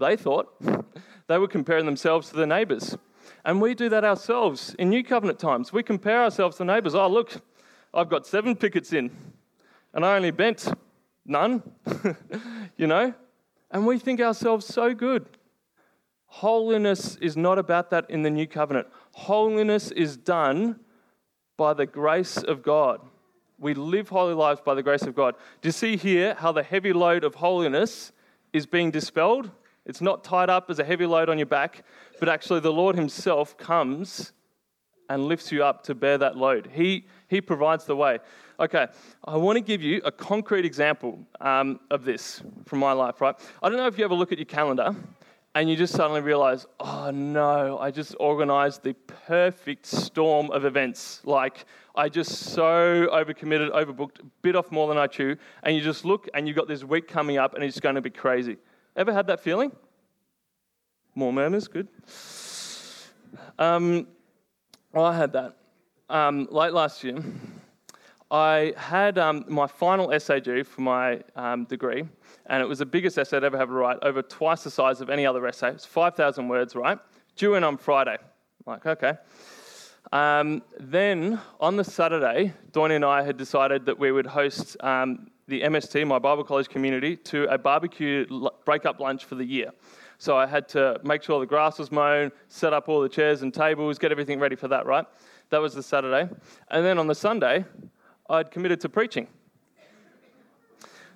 They 0.00 0.16
thought 0.16 0.60
they 1.28 1.38
were 1.38 1.48
comparing 1.48 1.86
themselves 1.86 2.30
to 2.30 2.36
their 2.36 2.46
neighbors. 2.46 2.96
And 3.44 3.60
we 3.60 3.74
do 3.74 3.88
that 3.90 4.04
ourselves 4.04 4.74
in 4.78 4.88
New 4.88 5.04
Covenant 5.04 5.38
times. 5.38 5.72
We 5.72 5.82
compare 5.82 6.22
ourselves 6.22 6.56
to 6.56 6.64
neighbors. 6.64 6.94
Oh, 6.94 7.08
look, 7.08 7.32
I've 7.94 8.08
got 8.08 8.26
seven 8.26 8.56
pickets 8.56 8.92
in, 8.92 9.10
and 9.92 10.04
I 10.04 10.16
only 10.16 10.30
bent 10.30 10.72
none, 11.26 11.62
you 12.76 12.86
know? 12.86 13.14
And 13.70 13.86
we 13.86 13.98
think 13.98 14.20
ourselves 14.20 14.66
so 14.66 14.94
good. 14.94 15.26
Holiness 16.26 17.16
is 17.16 17.36
not 17.36 17.58
about 17.58 17.90
that 17.90 18.08
in 18.08 18.22
the 18.22 18.30
new 18.30 18.46
covenant. 18.46 18.86
Holiness 19.12 19.90
is 19.90 20.16
done 20.16 20.80
by 21.56 21.74
the 21.74 21.86
grace 21.86 22.38
of 22.38 22.62
God. 22.62 23.00
We 23.58 23.74
live 23.74 24.08
holy 24.08 24.34
lives 24.34 24.60
by 24.60 24.74
the 24.74 24.82
grace 24.82 25.02
of 25.02 25.14
God. 25.14 25.36
Do 25.60 25.68
you 25.68 25.72
see 25.72 25.96
here 25.96 26.34
how 26.34 26.52
the 26.52 26.62
heavy 26.62 26.92
load 26.92 27.22
of 27.22 27.36
holiness 27.36 28.12
is 28.52 28.66
being 28.66 28.90
dispelled? 28.90 29.50
It's 29.86 30.00
not 30.00 30.24
tied 30.24 30.50
up 30.50 30.70
as 30.70 30.78
a 30.78 30.84
heavy 30.84 31.06
load 31.06 31.28
on 31.28 31.38
your 31.38 31.46
back, 31.46 31.84
but 32.18 32.28
actually 32.28 32.60
the 32.60 32.72
Lord 32.72 32.96
Himself 32.96 33.56
comes 33.56 34.32
and 35.08 35.26
lifts 35.26 35.52
you 35.52 35.62
up 35.62 35.82
to 35.84 35.94
bear 35.94 36.18
that 36.18 36.36
load. 36.36 36.70
He, 36.72 37.06
he 37.28 37.40
provides 37.40 37.84
the 37.84 37.96
way. 37.96 38.18
Okay, 38.58 38.86
I 39.24 39.36
want 39.36 39.56
to 39.56 39.60
give 39.60 39.82
you 39.82 40.00
a 40.04 40.12
concrete 40.12 40.64
example 40.64 41.18
um, 41.40 41.80
of 41.90 42.04
this 42.04 42.42
from 42.64 42.78
my 42.78 42.92
life, 42.92 43.20
right? 43.20 43.34
I 43.62 43.68
don't 43.68 43.78
know 43.78 43.86
if 43.86 43.98
you 43.98 44.04
ever 44.04 44.14
look 44.14 44.32
at 44.32 44.38
your 44.38 44.46
calendar 44.46 44.94
and 45.54 45.68
you 45.68 45.76
just 45.76 45.94
suddenly 45.94 46.22
realize, 46.22 46.66
oh 46.80 47.10
no, 47.10 47.78
I 47.78 47.90
just 47.90 48.14
organized 48.18 48.82
the 48.82 48.94
perfect 49.26 49.84
storm 49.84 50.50
of 50.50 50.64
events. 50.64 51.20
Like, 51.24 51.66
I 51.94 52.08
just 52.08 52.32
so 52.32 53.08
overcommitted, 53.12 53.70
overbooked, 53.70 54.20
bit 54.40 54.56
off 54.56 54.72
more 54.72 54.88
than 54.88 54.96
I 54.96 55.06
chew, 55.06 55.36
and 55.62 55.76
you 55.76 55.82
just 55.82 56.04
look 56.04 56.28
and 56.32 56.48
you've 56.48 56.56
got 56.56 56.68
this 56.68 56.84
week 56.84 57.06
coming 57.06 57.36
up 57.36 57.54
and 57.54 57.62
it's 57.62 57.80
going 57.80 57.96
to 57.96 58.00
be 58.00 58.10
crazy. 58.10 58.56
Ever 58.96 59.12
had 59.12 59.26
that 59.26 59.40
feeling? 59.40 59.72
More 61.14 61.32
murmurs, 61.32 61.68
good. 61.68 61.88
Um, 63.58 64.06
well, 64.92 65.04
I 65.04 65.16
had 65.16 65.32
that. 65.34 65.56
Um, 66.08 66.48
late 66.50 66.72
last 66.72 67.04
year, 67.04 67.22
I 68.32 68.72
had 68.78 69.18
um, 69.18 69.44
my 69.46 69.66
final 69.66 70.10
essay 70.10 70.40
due 70.40 70.64
for 70.64 70.80
my 70.80 71.20
um, 71.36 71.64
degree, 71.64 72.04
and 72.46 72.62
it 72.62 72.66
was 72.66 72.78
the 72.78 72.86
biggest 72.86 73.18
essay 73.18 73.36
I'd 73.36 73.44
ever 73.44 73.58
have 73.58 73.68
to 73.68 73.74
write, 73.74 73.98
over 74.00 74.22
twice 74.22 74.64
the 74.64 74.70
size 74.70 75.02
of 75.02 75.10
any 75.10 75.26
other 75.26 75.46
essay. 75.46 75.68
It's 75.68 75.84
5,000 75.84 76.48
words, 76.48 76.74
right? 76.74 76.98
Due 77.36 77.56
in 77.56 77.62
on 77.62 77.76
Friday. 77.76 78.16
I'm 78.16 78.72
like, 78.72 78.86
okay. 78.86 79.18
Um, 80.12 80.62
then 80.80 81.38
on 81.60 81.76
the 81.76 81.84
Saturday, 81.84 82.54
Dawn 82.72 82.92
and 82.92 83.04
I 83.04 83.22
had 83.22 83.36
decided 83.36 83.84
that 83.84 83.98
we 83.98 84.10
would 84.10 84.26
host 84.26 84.78
um, 84.80 85.30
the 85.46 85.60
MST, 85.60 86.06
my 86.06 86.18
Bible 86.18 86.42
college 86.42 86.70
community, 86.70 87.16
to 87.16 87.44
a 87.52 87.58
barbecue 87.58 88.26
break-up 88.64 88.98
lunch 88.98 89.26
for 89.26 89.34
the 89.34 89.44
year. 89.44 89.72
So 90.16 90.38
I 90.38 90.46
had 90.46 90.68
to 90.68 90.98
make 91.04 91.22
sure 91.22 91.38
the 91.38 91.44
grass 91.44 91.78
was 91.78 91.92
mown, 91.92 92.32
set 92.48 92.72
up 92.72 92.88
all 92.88 93.02
the 93.02 93.10
chairs 93.10 93.42
and 93.42 93.52
tables, 93.52 93.98
get 93.98 94.10
everything 94.10 94.40
ready 94.40 94.56
for 94.56 94.68
that, 94.68 94.86
right? 94.86 95.04
That 95.50 95.60
was 95.60 95.74
the 95.74 95.82
Saturday. 95.82 96.32
And 96.70 96.82
then 96.82 96.98
on 96.98 97.08
the 97.08 97.14
Sunday, 97.14 97.66
I'd 98.32 98.50
committed 98.50 98.80
to 98.80 98.88
preaching. 98.88 99.28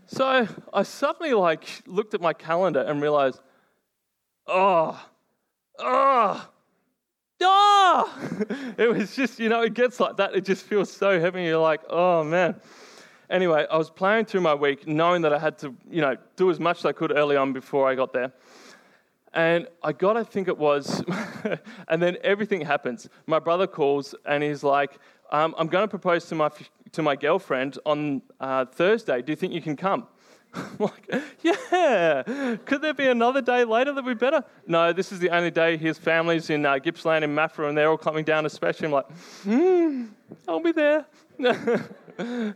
So 0.07 0.46
I 0.72 0.83
suddenly 0.83 1.33
like 1.33 1.64
looked 1.87 2.12
at 2.12 2.20
my 2.20 2.35
calendar 2.35 2.81
and 2.81 3.00
realized, 3.00 3.40
oh, 4.46 5.02
oh, 5.79 6.48
oh. 7.40 8.37
it 8.79 8.88
was 8.88 9.16
just, 9.16 9.40
you 9.40 9.48
know, 9.48 9.62
it 9.62 9.72
gets 9.72 9.98
like 9.98 10.18
that. 10.18 10.37
It 10.37 10.44
just 10.44 10.64
feels 10.64 10.92
so 10.92 11.18
heavy. 11.18 11.44
You're 11.44 11.59
like, 11.59 11.81
oh 11.88 12.22
man. 12.22 12.61
Anyway, 13.31 13.66
I 13.68 13.79
was 13.79 13.90
playing 13.90 14.26
through 14.26 14.42
my 14.42 14.55
week 14.55 14.87
knowing 14.87 15.22
that 15.22 15.33
I 15.33 15.38
had 15.38 15.59
to, 15.61 15.74
you 15.90 16.02
know, 16.02 16.16
do 16.37 16.50
as 16.50 16.61
much 16.61 16.81
as 16.81 16.85
I 16.85 16.92
could 16.92 17.16
early 17.16 17.37
on 17.37 17.55
before 17.55 17.88
I 17.88 17.94
got 17.94 18.12
there. 18.12 18.31
And 19.33 19.66
I 19.83 19.92
got, 19.92 20.16
I 20.16 20.22
think 20.22 20.48
it 20.48 20.57
was, 20.57 21.02
and 21.88 22.02
then 22.02 22.18
everything 22.22 22.61
happens. 22.61 23.09
My 23.26 23.38
brother 23.38 23.66
calls 23.66 24.14
and 24.26 24.42
he's 24.42 24.62
like, 24.62 24.98
um, 25.33 25.55
I'm 25.59 25.66
going 25.66 25.83
to 25.83 25.88
propose 25.88 26.26
to 26.26 26.35
my 26.35 26.50
to 26.92 27.03
my 27.03 27.16
girlfriend 27.16 27.79
on 27.85 28.22
uh, 28.40 28.64
Thursday. 28.64 29.22
Do 29.22 29.33
you 29.33 29.37
think 29.37 29.53
you 29.53 29.62
can 29.62 29.77
come? 29.77 30.07
I'm 30.55 30.64
like, 30.79 31.12
yeah. 31.42 32.57
Could 32.64 32.83
there 32.83 32.94
be 32.94 33.07
another 33.07 33.42
day 33.42 33.64
later 33.64 33.92
that 33.92 34.05
we 34.05 34.14
better? 34.14 34.42
No, 34.66 34.92
this 34.92 35.12
is 35.12 35.18
the 35.18 35.31
only 35.31 35.51
day 35.51 35.77
his 35.77 35.99
family's 35.99 36.51
in 36.51 36.64
uh, 36.64 36.79
Gippsland 36.79 37.25
in 37.25 37.35
Maffra 37.35 37.68
and 37.68 37.77
they're 37.77 37.90
all 37.90 37.99
coming 37.99 38.25
down 38.25 38.46
especially. 38.46 38.87
I'm 38.87 38.92
like, 38.92 39.11
hmm, 39.42 40.07
I'll 40.49 40.61
be 40.61 40.72
there. 40.72 41.07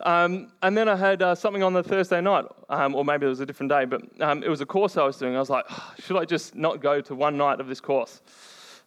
um, 0.00 0.52
and 0.62 0.76
then 0.76 0.88
I 0.88 0.96
had 0.96 1.20
uh, 1.20 1.34
something 1.34 1.62
on 1.62 1.74
the 1.74 1.82
Thursday 1.82 2.20
night, 2.20 2.46
um, 2.70 2.94
or 2.94 3.04
maybe 3.04 3.26
it 3.26 3.28
was 3.28 3.40
a 3.40 3.46
different 3.46 3.70
day, 3.70 3.84
but 3.84 4.02
um, 4.22 4.42
it 4.42 4.48
was 4.48 4.60
a 4.60 4.66
course 4.66 4.96
I 4.96 5.04
was 5.04 5.18
doing. 5.18 5.36
I 5.36 5.38
was 5.38 5.50
like, 5.50 5.66
oh, 5.70 5.92
should 5.98 6.16
I 6.16 6.24
just 6.24 6.54
not 6.54 6.80
go 6.80 7.00
to 7.02 7.14
one 7.14 7.36
night 7.36 7.60
of 7.60 7.66
this 7.66 7.80
course? 7.80 8.22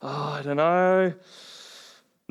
Oh, 0.02 0.38
I 0.40 0.42
don't 0.42 0.58
know 0.58 1.14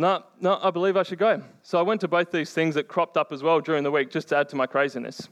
no, 0.00 0.24
no, 0.40 0.58
I 0.62 0.70
believe 0.70 0.96
I 0.96 1.02
should 1.02 1.18
go. 1.18 1.42
So 1.62 1.78
I 1.78 1.82
went 1.82 2.00
to 2.00 2.08
both 2.08 2.30
these 2.30 2.54
things 2.54 2.74
that 2.76 2.88
cropped 2.88 3.18
up 3.18 3.32
as 3.32 3.42
well 3.42 3.60
during 3.60 3.84
the 3.84 3.90
week 3.90 4.10
just 4.10 4.28
to 4.28 4.36
add 4.38 4.48
to 4.48 4.56
my 4.56 4.66
craziness. 4.66 5.28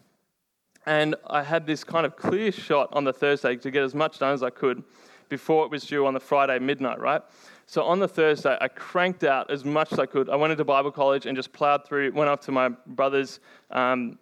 And 0.85 1.16
I 1.26 1.42
had 1.42 1.66
this 1.66 1.85
kind 1.85 2.04
of 2.04 2.16
clear 2.16 2.52
shot 2.52 2.90
on 2.92 3.04
the 3.04 3.12
Thursday 3.12 3.57
to 3.57 3.70
get 3.70 3.83
as 3.83 3.94
much 3.94 4.18
done 4.18 4.35
as 4.35 4.42
I 4.42 4.50
could 4.50 4.85
before 5.31 5.64
it 5.64 5.70
was 5.70 5.85
due 5.85 6.07
on 6.07 6.12
the 6.12 6.20
Friday 6.20 6.59
midnight, 6.59 7.00
right? 7.00 7.22
So 7.64 7.83
on 7.83 7.98
the 7.98 8.09
Thursday, 8.09 8.59
I 8.61 8.68
cranked 8.68 9.24
out 9.24 9.50
as 9.50 9.64
much 9.64 9.90
as 9.92 9.98
I 9.98 10.04
could. 10.04 10.28
I 10.28 10.37
went 10.37 10.50
into 10.50 10.66
Bible 10.66 10.90
college 10.90 11.24
and 11.24 11.35
just 11.35 11.50
plowed 11.54 11.87
through, 11.87 12.12
went 12.12 12.28
off 12.28 12.40
to 12.40 12.52
my 12.52 12.68
brother's 12.68 13.40
um, 13.70 14.18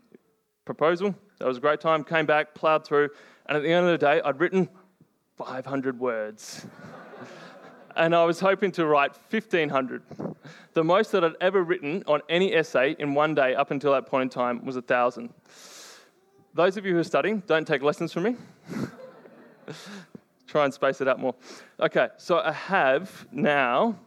proposal. 0.64 1.12
That 1.40 1.48
was 1.48 1.56
a 1.56 1.61
great 1.61 1.80
time. 1.80 2.04
Came 2.04 2.24
back, 2.24 2.54
plowed 2.54 2.87
through, 2.87 3.11
and 3.46 3.56
at 3.56 3.64
the 3.64 3.72
end 3.72 3.85
of 3.85 3.98
the 3.98 4.06
day, 4.06 4.20
I'd 4.24 4.38
written 4.38 4.68
500 5.38 5.98
words 5.98 6.66
and 7.96 8.14
I 8.14 8.24
was 8.24 8.40
hoping 8.40 8.70
to 8.72 8.87
write 8.87 9.12
1,500. 9.30 10.02
The 10.74 10.85
most 10.85 11.12
that 11.12 11.24
I'd 11.24 11.32
ever 11.40 11.62
written 11.62 12.04
on 12.06 12.20
any 12.28 12.55
essay 12.55 12.94
in 12.99 13.14
one 13.14 13.34
day 13.34 13.55
up 13.55 13.70
until 13.70 13.92
that 13.92 14.07
point 14.07 14.22
in 14.22 14.28
time 14.28 14.64
was 14.64 14.76
1,000. 14.76 15.32
Those 16.55 16.76
of 16.76 16.86
you 16.86 16.92
who 16.92 17.01
are 17.01 17.05
studying, 17.05 17.42
don't 17.47 17.66
take 17.66 17.82
lessons 17.82 18.12
from 18.12 18.24
me. 18.24 18.36
Try 20.47 20.64
and 20.64 20.72
space 20.72 21.01
it 21.01 21.09
out 21.09 21.18
more. 21.18 21.34
Okay, 21.80 22.09
so 22.18 22.38
I 22.38 22.53
have 22.53 23.26
now 23.32 23.99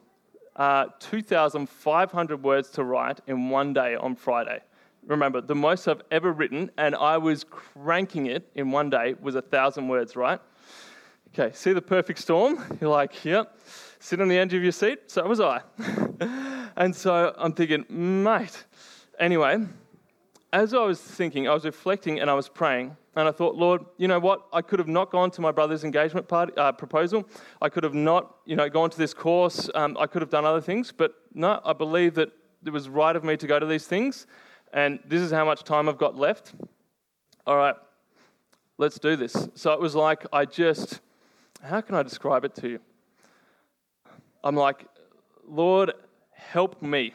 uh, 0.55 0.85
2,500 0.99 2.43
words 2.43 2.69
to 2.71 2.83
write 2.83 3.21
in 3.27 3.49
one 3.49 3.73
day 3.73 3.95
on 3.95 4.15
Friday. 4.15 4.61
Remember, 5.05 5.41
the 5.41 5.55
most 5.55 5.87
I've 5.87 6.01
ever 6.11 6.31
written, 6.31 6.69
and 6.77 6.95
I 6.95 7.17
was 7.17 7.43
cranking 7.43 8.27
it 8.27 8.49
in 8.55 8.71
one 8.71 8.89
day, 8.89 9.15
was 9.21 9.35
a 9.35 9.41
thousand 9.41 9.87
words, 9.87 10.15
right? 10.15 10.39
Okay, 11.34 11.53
see 11.53 11.73
the 11.73 11.82
perfect 11.82 12.19
storm? 12.19 12.63
You're 12.82 12.89
like, 12.89 13.23
yep. 13.23 13.57
Sit 13.99 14.19
on 14.19 14.30
the 14.30 14.38
edge 14.38 14.53
of 14.53 14.63
your 14.63 14.71
seat? 14.71 15.11
So 15.11 15.25
was 15.27 15.39
I. 15.39 15.61
and 16.75 16.95
so 16.95 17.34
I'm 17.38 17.53
thinking, 17.53 17.86
mate. 17.89 18.63
Anyway, 19.19 19.65
as 20.51 20.73
I 20.73 20.80
was 20.80 20.99
thinking, 20.99 21.47
I 21.47 21.53
was 21.53 21.65
reflecting 21.65 22.19
and 22.19 22.30
I 22.30 22.34
was 22.34 22.49
praying, 22.49 22.95
and 23.15 23.27
I 23.27 23.32
thought, 23.32 23.55
Lord, 23.55 23.86
you 23.97 24.07
know 24.07 24.19
what? 24.19 24.47
I 24.53 24.61
could 24.61 24.80
have 24.80 24.88
not 24.88 25.11
gone 25.11 25.30
to 25.32 25.41
my 25.41 25.51
brother's 25.51 25.84
engagement 25.84 26.27
party, 26.27 26.53
uh, 26.57 26.71
proposal. 26.71 27.27
I 27.61 27.69
could 27.69 27.84
have 27.84 27.93
not, 27.93 28.38
you 28.45 28.55
know, 28.55 28.69
gone 28.69 28.89
to 28.89 28.97
this 28.97 29.13
course. 29.13 29.69
Um, 29.75 29.97
I 29.99 30.07
could 30.07 30.21
have 30.21 30.32
done 30.32 30.45
other 30.45 30.61
things, 30.61 30.91
but 30.95 31.13
no, 31.34 31.59
I 31.63 31.73
believe 31.73 32.15
that 32.15 32.32
it 32.65 32.71
was 32.71 32.89
right 32.89 33.15
of 33.15 33.23
me 33.23 33.38
to 33.38 33.47
go 33.47 33.59
to 33.59 33.65
these 33.65 33.86
things, 33.86 34.25
and 34.73 34.99
this 35.05 35.21
is 35.21 35.32
how 35.32 35.45
much 35.45 35.63
time 35.63 35.88
I've 35.89 35.97
got 35.97 36.15
left. 36.17 36.53
All 37.45 37.57
right, 37.57 37.75
let's 38.77 38.97
do 38.97 39.15
this. 39.15 39.49
So 39.53 39.73
it 39.73 39.80
was 39.80 39.95
like 39.95 40.25
I 40.34 40.45
just, 40.45 41.01
how 41.62 41.82
can 41.82 41.95
I 41.95 42.03
describe 42.03 42.45
it 42.45 42.55
to 42.55 42.70
you? 42.70 42.80
I'm 44.43 44.55
like, 44.55 44.86
Lord, 45.47 45.93
help 46.32 46.82
me. 46.82 47.14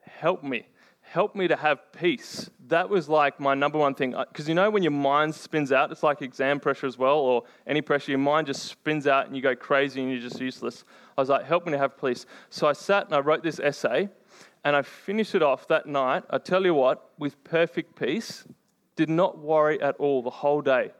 Help 0.00 0.42
me. 0.42 0.66
Help 1.02 1.36
me 1.36 1.46
to 1.46 1.54
have 1.54 1.92
peace. 1.92 2.50
That 2.66 2.88
was 2.88 3.08
like 3.08 3.38
my 3.38 3.54
number 3.54 3.78
one 3.78 3.94
thing. 3.94 4.14
Uh, 4.14 4.24
because 4.26 4.48
you 4.48 4.54
know, 4.54 4.70
when 4.70 4.82
your 4.82 4.92
mind 4.92 5.34
spins 5.34 5.70
out, 5.70 5.92
it's 5.92 6.02
like 6.02 6.20
exam 6.20 6.58
pressure 6.58 6.86
as 6.86 6.98
well, 6.98 7.18
or 7.18 7.44
any 7.66 7.80
pressure, 7.80 8.10
your 8.10 8.18
mind 8.18 8.48
just 8.48 8.64
spins 8.64 9.06
out 9.06 9.26
and 9.26 9.36
you 9.36 9.42
go 9.42 9.54
crazy 9.54 10.02
and 10.02 10.10
you're 10.10 10.20
just 10.20 10.40
useless. 10.40 10.84
I 11.16 11.20
was 11.20 11.28
like, 11.28 11.44
help 11.44 11.64
me 11.64 11.72
to 11.72 11.78
have 11.78 12.00
peace. 12.00 12.26
So 12.50 12.66
I 12.66 12.72
sat 12.72 13.06
and 13.06 13.14
I 13.14 13.20
wrote 13.20 13.42
this 13.44 13.60
essay 13.60 14.08
and 14.64 14.74
I 14.74 14.82
finished 14.82 15.36
it 15.36 15.42
off 15.42 15.68
that 15.68 15.86
night. 15.86 16.24
I 16.28 16.38
tell 16.38 16.64
you 16.64 16.74
what, 16.74 17.12
with 17.18 17.42
perfect 17.44 17.96
peace, 17.96 18.44
did 18.96 19.08
not 19.08 19.38
worry 19.38 19.80
at 19.80 19.94
all 19.96 20.22
the 20.22 20.30
whole 20.30 20.60
day. 20.60 20.90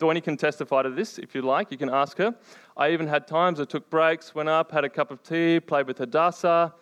Dwayne 0.00 0.22
can 0.22 0.36
testify 0.36 0.82
to 0.82 0.90
this 0.90 1.18
if 1.18 1.34
you 1.34 1.42
like. 1.42 1.70
You 1.70 1.76
can 1.76 1.90
ask 1.90 2.16
her. 2.18 2.34
I 2.76 2.90
even 2.90 3.06
had 3.06 3.28
times 3.28 3.60
I 3.60 3.64
took 3.64 3.90
breaks, 3.90 4.34
went 4.34 4.48
up, 4.48 4.72
had 4.72 4.84
a 4.84 4.88
cup 4.88 5.10
of 5.10 5.22
tea, 5.22 5.60
played 5.60 5.86
with 5.86 5.98
Hadassah, 5.98 6.74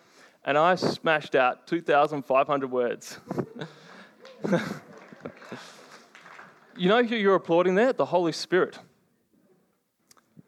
and 0.45 0.57
I 0.57 0.75
smashed 0.75 1.35
out 1.35 1.67
2,500 1.67 2.71
words. 2.71 3.19
you 6.77 6.87
know 6.87 7.03
who 7.03 7.15
you're 7.17 7.35
applauding 7.35 7.75
there? 7.75 7.91
The 7.91 8.05
Holy 8.05 8.31
Spirit. 8.31 8.79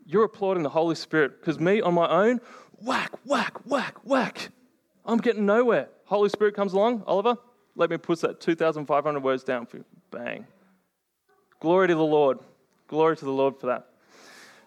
You're 0.06 0.24
applauding 0.24 0.64
the 0.64 0.70
Holy 0.70 0.96
Spirit 0.96 1.42
because 1.42 1.60
me 1.60 1.82
on 1.82 1.94
my 1.94 2.08
own, 2.08 2.40
whack, 2.80 3.12
whack, 3.26 3.66
whack, 3.66 3.96
whack. 4.04 4.50
I'm 5.06 5.18
getting 5.18 5.46
nowhere. 5.46 5.90
Holy 6.06 6.30
Spirit 6.30 6.56
comes 6.56 6.72
along, 6.74 7.04
Oliver, 7.06 7.38
let 7.76 7.90
me 7.90 7.98
put 7.98 8.22
that 8.22 8.40
2,500 8.40 9.24
words 9.24 9.44
down 9.44 9.66
for 9.66 9.78
you. 9.78 9.86
Bang. 10.10 10.48
Glory 11.60 11.90
to 11.90 11.96
the 11.96 12.04
Lord. 12.04 12.40
Glory 12.92 13.16
to 13.16 13.24
the 13.24 13.32
Lord 13.32 13.58
for 13.58 13.68
that. 13.68 13.88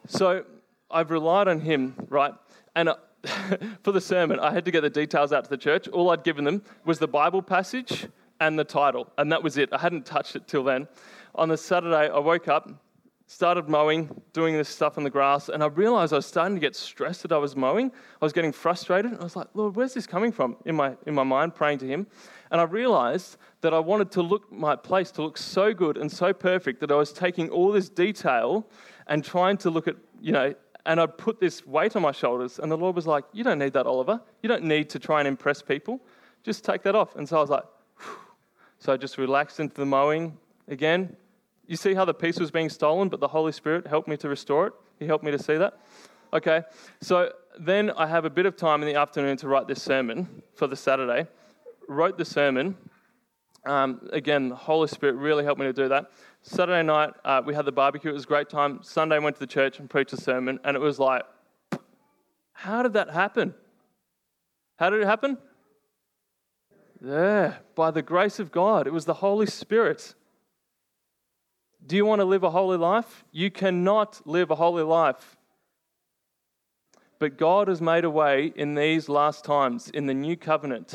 So 0.08 0.46
I've 0.90 1.10
relied 1.10 1.46
on 1.46 1.60
Him, 1.60 1.94
right? 2.08 2.32
And 2.74 2.88
uh, 2.88 2.96
for 3.82 3.92
the 3.92 4.00
sermon, 4.00 4.40
I 4.40 4.50
had 4.50 4.64
to 4.64 4.70
get 4.70 4.80
the 4.80 4.88
details 4.88 5.30
out 5.30 5.44
to 5.44 5.50
the 5.50 5.58
church. 5.58 5.88
All 5.88 6.08
I'd 6.08 6.24
given 6.24 6.42
them 6.42 6.62
was 6.86 6.98
the 6.98 7.06
Bible 7.06 7.42
passage 7.42 8.06
and 8.40 8.58
the 8.58 8.64
title, 8.64 9.12
and 9.18 9.30
that 9.30 9.42
was 9.42 9.58
it. 9.58 9.68
I 9.74 9.78
hadn't 9.78 10.06
touched 10.06 10.36
it 10.36 10.48
till 10.48 10.64
then. 10.64 10.88
On 11.34 11.50
the 11.50 11.58
Saturday, 11.58 12.08
I 12.08 12.18
woke 12.18 12.48
up, 12.48 12.70
started 13.26 13.68
mowing, 13.68 14.20
doing 14.32 14.56
this 14.56 14.68
stuff 14.68 14.98
on 14.98 15.04
the 15.04 15.10
grass, 15.10 15.48
and 15.48 15.62
I 15.62 15.66
realized 15.66 16.12
I 16.12 16.16
was 16.16 16.26
starting 16.26 16.54
to 16.56 16.60
get 16.60 16.76
stressed 16.76 17.22
that 17.22 17.32
I 17.32 17.38
was 17.38 17.56
mowing. 17.56 17.90
I 18.20 18.24
was 18.24 18.32
getting 18.32 18.52
frustrated. 18.52 19.14
I 19.18 19.24
was 19.24 19.34
like, 19.34 19.48
Lord, 19.54 19.76
where's 19.76 19.94
this 19.94 20.06
coming 20.06 20.30
from? 20.30 20.56
In 20.66 20.74
my, 20.76 20.96
in 21.06 21.14
my 21.14 21.22
mind, 21.22 21.54
praying 21.54 21.78
to 21.78 21.86
Him. 21.86 22.06
And 22.50 22.60
I 22.60 22.64
realized 22.64 23.36
that 23.62 23.72
I 23.72 23.78
wanted 23.78 24.10
to 24.12 24.22
look 24.22 24.52
my 24.52 24.76
place 24.76 25.10
to 25.12 25.22
look 25.22 25.38
so 25.38 25.72
good 25.72 25.96
and 25.96 26.12
so 26.12 26.32
perfect 26.32 26.80
that 26.80 26.90
I 26.90 26.96
was 26.96 27.12
taking 27.12 27.48
all 27.48 27.72
this 27.72 27.88
detail 27.88 28.68
and 29.06 29.24
trying 29.24 29.56
to 29.58 29.70
look 29.70 29.88
at, 29.88 29.96
you 30.20 30.32
know, 30.32 30.54
and 30.86 31.00
I'd 31.00 31.16
put 31.16 31.40
this 31.40 31.66
weight 31.66 31.96
on 31.96 32.02
my 32.02 32.12
shoulders. 32.12 32.58
And 32.58 32.70
the 32.70 32.76
Lord 32.76 32.94
was 32.94 33.06
like, 33.06 33.24
You 33.32 33.42
don't 33.42 33.58
need 33.58 33.72
that, 33.72 33.86
Oliver. 33.86 34.20
You 34.42 34.48
don't 34.48 34.64
need 34.64 34.90
to 34.90 34.98
try 34.98 35.20
and 35.20 35.26
impress 35.26 35.62
people. 35.62 36.00
Just 36.42 36.62
take 36.62 36.82
that 36.82 36.94
off. 36.94 37.16
And 37.16 37.26
so 37.26 37.38
I 37.38 37.40
was 37.40 37.50
like, 37.50 37.64
Phew. 37.98 38.16
So 38.80 38.92
I 38.92 38.98
just 38.98 39.16
relaxed 39.16 39.60
into 39.60 39.76
the 39.76 39.86
mowing 39.86 40.36
again. 40.68 41.16
You 41.66 41.76
see 41.76 41.94
how 41.94 42.04
the 42.04 42.14
peace 42.14 42.38
was 42.38 42.50
being 42.50 42.68
stolen, 42.68 43.08
but 43.08 43.20
the 43.20 43.28
Holy 43.28 43.52
Spirit 43.52 43.86
helped 43.86 44.08
me 44.08 44.16
to 44.18 44.28
restore 44.28 44.68
it? 44.68 44.72
He 44.98 45.06
helped 45.06 45.24
me 45.24 45.30
to 45.30 45.38
see 45.38 45.56
that. 45.56 45.80
Okay, 46.32 46.62
so 47.00 47.32
then 47.58 47.90
I 47.92 48.06
have 48.06 48.24
a 48.24 48.30
bit 48.30 48.44
of 48.44 48.56
time 48.56 48.82
in 48.82 48.88
the 48.88 48.98
afternoon 48.98 49.36
to 49.38 49.48
write 49.48 49.68
this 49.68 49.82
sermon 49.82 50.42
for 50.56 50.66
the 50.66 50.76
Saturday 50.76 51.28
wrote 51.88 52.18
the 52.18 52.24
sermon. 52.24 52.76
Um, 53.66 54.08
again, 54.12 54.50
the 54.50 54.56
Holy 54.56 54.88
Spirit 54.88 55.16
really 55.16 55.44
helped 55.44 55.60
me 55.60 55.66
to 55.66 55.72
do 55.72 55.88
that. 55.88 56.10
Saturday 56.42 56.82
night, 56.82 57.14
uh, 57.24 57.40
we 57.44 57.54
had 57.54 57.64
the 57.64 57.72
barbecue. 57.72 58.10
It 58.10 58.14
was 58.14 58.24
a 58.24 58.28
great 58.28 58.50
time. 58.50 58.80
Sunday, 58.82 59.18
went 59.18 59.36
to 59.36 59.40
the 59.40 59.46
church 59.46 59.78
and 59.78 59.88
preached 59.88 60.12
a 60.12 60.20
sermon, 60.20 60.60
and 60.64 60.76
it 60.76 60.80
was 60.80 60.98
like, 60.98 61.22
how 62.52 62.82
did 62.82 62.92
that 62.92 63.10
happen? 63.10 63.54
How 64.76 64.90
did 64.90 65.00
it 65.00 65.06
happen? 65.06 65.38
There, 67.00 67.58
by 67.74 67.90
the 67.90 68.02
grace 68.02 68.38
of 68.38 68.50
God. 68.50 68.86
It 68.86 68.92
was 68.92 69.04
the 69.04 69.14
Holy 69.14 69.46
Spirit. 69.46 70.14
Do 71.86 71.96
you 71.96 72.06
want 72.06 72.20
to 72.20 72.24
live 72.24 72.42
a 72.44 72.50
holy 72.50 72.78
life? 72.78 73.24
You 73.30 73.50
cannot 73.50 74.26
live 74.26 74.50
a 74.50 74.54
holy 74.54 74.82
life. 74.82 75.36
But 77.18 77.36
God 77.36 77.68
has 77.68 77.80
made 77.80 78.04
a 78.04 78.10
way 78.10 78.52
in 78.56 78.74
these 78.74 79.08
last 79.08 79.44
times, 79.44 79.88
in 79.90 80.06
the 80.06 80.14
new 80.14 80.36
covenant 80.36 80.94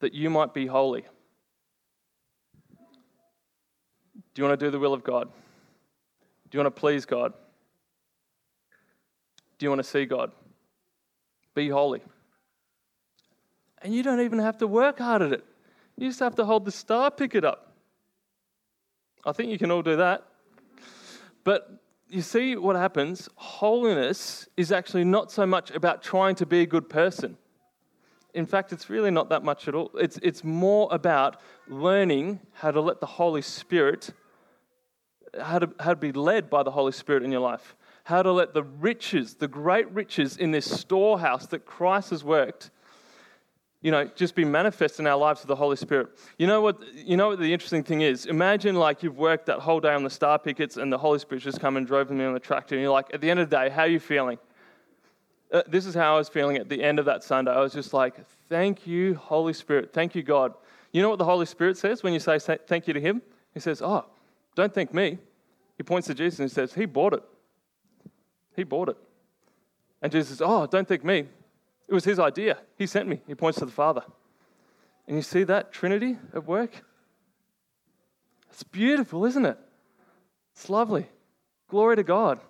that 0.00 0.14
you 0.14 0.30
might 0.30 0.54
be 0.54 0.66
holy. 0.66 1.04
Do 4.34 4.42
you 4.42 4.48
want 4.48 4.58
to 4.58 4.66
do 4.66 4.70
the 4.70 4.78
will 4.78 4.94
of 4.94 5.02
God? 5.02 5.28
Do 6.50 6.58
you 6.58 6.62
want 6.62 6.74
to 6.74 6.80
please 6.80 7.04
God? 7.04 7.32
Do 9.58 9.66
you 9.66 9.70
want 9.70 9.80
to 9.80 9.88
see 9.88 10.04
God? 10.04 10.30
Be 11.54 11.68
holy. 11.68 12.02
And 13.82 13.94
you 13.94 14.02
don't 14.02 14.20
even 14.20 14.38
have 14.38 14.58
to 14.58 14.66
work 14.66 14.98
hard 14.98 15.22
at 15.22 15.32
it. 15.32 15.44
You 15.96 16.08
just 16.08 16.20
have 16.20 16.34
to 16.36 16.44
hold 16.44 16.64
the 16.64 16.70
star, 16.70 17.10
pick 17.10 17.34
it 17.34 17.44
up. 17.44 17.65
I 19.26 19.32
think 19.32 19.50
you 19.50 19.58
can 19.58 19.70
all 19.70 19.82
do 19.82 19.96
that. 19.96 20.24
But 21.44 21.68
you 22.08 22.22
see 22.22 22.56
what 22.56 22.76
happens? 22.76 23.28
Holiness 23.34 24.48
is 24.56 24.72
actually 24.72 25.04
not 25.04 25.30
so 25.30 25.44
much 25.44 25.70
about 25.72 26.02
trying 26.02 26.36
to 26.36 26.46
be 26.46 26.60
a 26.62 26.66
good 26.66 26.88
person 26.88 27.36
in 28.36 28.44
fact, 28.44 28.70
it's 28.70 28.90
really 28.90 29.10
not 29.10 29.30
that 29.30 29.42
much 29.42 29.66
at 29.66 29.74
all. 29.74 29.90
It's, 29.94 30.18
it's 30.22 30.44
more 30.44 30.88
about 30.92 31.40
learning 31.68 32.40
how 32.52 32.70
to 32.70 32.82
let 32.82 33.00
the 33.00 33.06
Holy 33.06 33.40
Spirit, 33.40 34.10
how 35.40 35.58
to, 35.58 35.70
how 35.80 35.94
to 35.94 35.96
be 35.96 36.12
led 36.12 36.50
by 36.50 36.62
the 36.62 36.70
Holy 36.70 36.92
Spirit 36.92 37.22
in 37.22 37.32
your 37.32 37.40
life, 37.40 37.74
how 38.04 38.22
to 38.22 38.30
let 38.30 38.52
the 38.52 38.62
riches, 38.62 39.36
the 39.36 39.48
great 39.48 39.90
riches 39.90 40.36
in 40.36 40.50
this 40.50 40.70
storehouse 40.70 41.46
that 41.46 41.64
Christ 41.64 42.10
has 42.10 42.22
worked, 42.22 42.70
you 43.82 43.90
know, 43.90 44.04
just 44.16 44.34
be 44.34 44.44
manifest 44.44 44.98
in 44.98 45.06
our 45.06 45.16
lives 45.16 45.42
with 45.42 45.48
the 45.48 45.56
Holy 45.56 45.76
Spirit. 45.76 46.08
You 46.38 46.46
know 46.46 46.60
what? 46.60 46.80
You 46.94 47.16
know 47.16 47.28
what 47.28 47.38
the 47.38 47.52
interesting 47.52 47.84
thing 47.84 48.00
is? 48.00 48.26
Imagine 48.26 48.74
like 48.76 49.02
you've 49.02 49.18
worked 49.18 49.46
that 49.46 49.60
whole 49.60 49.80
day 49.80 49.92
on 49.92 50.02
the 50.02 50.10
star 50.10 50.38
pickets, 50.38 50.76
and 50.76 50.92
the 50.92 50.98
Holy 50.98 51.18
Spirit 51.18 51.44
just 51.44 51.60
come 51.60 51.76
and 51.76 51.86
drove 51.86 52.10
me 52.10 52.24
on 52.24 52.34
the 52.34 52.40
tractor, 52.40 52.74
and 52.74 52.82
you're 52.82 52.92
like, 52.92 53.12
at 53.14 53.20
the 53.20 53.30
end 53.30 53.40
of 53.40 53.50
the 53.50 53.56
day, 53.56 53.68
how 53.68 53.82
are 53.82 53.88
you 53.88 54.00
feeling? 54.00 54.38
uh, 55.52 55.62
this 55.66 55.86
is 55.86 55.94
how 55.94 56.14
I 56.14 56.18
was 56.18 56.28
feeling 56.28 56.56
at 56.56 56.68
the 56.68 56.82
end 56.82 56.98
of 56.98 57.04
that 57.04 57.22
Sunday. 57.22 57.50
I 57.50 57.60
was 57.60 57.72
just 57.72 57.92
like, 57.92 58.16
thank 58.48 58.86
you, 58.86 59.14
Holy 59.14 59.52
Spirit. 59.52 59.92
Thank 59.92 60.14
you, 60.14 60.22
God. 60.22 60.54
You 60.92 61.02
know 61.02 61.10
what 61.10 61.18
the 61.18 61.24
Holy 61.24 61.46
Spirit 61.46 61.76
says 61.76 62.02
when 62.02 62.12
you 62.12 62.20
say 62.20 62.38
thank 62.38 62.86
you 62.88 62.94
to 62.94 63.00
Him? 63.00 63.22
He 63.54 63.60
says, 63.60 63.82
oh, 63.82 64.04
don't 64.54 64.72
thank 64.72 64.92
me. 64.92 65.18
He 65.76 65.82
points 65.82 66.06
to 66.08 66.14
Jesus 66.14 66.38
and 66.40 66.48
he 66.48 66.54
says, 66.54 66.72
He 66.72 66.86
bought 66.86 67.12
it. 67.12 67.22
He 68.54 68.64
bought 68.64 68.88
it. 68.88 68.96
And 70.00 70.10
Jesus 70.10 70.28
says, 70.28 70.42
oh, 70.42 70.66
don't 70.66 70.88
thank 70.88 71.04
me. 71.04 71.26
It 71.88 71.94
was 71.94 72.04
His 72.04 72.18
idea. 72.18 72.58
He 72.76 72.86
sent 72.86 73.08
me. 73.08 73.20
He 73.26 73.34
points 73.34 73.58
to 73.58 73.64
the 73.64 73.72
Father. 73.72 74.02
And 75.06 75.16
you 75.16 75.22
see 75.22 75.44
that 75.44 75.72
Trinity 75.72 76.18
at 76.34 76.46
work? 76.46 76.84
It's 78.50 78.62
beautiful, 78.62 79.24
isn't 79.24 79.46
it? 79.46 79.58
It's 80.52 80.68
lovely. 80.68 81.06
Glory 81.68 81.96
to 81.96 82.02
God. 82.02 82.40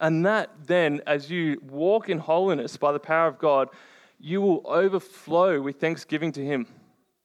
And 0.00 0.24
that 0.24 0.50
then, 0.66 1.02
as 1.06 1.30
you 1.30 1.60
walk 1.68 2.08
in 2.08 2.18
holiness 2.18 2.76
by 2.76 2.90
the 2.90 2.98
power 2.98 3.28
of 3.28 3.38
God, 3.38 3.68
you 4.18 4.40
will 4.40 4.62
overflow 4.64 5.60
with 5.60 5.78
thanksgiving 5.80 6.32
to 6.32 6.44
Him. 6.44 6.66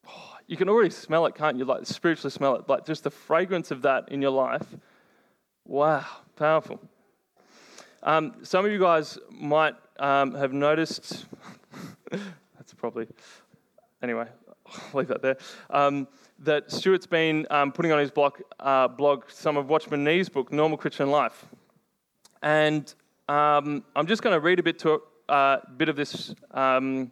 You 0.48 0.58
can 0.58 0.70
already 0.70 0.92
smell 0.92 1.26
it, 1.26 1.34
can't 1.34 1.58
you? 1.58 1.66
Like 1.66 1.88
spiritually 1.88 2.30
smell 2.30 2.56
it. 2.58 2.70
Like 2.70 2.86
just 2.86 3.04
the 3.04 3.10
fragrance 3.10 3.72
of 3.72 3.82
that 3.82 4.10
in 4.10 4.22
your 4.22 4.30
life. 4.30 4.76
Wow, 5.66 6.06
powerful. 6.36 6.80
Um, 8.04 8.36
some 8.44 8.64
of 8.64 8.72
you 8.72 8.78
guys 8.78 9.18
might 9.32 9.74
um, 10.00 10.34
have 10.36 10.54
noticed, 10.54 11.26
that's 12.12 12.74
probably, 12.74 13.08
anyway, 14.02 14.28
I'll 14.68 14.84
leave 14.94 15.08
that 15.08 15.22
there, 15.22 15.38
um, 15.70 16.08
that 16.40 16.72
Stuart's 16.72 17.08
been 17.08 17.46
um, 17.50 17.72
putting 17.72 17.92
on 17.92 18.00
his 18.00 18.12
blog, 18.12 18.40
uh, 18.60 18.88
blog 18.88 19.26
some 19.30 19.58
of 19.58 19.70
Watchman 19.70 20.04
Nee's 20.04 20.30
book, 20.30 20.52
Normal 20.52 20.78
Christian 20.78 21.10
Life. 21.10 21.46
And 22.42 22.94
um, 23.30 23.84
I'm 23.96 24.08
just 24.08 24.22
going 24.22 24.34
to 24.34 24.40
read 24.40 24.60
a 24.60 24.64
bit, 24.64 24.80
to, 24.80 25.02
uh, 25.30 25.58
bit 25.78 25.90
of 25.90 25.96
this 25.96 26.36
um, 26.52 27.12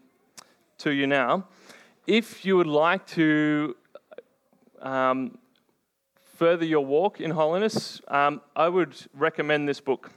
to 0.79 0.91
you 0.91 1.07
now. 1.07 1.47
If 2.05 2.45
you 2.45 2.57
would 2.57 2.67
like 2.67 3.07
to 3.07 3.75
um, 4.81 5.37
further 6.35 6.65
your 6.65 6.85
walk 6.85 7.21
in 7.21 7.31
holiness, 7.31 8.01
um, 8.09 8.41
I 8.55 8.67
would 8.67 8.95
recommend 9.13 9.67
this 9.69 9.79
book. 9.79 10.11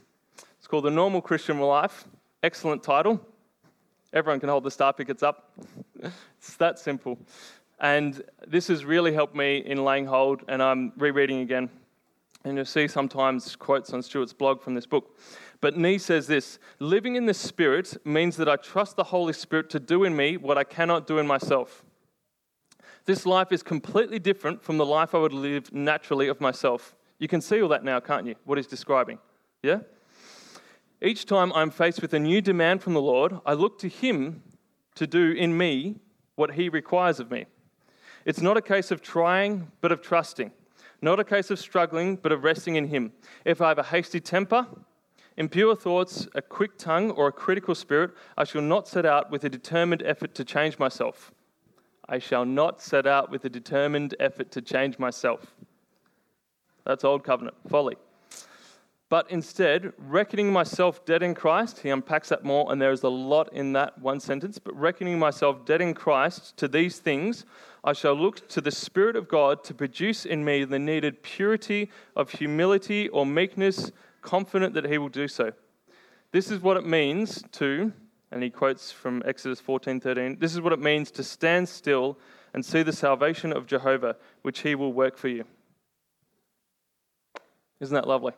It's 0.59 0.67
called 0.67 0.85
The 0.85 0.91
Normal 0.91 1.23
Christian 1.23 1.61
Life. 1.61 2.07
Excellent 2.47 2.81
title. 2.81 3.21
Everyone 4.13 4.39
can 4.39 4.49
hold 4.49 4.63
the 4.63 4.71
star 4.71 4.93
pickets 4.93 5.25
up. 5.25 5.51
it's 6.39 6.57
that 6.59 6.79
simple. 6.79 7.19
And 7.81 8.23
this 8.47 8.69
has 8.69 8.85
really 8.85 9.13
helped 9.13 9.35
me 9.35 9.65
in 9.67 9.85
laying 9.85 10.07
hold, 10.07 10.43
and 10.47 10.63
I'm 10.63 10.93
rereading 10.97 11.41
again. 11.41 11.69
And 12.45 12.55
you'll 12.55 12.65
see 12.65 12.87
sometimes 12.87 13.57
quotes 13.57 13.93
on 13.93 14.01
Stuart's 14.01 14.33
blog 14.33 14.63
from 14.63 14.77
this 14.77 14.87
book. 14.87 15.19
But 15.61 15.77
Nee 15.77 15.99
says 15.99 16.29
this 16.29 16.61
Living 16.79 17.17
in 17.17 17.27
the 17.27 17.35
Spirit 17.35 17.97
means 18.07 18.37
that 18.37 18.49
I 18.49 18.55
trust 18.55 18.95
the 18.95 19.03
Holy 19.03 19.33
Spirit 19.33 19.69
to 19.71 19.81
do 19.81 20.05
in 20.05 20.15
me 20.15 20.37
what 20.37 20.57
I 20.57 20.63
cannot 20.63 21.09
do 21.09 21.19
in 21.19 21.27
myself. 21.27 21.85
This 23.07 23.27
life 23.27 23.51
is 23.51 23.65
completely 23.65 24.21
different 24.21 24.63
from 24.63 24.79
the 24.79 24.87
life 24.87 25.17
I 25.17 25.19
would 25.19 25.33
live 25.33 25.73
naturally 25.73 26.29
of 26.29 26.41
myself. 26.41 26.95
You 27.19 27.27
can 27.27 27.41
see 27.41 27.61
all 27.61 27.71
that 27.71 27.83
now, 27.83 27.99
can't 27.99 28.25
you? 28.25 28.37
What 28.45 28.57
he's 28.57 28.69
describing. 28.69 29.19
Yeah? 29.65 29.81
Each 31.03 31.27
time 31.27 31.53
I'm 31.55 31.71
faced 31.71 32.01
with 32.01 32.15
a 32.15 32.19
new 32.19 32.41
demand 32.41 32.83
from 32.83 32.95
the 32.95 33.03
Lord, 33.03 33.39
I 33.45 33.53
look 33.53 33.79
to 33.81 33.89
Him 33.89 34.43
to 34.95 35.07
do 35.07 35.33
in 35.33 35.57
me 35.57 35.97
what 36.37 36.55
He 36.55 36.69
requires 36.69 37.21
of 37.21 37.31
me. 37.31 37.47
It's 38.25 38.41
not 38.41 38.57
a 38.57 38.63
case 38.63 38.91
of 38.91 39.03
trying, 39.03 39.71
but 39.81 39.93
of 39.93 40.01
trusting. 40.01 40.53
Not 41.03 41.21
a 41.21 41.25
case 41.25 41.51
of 41.51 41.59
struggling, 41.59 42.17
but 42.17 42.33
of 42.33 42.45
resting 42.45 42.77
in 42.77 42.89
Him. 42.89 43.13
If 43.45 43.61
I 43.61 43.69
have 43.69 43.79
a 43.79 43.83
hasty 43.83 44.21
temper, 44.21 44.67
impure 45.37 45.77
thoughts, 45.77 46.27
a 46.35 46.41
quick 46.41 46.79
tongue, 46.79 47.11
or 47.11 47.29
a 47.29 47.33
critical 47.33 47.75
spirit, 47.75 48.13
I 48.39 48.45
shall 48.45 48.63
not 48.63 48.89
set 48.89 49.05
out 49.05 49.31
with 49.31 49.45
a 49.45 49.51
determined 49.51 50.03
effort 50.03 50.35
to 50.37 50.45
change 50.45 50.79
myself. 50.79 51.31
I 52.09 52.19
shall 52.19 52.47
not 52.47 52.81
set 52.81 53.07
out 53.07 53.31
with 53.31 53.45
a 53.45 53.51
determined 53.51 54.15
effort 54.19 54.51
to 54.53 54.63
change 54.63 54.99
myself. 54.99 55.55
That's 56.87 57.05
old 57.05 57.23
covenant 57.23 57.57
folly. 57.69 57.97
But 59.09 59.31
instead, 59.31 59.93
reckoning 59.99 60.53
myself 60.53 61.05
dead 61.05 61.23
in 61.23 61.35
Christ, 61.35 61.79
he 61.81 61.91
unpacks 61.91 62.31
that 62.31 62.45
more, 62.45 62.73
and 62.73 62.83
there 62.83 62.91
is 62.91 63.05
a 63.05 63.09
lot 63.09 63.53
in 63.53 63.73
that 63.75 63.99
one 64.01 64.19
sentence. 64.19 64.59
But 64.59 64.75
reckoning 64.75 65.19
myself 65.19 65.65
dead 65.65 65.81
in 65.81 65.95
Christ 65.95 66.57
to 66.57 66.67
these 66.67 66.99
things, 66.99 67.45
I 67.85 67.93
shall 67.93 68.15
look 68.15 68.49
to 68.49 68.61
the 68.61 68.73
Spirit 68.73 69.15
of 69.15 69.29
God 69.29 69.63
to 69.65 69.75
produce 69.75 70.27
in 70.27 70.45
me 70.45 70.65
the 70.65 70.81
needed 70.81 71.23
purity 71.23 71.89
of 72.17 72.33
humility 72.33 73.09
or 73.11 73.25
meekness, 73.25 73.93
confident 74.23 74.75
that 74.75 74.87
he 74.87 74.99
will 74.99 75.09
do 75.09 75.29
so. 75.29 75.53
This 76.33 76.51
is 76.51 76.61
what 76.61 76.77
it 76.77 76.85
means 76.85 77.45
to, 77.53 77.93
and 78.33 78.43
he 78.43 78.51
quotes 78.51 78.91
from 78.91 79.23
Exodus 79.25 79.61
14:13. 79.61 80.41
This 80.41 80.53
is 80.53 80.61
what 80.61 80.73
it 80.73 80.81
means 80.81 81.13
to 81.13 81.23
stand 81.23 81.69
still 81.69 82.19
and 82.53 82.65
see 82.65 82.83
the 82.83 82.93
salvation 82.93 83.53
of 83.53 83.67
Jehovah, 83.67 84.17
which 84.43 84.61
he 84.61 84.75
will 84.75 84.93
work 84.93 85.17
for 85.17 85.29
you. 85.29 85.45
Isn't 87.79 87.95
that 87.95 88.09
lovely? 88.09 88.33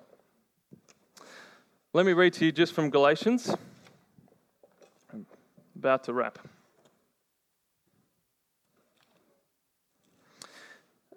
Let 1.99 2.07
me 2.07 2.13
read 2.13 2.33
to 2.35 2.45
you 2.45 2.53
just 2.53 2.75
from 2.75 2.91
Galatians. 2.91 3.53
I'm 5.13 5.27
about 5.75 6.05
to 6.05 6.13
wrap. 6.13 6.39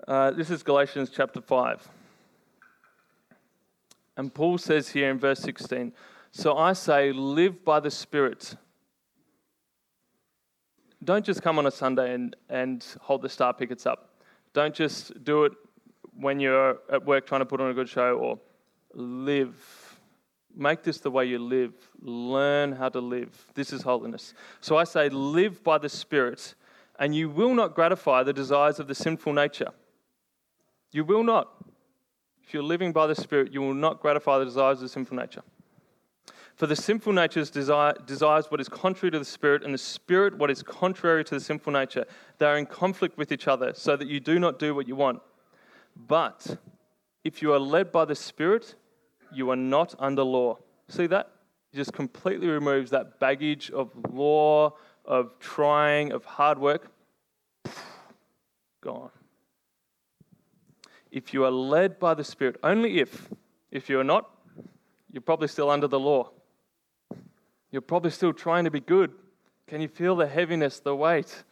Uh, 0.07 0.31
this 0.31 0.49
is 0.49 0.63
Galatians 0.63 1.11
chapter 1.13 1.39
5. 1.39 1.87
And 4.17 4.33
Paul 4.33 4.57
says 4.57 4.89
here 4.89 5.11
in 5.11 5.19
verse 5.19 5.37
16 5.41 5.93
So 6.31 6.57
I 6.57 6.73
say, 6.73 7.11
live 7.11 7.63
by 7.63 7.79
the 7.79 7.91
Spirit. 7.91 8.55
Don't 11.03 11.23
just 11.23 11.43
come 11.43 11.59
on 11.59 11.67
a 11.67 11.71
Sunday 11.71 12.15
and, 12.15 12.35
and 12.49 12.83
hold 13.01 13.21
the 13.21 13.29
star 13.29 13.53
pickets 13.53 13.85
up. 13.85 14.15
Don't 14.53 14.73
just 14.73 15.23
do 15.23 15.43
it 15.43 15.51
when 16.15 16.39
you're 16.39 16.79
at 16.91 17.05
work 17.05 17.27
trying 17.27 17.41
to 17.41 17.45
put 17.45 17.61
on 17.61 17.69
a 17.69 17.73
good 17.75 17.87
show 17.87 18.17
or 18.17 18.39
live 18.95 19.80
Make 20.55 20.83
this 20.83 20.99
the 20.99 21.11
way 21.11 21.25
you 21.25 21.39
live. 21.39 21.73
Learn 22.01 22.73
how 22.73 22.89
to 22.89 22.99
live. 22.99 23.45
This 23.53 23.71
is 23.71 23.81
holiness. 23.81 24.33
So 24.59 24.77
I 24.77 24.83
say, 24.83 25.09
live 25.09 25.63
by 25.63 25.77
the 25.77 25.89
Spirit, 25.89 26.55
and 26.99 27.15
you 27.15 27.29
will 27.29 27.53
not 27.53 27.73
gratify 27.73 28.23
the 28.23 28.33
desires 28.33 28.79
of 28.79 28.87
the 28.87 28.95
sinful 28.95 29.33
nature. 29.33 29.69
You 30.91 31.05
will 31.05 31.23
not. 31.23 31.49
If 32.43 32.53
you're 32.53 32.63
living 32.63 32.91
by 32.91 33.07
the 33.07 33.15
Spirit, 33.15 33.53
you 33.53 33.61
will 33.61 33.73
not 33.73 34.01
gratify 34.01 34.39
the 34.39 34.45
desires 34.45 34.79
of 34.79 34.83
the 34.83 34.89
sinful 34.89 35.15
nature. 35.15 35.41
For 36.55 36.67
the 36.67 36.75
sinful 36.75 37.13
nature 37.13 37.43
desire, 37.45 37.93
desires 38.05 38.51
what 38.51 38.59
is 38.59 38.67
contrary 38.67 39.11
to 39.11 39.19
the 39.19 39.25
Spirit, 39.25 39.63
and 39.63 39.73
the 39.73 39.77
Spirit 39.77 40.37
what 40.37 40.51
is 40.51 40.61
contrary 40.61 41.23
to 41.23 41.35
the 41.35 41.39
sinful 41.39 41.71
nature. 41.73 42.05
They 42.39 42.45
are 42.45 42.57
in 42.57 42.65
conflict 42.65 43.17
with 43.17 43.31
each 43.31 43.47
other, 43.47 43.73
so 43.73 43.95
that 43.95 44.07
you 44.07 44.19
do 44.19 44.37
not 44.37 44.59
do 44.59 44.75
what 44.75 44.87
you 44.87 44.95
want. 44.95 45.21
But 45.95 46.57
if 47.23 47.41
you 47.41 47.53
are 47.53 47.59
led 47.59 47.91
by 47.91 48.05
the 48.05 48.15
Spirit, 48.15 48.75
you 49.33 49.49
are 49.49 49.55
not 49.55 49.95
under 49.99 50.23
law. 50.23 50.57
See 50.87 51.07
that? 51.07 51.31
It 51.73 51.77
just 51.77 51.93
completely 51.93 52.47
removes 52.47 52.91
that 52.91 53.19
baggage 53.19 53.71
of 53.71 53.91
law, 54.11 54.73
of 55.05 55.39
trying, 55.39 56.11
of 56.11 56.25
hard 56.25 56.59
work. 56.59 56.91
Gone. 58.81 59.11
If 61.11 61.33
you 61.33 61.43
are 61.45 61.51
led 61.51 61.99
by 61.99 62.13
the 62.13 62.23
Spirit, 62.23 62.57
only 62.63 62.99
if, 62.99 63.29
if 63.69 63.89
you 63.89 63.99
are 63.99 64.03
not, 64.03 64.29
you're 65.11 65.21
probably 65.21 65.47
still 65.47 65.69
under 65.69 65.87
the 65.87 65.99
law. 65.99 66.31
You're 67.69 67.81
probably 67.81 68.11
still 68.11 68.33
trying 68.33 68.65
to 68.65 68.71
be 68.71 68.79
good. 68.79 69.11
Can 69.67 69.81
you 69.81 69.87
feel 69.87 70.15
the 70.15 70.27
heaviness, 70.27 70.79
the 70.79 70.95
weight? 70.95 71.43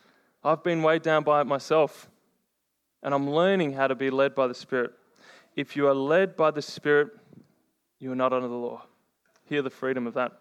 I've 0.43 0.63
been 0.63 0.81
weighed 0.81 1.01
down 1.01 1.23
by 1.23 1.41
it 1.41 1.47
myself, 1.47 2.09
and 3.03 3.13
I'm 3.13 3.29
learning 3.29 3.73
how 3.73 3.87
to 3.87 3.95
be 3.95 4.09
led 4.09 4.35
by 4.35 4.47
the 4.47 4.53
Spirit. 4.53 4.91
If 5.55 5.75
you 5.75 5.87
are 5.87 5.93
led 5.93 6.35
by 6.35 6.51
the 6.51 6.61
Spirit, 6.61 7.09
you 7.99 8.11
are 8.11 8.15
not 8.15 8.33
under 8.33 8.47
the 8.47 8.53
law. 8.53 8.83
Hear 9.45 9.61
the 9.61 9.69
freedom 9.69 10.07
of 10.07 10.13
that. 10.13 10.31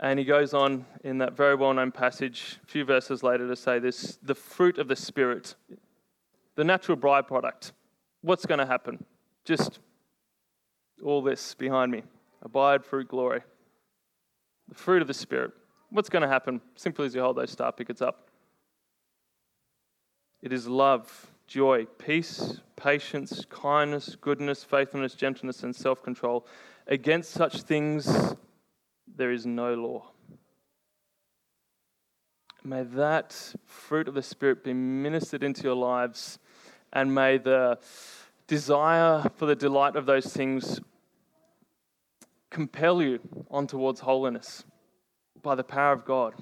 And 0.00 0.18
he 0.18 0.24
goes 0.24 0.54
on 0.54 0.86
in 1.04 1.18
that 1.18 1.36
very 1.36 1.54
well 1.54 1.74
known 1.74 1.92
passage, 1.92 2.58
a 2.64 2.66
few 2.66 2.84
verses 2.84 3.22
later, 3.22 3.46
to 3.46 3.56
say 3.56 3.78
this 3.78 4.18
the 4.22 4.34
fruit 4.34 4.78
of 4.78 4.88
the 4.88 4.96
Spirit, 4.96 5.54
the 6.56 6.64
natural 6.64 6.96
byproduct. 6.96 7.72
What's 8.22 8.46
going 8.46 8.58
to 8.60 8.66
happen? 8.66 9.04
Just 9.44 9.78
all 11.02 11.22
this 11.22 11.54
behind 11.54 11.92
me 11.92 12.02
abide, 12.42 12.84
fruit, 12.84 13.08
glory. 13.08 13.42
The 14.68 14.74
fruit 14.74 15.02
of 15.02 15.08
the 15.08 15.14
Spirit. 15.14 15.52
What's 15.90 16.08
going 16.08 16.22
to 16.22 16.28
happen? 16.28 16.60
Simply 16.76 17.06
as 17.06 17.14
you 17.14 17.20
hold 17.20 17.36
those 17.36 17.50
star 17.50 17.72
pickets 17.72 18.00
up. 18.00 18.28
It 20.40 20.52
is 20.52 20.66
love, 20.66 21.29
joy, 21.50 21.84
peace, 21.98 22.60
patience, 22.76 23.44
kindness, 23.50 24.16
goodness, 24.20 24.62
faithfulness, 24.62 25.14
gentleness, 25.14 25.64
and 25.64 25.74
self 25.74 26.00
control. 26.00 26.46
Against 26.86 27.32
such 27.32 27.62
things 27.62 28.36
there 29.16 29.32
is 29.32 29.44
no 29.44 29.74
law. 29.74 30.12
May 32.62 32.84
that 32.84 33.54
fruit 33.66 34.06
of 34.06 34.14
the 34.14 34.22
Spirit 34.22 34.62
be 34.62 34.72
ministered 34.72 35.42
into 35.42 35.64
your 35.64 35.74
lives, 35.74 36.38
and 36.92 37.12
may 37.12 37.36
the 37.36 37.80
desire 38.46 39.28
for 39.34 39.46
the 39.46 39.56
delight 39.56 39.96
of 39.96 40.06
those 40.06 40.32
things 40.32 40.80
compel 42.48 43.02
you 43.02 43.18
on 43.50 43.66
towards 43.66 44.00
holiness 44.00 44.64
by 45.42 45.56
the 45.56 45.64
power 45.64 45.92
of 45.92 46.04
God. 46.04 46.34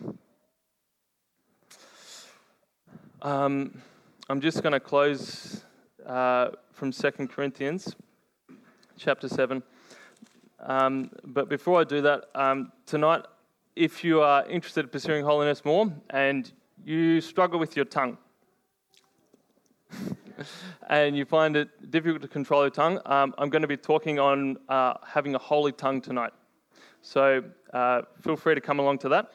Um, 3.22 3.82
I'm 4.30 4.42
just 4.42 4.62
going 4.62 4.74
to 4.74 4.80
close 4.80 5.64
uh, 6.04 6.50
from 6.74 6.92
2 6.92 7.10
Corinthians 7.28 7.96
chapter 8.98 9.26
7. 9.26 9.62
Um, 10.60 11.10
but 11.24 11.48
before 11.48 11.80
I 11.80 11.84
do 11.84 12.02
that, 12.02 12.24
um, 12.34 12.70
tonight, 12.84 13.22
if 13.74 14.04
you 14.04 14.20
are 14.20 14.46
interested 14.46 14.84
in 14.84 14.90
pursuing 14.90 15.24
holiness 15.24 15.64
more 15.64 15.90
and 16.10 16.52
you 16.84 17.22
struggle 17.22 17.58
with 17.58 17.74
your 17.74 17.86
tongue, 17.86 18.18
and 20.90 21.16
you 21.16 21.24
find 21.24 21.56
it 21.56 21.90
difficult 21.90 22.20
to 22.20 22.28
control 22.28 22.64
your 22.64 22.70
tongue, 22.70 23.00
um, 23.06 23.34
I'm 23.38 23.48
going 23.48 23.62
to 23.62 23.68
be 23.68 23.78
talking 23.78 24.18
on 24.18 24.58
uh, 24.68 24.92
having 25.06 25.36
a 25.36 25.38
holy 25.38 25.72
tongue 25.72 26.02
tonight. 26.02 26.34
So 27.00 27.44
uh, 27.72 28.02
feel 28.20 28.36
free 28.36 28.54
to 28.54 28.60
come 28.60 28.78
along 28.78 28.98
to 28.98 29.08
that. 29.08 29.32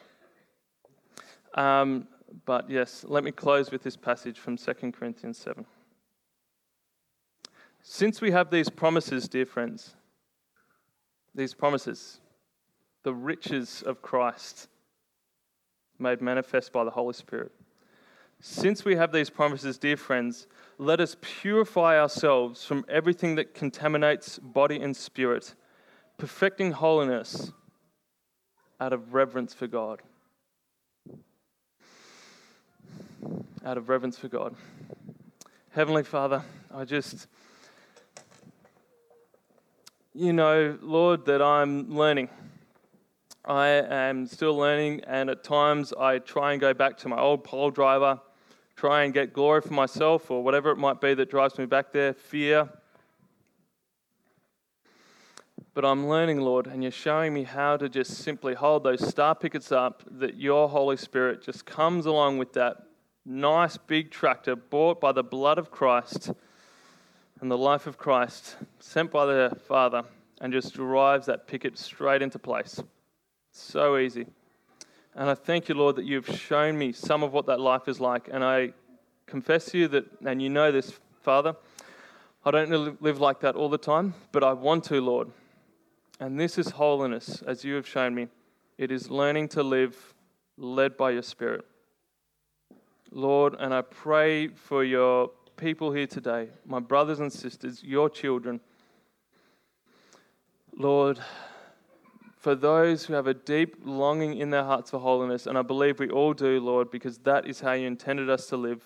But 2.44 2.68
yes, 2.70 3.04
let 3.06 3.24
me 3.24 3.32
close 3.32 3.70
with 3.70 3.82
this 3.82 3.96
passage 3.96 4.38
from 4.38 4.56
2 4.56 4.72
Corinthians 4.92 5.38
7. 5.38 5.66
Since 7.82 8.20
we 8.20 8.30
have 8.30 8.50
these 8.50 8.70
promises, 8.70 9.28
dear 9.28 9.46
friends, 9.46 9.94
these 11.34 11.52
promises, 11.52 12.20
the 13.02 13.14
riches 13.14 13.82
of 13.82 14.00
Christ 14.00 14.68
made 15.98 16.20
manifest 16.20 16.72
by 16.72 16.84
the 16.84 16.90
Holy 16.90 17.12
Spirit. 17.12 17.52
Since 18.40 18.84
we 18.84 18.96
have 18.96 19.12
these 19.12 19.30
promises, 19.30 19.78
dear 19.78 19.96
friends, 19.96 20.46
let 20.78 21.00
us 21.00 21.16
purify 21.20 21.98
ourselves 21.98 22.64
from 22.64 22.84
everything 22.88 23.36
that 23.36 23.54
contaminates 23.54 24.38
body 24.38 24.80
and 24.80 24.96
spirit, 24.96 25.54
perfecting 26.18 26.72
holiness 26.72 27.52
out 28.80 28.92
of 28.92 29.14
reverence 29.14 29.54
for 29.54 29.66
God. 29.66 30.02
Out 33.64 33.78
of 33.78 33.88
reverence 33.88 34.18
for 34.18 34.28
God. 34.28 34.54
Heavenly 35.70 36.04
Father, 36.04 36.42
I 36.72 36.84
just, 36.84 37.26
you 40.14 40.32
know, 40.32 40.78
Lord, 40.82 41.26
that 41.26 41.42
I'm 41.42 41.94
learning. 41.94 42.28
I 43.44 43.66
am 43.68 44.26
still 44.26 44.56
learning, 44.56 45.02
and 45.06 45.28
at 45.28 45.44
times 45.44 45.92
I 45.92 46.18
try 46.18 46.52
and 46.52 46.60
go 46.60 46.72
back 46.72 46.96
to 46.98 47.08
my 47.08 47.18
old 47.18 47.44
pole 47.44 47.70
driver, 47.70 48.20
try 48.76 49.02
and 49.02 49.12
get 49.12 49.32
glory 49.32 49.60
for 49.60 49.74
myself 49.74 50.30
or 50.30 50.42
whatever 50.42 50.70
it 50.70 50.76
might 50.76 51.00
be 51.00 51.14
that 51.14 51.30
drives 51.30 51.58
me 51.58 51.66
back 51.66 51.92
there, 51.92 52.14
fear. 52.14 52.68
But 55.74 55.84
I'm 55.84 56.08
learning, 56.08 56.40
Lord, 56.40 56.68
and 56.68 56.82
you're 56.82 56.92
showing 56.92 57.34
me 57.34 57.42
how 57.42 57.76
to 57.76 57.88
just 57.88 58.14
simply 58.14 58.54
hold 58.54 58.84
those 58.84 59.06
star 59.06 59.34
pickets 59.34 59.72
up, 59.72 60.04
that 60.10 60.36
your 60.36 60.68
Holy 60.68 60.96
Spirit 60.96 61.42
just 61.42 61.66
comes 61.66 62.06
along 62.06 62.38
with 62.38 62.52
that 62.52 62.76
nice 63.24 63.76
big 63.76 64.10
tractor 64.10 64.56
bought 64.56 65.00
by 65.00 65.12
the 65.12 65.22
blood 65.22 65.58
of 65.58 65.70
Christ 65.70 66.32
and 67.40 67.50
the 67.50 67.58
life 67.58 67.86
of 67.86 67.98
Christ, 67.98 68.56
sent 68.80 69.10
by 69.10 69.26
the 69.26 69.56
Father, 69.66 70.04
and 70.40 70.52
just 70.52 70.74
drives 70.74 71.26
that 71.26 71.46
picket 71.46 71.78
straight 71.78 72.22
into 72.22 72.38
place. 72.38 72.82
So 73.52 73.98
easy. 73.98 74.26
And 75.14 75.30
I 75.30 75.34
thank 75.34 75.68
you, 75.68 75.74
Lord, 75.74 75.96
that 75.96 76.04
you've 76.04 76.28
shown 76.28 76.76
me 76.76 76.92
some 76.92 77.22
of 77.22 77.32
what 77.32 77.46
that 77.46 77.60
life 77.60 77.88
is 77.88 78.00
like. 78.00 78.28
And 78.32 78.44
I 78.44 78.72
confess 79.26 79.66
to 79.66 79.78
you 79.78 79.88
that, 79.88 80.04
and 80.26 80.42
you 80.42 80.50
know 80.50 80.72
this, 80.72 80.98
Father, 81.22 81.54
I 82.44 82.50
don't 82.50 83.00
live 83.00 83.20
like 83.20 83.40
that 83.40 83.54
all 83.54 83.68
the 83.68 83.78
time, 83.78 84.14
but 84.32 84.42
I 84.42 84.52
want 84.52 84.84
to, 84.84 85.00
Lord. 85.00 85.30
And 86.20 86.38
this 86.38 86.58
is 86.58 86.70
holiness, 86.70 87.42
as 87.46 87.64
you 87.64 87.74
have 87.74 87.86
shown 87.86 88.14
me. 88.14 88.28
It 88.76 88.90
is 88.90 89.10
learning 89.10 89.48
to 89.50 89.62
live 89.62 90.14
led 90.56 90.96
by 90.96 91.12
your 91.12 91.22
Spirit. 91.22 91.64
Lord, 93.16 93.54
and 93.60 93.72
I 93.72 93.82
pray 93.82 94.48
for 94.48 94.82
your 94.82 95.30
people 95.56 95.92
here 95.92 96.08
today, 96.08 96.48
my 96.66 96.80
brothers 96.80 97.20
and 97.20 97.32
sisters, 97.32 97.80
your 97.84 98.10
children. 98.10 98.60
Lord, 100.76 101.20
for 102.36 102.56
those 102.56 103.04
who 103.04 103.12
have 103.12 103.28
a 103.28 103.34
deep 103.34 103.76
longing 103.84 104.38
in 104.38 104.50
their 104.50 104.64
hearts 104.64 104.90
for 104.90 104.98
holiness, 104.98 105.46
and 105.46 105.56
I 105.56 105.62
believe 105.62 106.00
we 106.00 106.10
all 106.10 106.34
do, 106.34 106.58
Lord, 106.58 106.90
because 106.90 107.18
that 107.18 107.46
is 107.46 107.60
how 107.60 107.74
you 107.74 107.86
intended 107.86 108.28
us 108.28 108.48
to 108.48 108.56
live. 108.56 108.82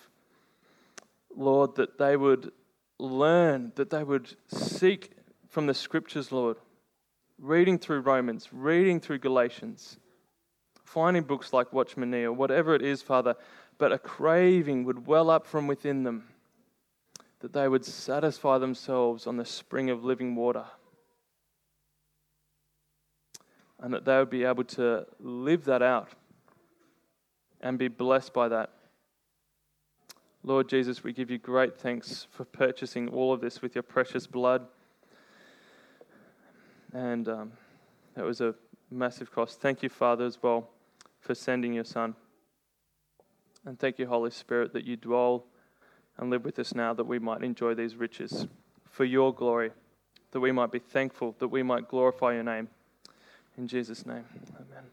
Lord, 1.34 1.76
that 1.76 1.96
they 1.96 2.18
would 2.18 2.52
learn, 2.98 3.72
that 3.76 3.88
they 3.88 4.04
would 4.04 4.36
seek 4.48 5.12
from 5.48 5.66
the 5.66 5.74
scriptures, 5.74 6.30
Lord, 6.30 6.58
reading 7.40 7.78
through 7.78 8.00
Romans, 8.00 8.50
reading 8.52 9.00
through 9.00 9.20
Galatians, 9.20 9.96
finding 10.84 11.22
books 11.22 11.54
like 11.54 11.72
Watchman 11.72 12.10
Nee, 12.10 12.28
whatever 12.28 12.74
it 12.74 12.82
is, 12.82 13.00
Father, 13.00 13.34
but 13.78 13.92
a 13.92 13.98
craving 13.98 14.84
would 14.84 15.06
well 15.06 15.30
up 15.30 15.46
from 15.46 15.66
within 15.66 16.02
them, 16.02 16.24
that 17.40 17.52
they 17.52 17.68
would 17.68 17.84
satisfy 17.84 18.58
themselves 18.58 19.26
on 19.26 19.36
the 19.36 19.44
spring 19.44 19.88
of 19.88 20.04
living 20.04 20.34
water 20.34 20.64
and 23.80 23.94
that 23.94 24.04
they 24.04 24.16
would 24.18 24.30
be 24.30 24.44
able 24.44 24.64
to 24.64 25.06
live 25.20 25.64
that 25.64 25.82
out 25.82 26.08
and 27.60 27.78
be 27.78 27.88
blessed 27.88 28.32
by 28.32 28.48
that. 28.48 28.70
Lord 30.42 30.68
Jesus, 30.68 31.02
we 31.02 31.12
give 31.12 31.30
you 31.30 31.38
great 31.38 31.76
thanks 31.76 32.26
for 32.30 32.44
purchasing 32.44 33.08
all 33.08 33.32
of 33.32 33.40
this 33.40 33.60
with 33.60 33.74
your 33.74 33.82
precious 33.82 34.26
blood. 34.26 34.66
And 36.92 37.28
um, 37.28 37.52
that 38.14 38.24
was 38.24 38.40
a 38.40 38.54
massive 38.90 39.30
cost. 39.32 39.60
Thank 39.60 39.82
you, 39.82 39.88
Father, 39.88 40.24
as 40.24 40.42
well, 40.42 40.68
for 41.20 41.34
sending 41.34 41.74
your 41.74 41.84
Son. 41.84 42.14
And 43.68 43.78
thank 43.78 43.98
you, 43.98 44.06
Holy 44.06 44.30
Spirit, 44.30 44.72
that 44.72 44.86
you 44.86 44.96
dwell 44.96 45.44
and 46.16 46.30
live 46.30 46.42
with 46.42 46.58
us 46.58 46.74
now 46.74 46.94
that 46.94 47.04
we 47.04 47.18
might 47.18 47.42
enjoy 47.42 47.74
these 47.74 47.96
riches 47.96 48.46
for 48.88 49.04
your 49.04 49.34
glory, 49.34 49.72
that 50.30 50.40
we 50.40 50.52
might 50.52 50.72
be 50.72 50.78
thankful, 50.78 51.36
that 51.38 51.48
we 51.48 51.62
might 51.62 51.86
glorify 51.86 52.32
your 52.32 52.44
name. 52.44 52.68
In 53.58 53.68
Jesus' 53.68 54.06
name, 54.06 54.24
amen. 54.56 54.84